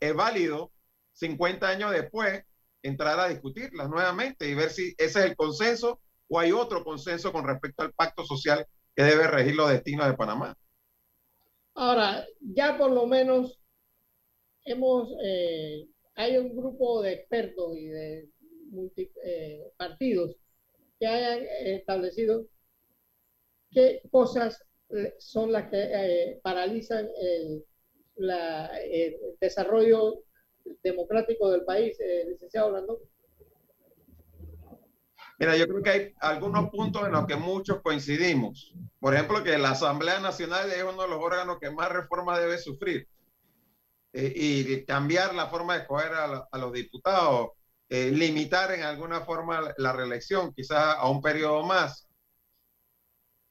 es, 0.00 0.14
válido 0.14 0.72
50 1.12 1.68
años 1.68 1.90
después 1.90 2.44
entrar 2.82 3.20
a 3.20 3.28
discutirlas 3.28 3.90
nuevamente 3.90 4.48
y 4.48 4.54
ver 4.54 4.70
si 4.70 4.94
ese 4.96 5.20
es 5.20 5.26
el 5.26 5.36
consenso 5.36 6.00
o 6.30 6.38
hay 6.38 6.52
otro 6.52 6.84
consenso 6.84 7.32
con 7.32 7.46
respecto 7.46 7.82
al 7.82 7.92
pacto 7.92 8.24
social 8.24 8.64
que 8.94 9.02
debe 9.02 9.26
regir 9.26 9.56
los 9.56 9.68
destinos 9.68 10.06
de 10.06 10.14
Panamá. 10.14 10.56
Ahora, 11.74 12.24
ya 12.40 12.78
por 12.78 12.92
lo 12.92 13.06
menos 13.06 13.60
hemos, 14.64 15.08
eh, 15.24 15.88
hay 16.14 16.36
un 16.36 16.56
grupo 16.56 17.02
de 17.02 17.12
expertos 17.14 17.76
y 17.76 17.86
de 17.86 18.28
eh, 19.24 19.72
partidos 19.76 20.36
que 21.00 21.06
hayan 21.06 21.44
establecido 21.64 22.46
qué 23.72 24.02
cosas 24.10 24.62
son 25.18 25.52
las 25.52 25.70
que 25.70 25.80
eh, 25.80 26.40
paralizan 26.42 27.08
el, 27.20 27.64
desarrollo 29.40 30.22
democrático 30.82 31.50
del 31.50 31.64
país, 31.64 31.96
licenciado 32.28 32.68
Orlando? 32.68 33.00
Mira, 35.40 35.56
yo 35.56 35.66
creo 35.66 35.82
que 35.82 35.90
hay 35.90 36.14
algunos 36.20 36.68
puntos 36.68 37.06
en 37.06 37.12
los 37.12 37.26
que 37.26 37.34
muchos 37.34 37.80
coincidimos. 37.80 38.74
Por 38.98 39.14
ejemplo, 39.14 39.42
que 39.42 39.56
la 39.56 39.70
Asamblea 39.70 40.20
Nacional 40.20 40.70
es 40.70 40.82
uno 40.82 41.02
de 41.02 41.08
los 41.08 41.18
órganos 41.18 41.58
que 41.58 41.70
más 41.70 41.90
reformas 41.90 42.38
debe 42.38 42.58
sufrir. 42.58 43.08
Eh, 44.12 44.32
y 44.36 44.84
cambiar 44.84 45.34
la 45.34 45.46
forma 45.46 45.74
de 45.74 45.80
escoger 45.80 46.12
a, 46.12 46.58
los 46.58 46.72
diputados, 46.74 47.52
eh, 47.88 48.10
limitar 48.10 48.72
en 48.72 48.82
alguna 48.82 49.22
forma 49.22 49.72
la 49.78 49.92
reelección, 49.94 50.52
quizás 50.52 50.96
a 50.98 51.08
un 51.08 51.22
periodo 51.22 51.64
más, 51.64 52.06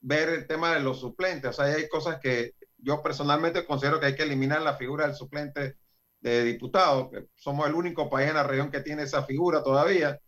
ver 0.02 0.30
el 0.30 0.46
tema 0.46 0.76
de 0.76 0.82
los 0.82 1.00
suplentes. 1.00 1.50
O 1.50 1.54
sea, 1.54 1.74
hay 1.74 1.90
cosas 1.90 2.20
que 2.22 2.54
yo 2.78 3.02
personalmente 3.02 3.66
considero 3.66 4.00
que 4.00 4.06
hay 4.06 4.16
que 4.16 4.24
eliminar 4.24 4.62
la 4.62 4.78
figura 4.78 5.08
del 5.08 5.16
suplente 5.16 5.78
de 6.22 6.44
diputado, 6.44 7.10
somos 7.34 7.68
el 7.68 7.74
único 7.74 8.10
país 8.12 8.30
en 8.30 8.36
la 8.36 8.44
región 8.44 8.70
que 8.70 8.82
tiene 8.82 9.04
esa 9.04 9.24
figura 9.24 9.64
todavía. 9.64 10.20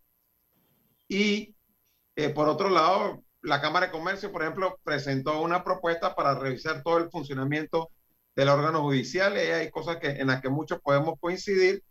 Y 1.12 1.54
eh, 2.16 2.30
por 2.30 2.48
otro 2.48 2.70
lado, 2.70 3.22
la 3.42 3.60
Cámara 3.60 3.88
de 3.88 3.92
Comercio, 3.92 4.32
por 4.32 4.44
ejemplo, 4.44 4.80
presentó 4.82 5.42
una 5.42 5.62
propuesta 5.62 6.16
para 6.16 6.40
revisar 6.40 6.84
todo 6.84 7.00
el 7.00 7.10
funcionamiento 7.10 7.92
del 8.34 8.48
órgano 8.48 8.82
judicial 8.82 9.34
y 9.36 9.40
hay 9.40 9.70
cosas 9.70 9.98
que, 9.98 10.08
en 10.08 10.28
las 10.28 10.42
que 10.42 10.48
muchos 10.48 10.80
podemos 10.80 11.20
coincidir. 11.20 11.84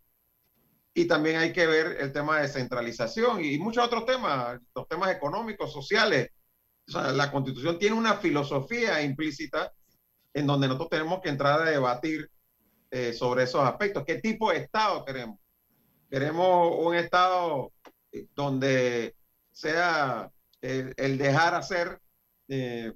Y 0.94 1.04
también 1.04 1.36
hay 1.36 1.52
que 1.52 1.66
ver 1.66 1.98
el 2.00 2.14
tema 2.14 2.36
de 2.36 2.44
descentralización 2.44 3.44
y 3.44 3.58
muchos 3.58 3.84
otros 3.84 4.06
temas, 4.06 4.58
los 4.74 4.88
temas 4.88 5.10
económicos, 5.14 5.70
sociales. 5.70 6.30
O 6.88 6.92
sea, 6.92 7.12
la 7.12 7.30
constitución 7.30 7.78
tiene 7.78 7.96
una 7.96 8.14
filosofía 8.14 9.02
implícita 9.02 9.70
en 10.32 10.46
donde 10.46 10.66
nosotros 10.66 10.88
tenemos 10.88 11.20
que 11.20 11.28
entrar 11.28 11.60
a 11.60 11.70
debatir 11.70 12.30
eh, 12.90 13.12
sobre 13.12 13.42
esos 13.42 13.62
aspectos. 13.68 14.02
¿Qué 14.06 14.14
tipo 14.14 14.50
de 14.50 14.60
Estado 14.60 15.04
queremos? 15.04 15.38
Queremos 16.08 16.74
un 16.78 16.94
Estado 16.94 17.70
donde 18.34 19.14
sea 19.50 20.30
el, 20.60 21.18
dejar 21.18 21.54
hacer 21.54 22.00
eh, 22.48 22.92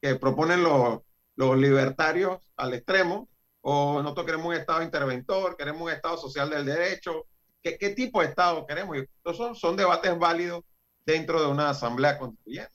que 0.00 0.16
proponen 0.16 0.62
los, 0.62 1.00
los 1.36 1.56
libertarios 1.56 2.40
al 2.56 2.74
extremo, 2.74 3.28
o 3.60 4.02
nosotros 4.02 4.26
queremos 4.26 4.46
un 4.46 4.54
Estado 4.54 4.82
interventor, 4.82 5.56
queremos 5.56 5.82
un 5.82 5.90
Estado 5.90 6.16
social 6.16 6.50
del 6.50 6.66
derecho. 6.66 7.26
¿Qué, 7.62 7.78
qué 7.78 7.90
tipo 7.90 8.20
de 8.20 8.28
Estado 8.28 8.66
queremos? 8.66 8.96
Entonces 8.96 9.36
son, 9.36 9.54
son 9.54 9.76
debates 9.76 10.18
válidos 10.18 10.64
dentro 11.06 11.40
de 11.40 11.46
una 11.46 11.70
asamblea 11.70 12.18
constituyente. 12.18 12.72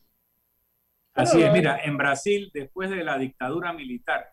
Así 1.13 1.41
es, 1.41 1.51
mira, 1.51 1.83
en 1.83 1.97
Brasil, 1.97 2.51
después 2.53 2.89
de 2.89 3.03
la 3.03 3.17
dictadura 3.17 3.73
militar, 3.73 4.31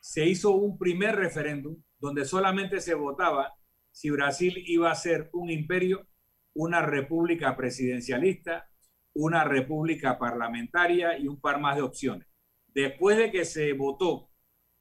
se 0.00 0.24
hizo 0.24 0.52
un 0.52 0.78
primer 0.78 1.16
referéndum 1.16 1.76
donde 1.98 2.24
solamente 2.24 2.80
se 2.80 2.94
votaba 2.94 3.54
si 3.90 4.10
Brasil 4.10 4.54
iba 4.66 4.90
a 4.90 4.94
ser 4.94 5.28
un 5.32 5.50
imperio, 5.50 6.06
una 6.58 6.82
república 6.82 7.56
presidencialista, 7.56 8.68
una 9.14 9.44
república 9.44 10.18
parlamentaria 10.18 11.16
y 11.16 11.28
un 11.28 11.40
par 11.40 11.60
más 11.60 11.76
de 11.76 11.82
opciones. 11.82 12.26
Después 12.74 13.16
de 13.16 13.30
que 13.30 13.44
se 13.44 13.72
votó 13.74 14.30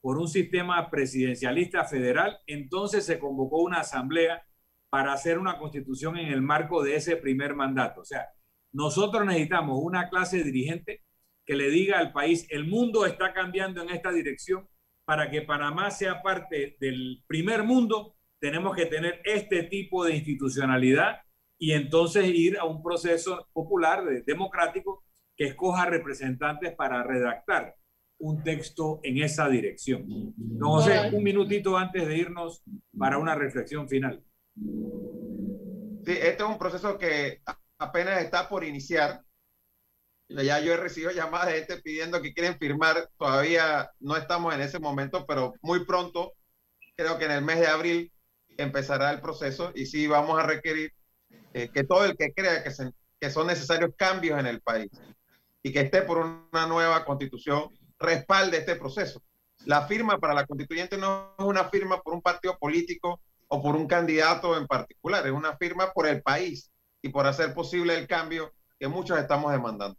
por 0.01 0.17
un 0.17 0.27
sistema 0.27 0.89
presidencialista 0.89 1.85
federal, 1.85 2.39
entonces 2.47 3.05
se 3.05 3.19
convocó 3.19 3.61
una 3.61 3.81
asamblea 3.81 4.43
para 4.89 5.13
hacer 5.13 5.37
una 5.37 5.59
constitución 5.59 6.17
en 6.17 6.29
el 6.29 6.41
marco 6.41 6.81
de 6.81 6.95
ese 6.95 7.15
primer 7.15 7.53
mandato. 7.53 8.01
O 8.01 8.05
sea, 8.05 8.27
nosotros 8.71 9.23
necesitamos 9.23 9.77
una 9.79 10.09
clase 10.09 10.43
dirigente 10.43 11.03
que 11.45 11.55
le 11.55 11.69
diga 11.69 11.99
al 11.99 12.11
país, 12.11 12.47
el 12.49 12.65
mundo 12.65 13.05
está 13.05 13.33
cambiando 13.33 13.83
en 13.83 13.91
esta 13.91 14.11
dirección 14.11 14.67
para 15.05 15.29
que 15.29 15.43
Panamá 15.43 15.91
sea 15.91 16.23
parte 16.23 16.75
del 16.79 17.23
primer 17.27 17.61
mundo 17.61 18.15
tenemos 18.39 18.75
que 18.75 18.87
tener 18.87 19.21
este 19.25 19.63
tipo 19.63 20.05
de 20.05 20.15
institucionalidad 20.15 21.21
y 21.59 21.73
entonces 21.73 22.25
ir 22.27 22.57
a 22.57 22.65
un 22.65 22.83
proceso 22.83 23.47
popular, 23.53 24.03
democrático, 24.25 25.03
que 25.35 25.45
escoja 25.45 25.85
representantes 25.85 26.75
para 26.75 27.03
redactar 27.03 27.75
un 28.19 28.43
texto 28.43 28.99
en 29.03 29.21
esa 29.21 29.47
dirección. 29.47 30.33
No 30.37 30.71
José, 30.71 31.11
un 31.13 31.23
minutito 31.23 31.77
antes 31.77 32.07
de 32.07 32.17
irnos 32.17 32.63
para 32.97 33.19
una 33.19 33.35
reflexión 33.35 33.87
final. 33.87 34.23
Sí, 34.55 36.13
este 36.13 36.43
es 36.43 36.49
un 36.49 36.57
proceso 36.57 36.97
que 36.97 37.41
apenas 37.77 38.23
está 38.23 38.49
por 38.49 38.63
iniciar. 38.63 39.21
Ya 40.29 40.59
yo 40.59 40.73
he 40.73 40.77
recibido 40.77 41.11
llamadas 41.11 41.47
de 41.47 41.59
gente 41.59 41.77
pidiendo 41.77 42.21
que 42.21 42.33
quieren 42.33 42.57
firmar. 42.57 43.09
Todavía 43.17 43.91
no 43.99 44.17
estamos 44.17 44.53
en 44.55 44.61
ese 44.61 44.79
momento, 44.79 45.25
pero 45.27 45.53
muy 45.61 45.85
pronto, 45.85 46.33
creo 46.95 47.19
que 47.19 47.25
en 47.25 47.31
el 47.31 47.43
mes 47.43 47.59
de 47.59 47.67
abril, 47.67 48.11
empezará 48.57 49.11
el 49.11 49.21
proceso 49.21 49.71
y 49.75 49.85
sí 49.85 50.07
vamos 50.07 50.39
a 50.39 50.43
requerir 50.45 50.91
eh, 51.57 51.71
que 51.73 51.83
todo 51.83 52.05
el 52.05 52.15
que 52.15 52.33
crea 52.33 52.63
que, 52.63 52.71
que 53.19 53.29
son 53.31 53.47
necesarios 53.47 53.89
cambios 53.97 54.39
en 54.39 54.45
el 54.45 54.61
país 54.61 54.91
y 55.63 55.73
que 55.73 55.79
esté 55.79 56.03
por 56.03 56.19
una 56.19 56.67
nueva 56.67 57.03
constitución 57.03 57.69
respalde 57.97 58.57
este 58.57 58.75
proceso. 58.75 59.23
La 59.65 59.87
firma 59.87 60.19
para 60.19 60.35
la 60.35 60.45
constituyente 60.45 60.99
no 60.99 61.33
es 61.35 61.43
una 61.43 61.63
firma 61.69 61.99
por 61.99 62.13
un 62.13 62.21
partido 62.21 62.55
político 62.59 63.19
o 63.47 63.59
por 63.59 63.75
un 63.75 63.87
candidato 63.87 64.55
en 64.55 64.67
particular, 64.67 65.25
es 65.25 65.33
una 65.33 65.57
firma 65.57 65.91
por 65.93 66.05
el 66.05 66.21
país 66.21 66.71
y 67.01 67.09
por 67.09 67.25
hacer 67.25 67.55
posible 67.55 67.97
el 67.97 68.07
cambio 68.07 68.53
que 68.79 68.87
muchos 68.87 69.17
estamos 69.17 69.51
demandando. 69.51 69.97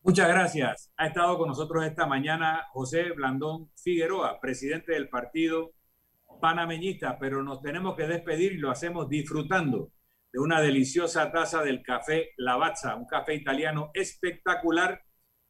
Muchas 0.00 0.28
gracias. 0.28 0.90
Ha 0.96 1.08
estado 1.08 1.36
con 1.36 1.48
nosotros 1.48 1.84
esta 1.84 2.06
mañana 2.06 2.64
José 2.72 3.10
Blandón 3.10 3.70
Figueroa, 3.74 4.40
presidente 4.40 4.92
del 4.92 5.10
partido 5.10 5.72
panameñista, 6.40 7.18
pero 7.18 7.42
nos 7.42 7.60
tenemos 7.60 7.96
que 7.96 8.06
despedir 8.06 8.52
y 8.52 8.58
lo 8.58 8.70
hacemos 8.70 9.10
disfrutando 9.10 9.90
de 10.36 10.42
una 10.42 10.60
deliciosa 10.60 11.32
taza 11.32 11.62
del 11.62 11.82
café 11.82 12.34
Lavazza, 12.36 12.94
un 12.94 13.06
café 13.06 13.34
italiano 13.34 13.90
espectacular 13.94 15.02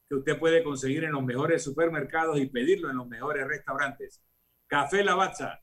que 0.07 0.15
usted 0.15 0.39
puede 0.39 0.63
conseguir 0.63 1.03
en 1.03 1.11
los 1.11 1.25
mejores 1.25 1.61
supermercados 1.61 2.39
y 2.39 2.45
pedirlo 2.45 2.89
en 2.89 2.95
los 2.95 3.05
mejores 3.05 3.45
restaurantes. 3.45 4.23
Café 4.65 5.03
Lavazza, 5.03 5.59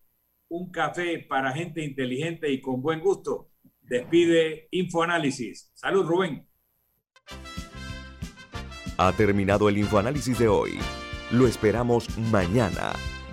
un 0.51 0.71
café 0.71 1.25
para 1.27 1.53
gente 1.53 1.83
inteligente 1.83 2.53
y 2.53 2.61
con 2.61 2.83
buen 2.83 3.01
gusto. 3.01 3.49
Despide 3.81 4.69
Infoanálisis. 4.73 5.73
Salud, 5.73 6.05
Rubén. 6.05 6.47
Ha 8.99 9.13
terminado 9.17 9.71
el 9.71 9.79
Infoanálisis 9.79 10.39
de 10.39 10.49
hoy. 10.49 10.73
Lo 11.31 11.47
esperamos 11.47 12.15
mañana 12.19 12.93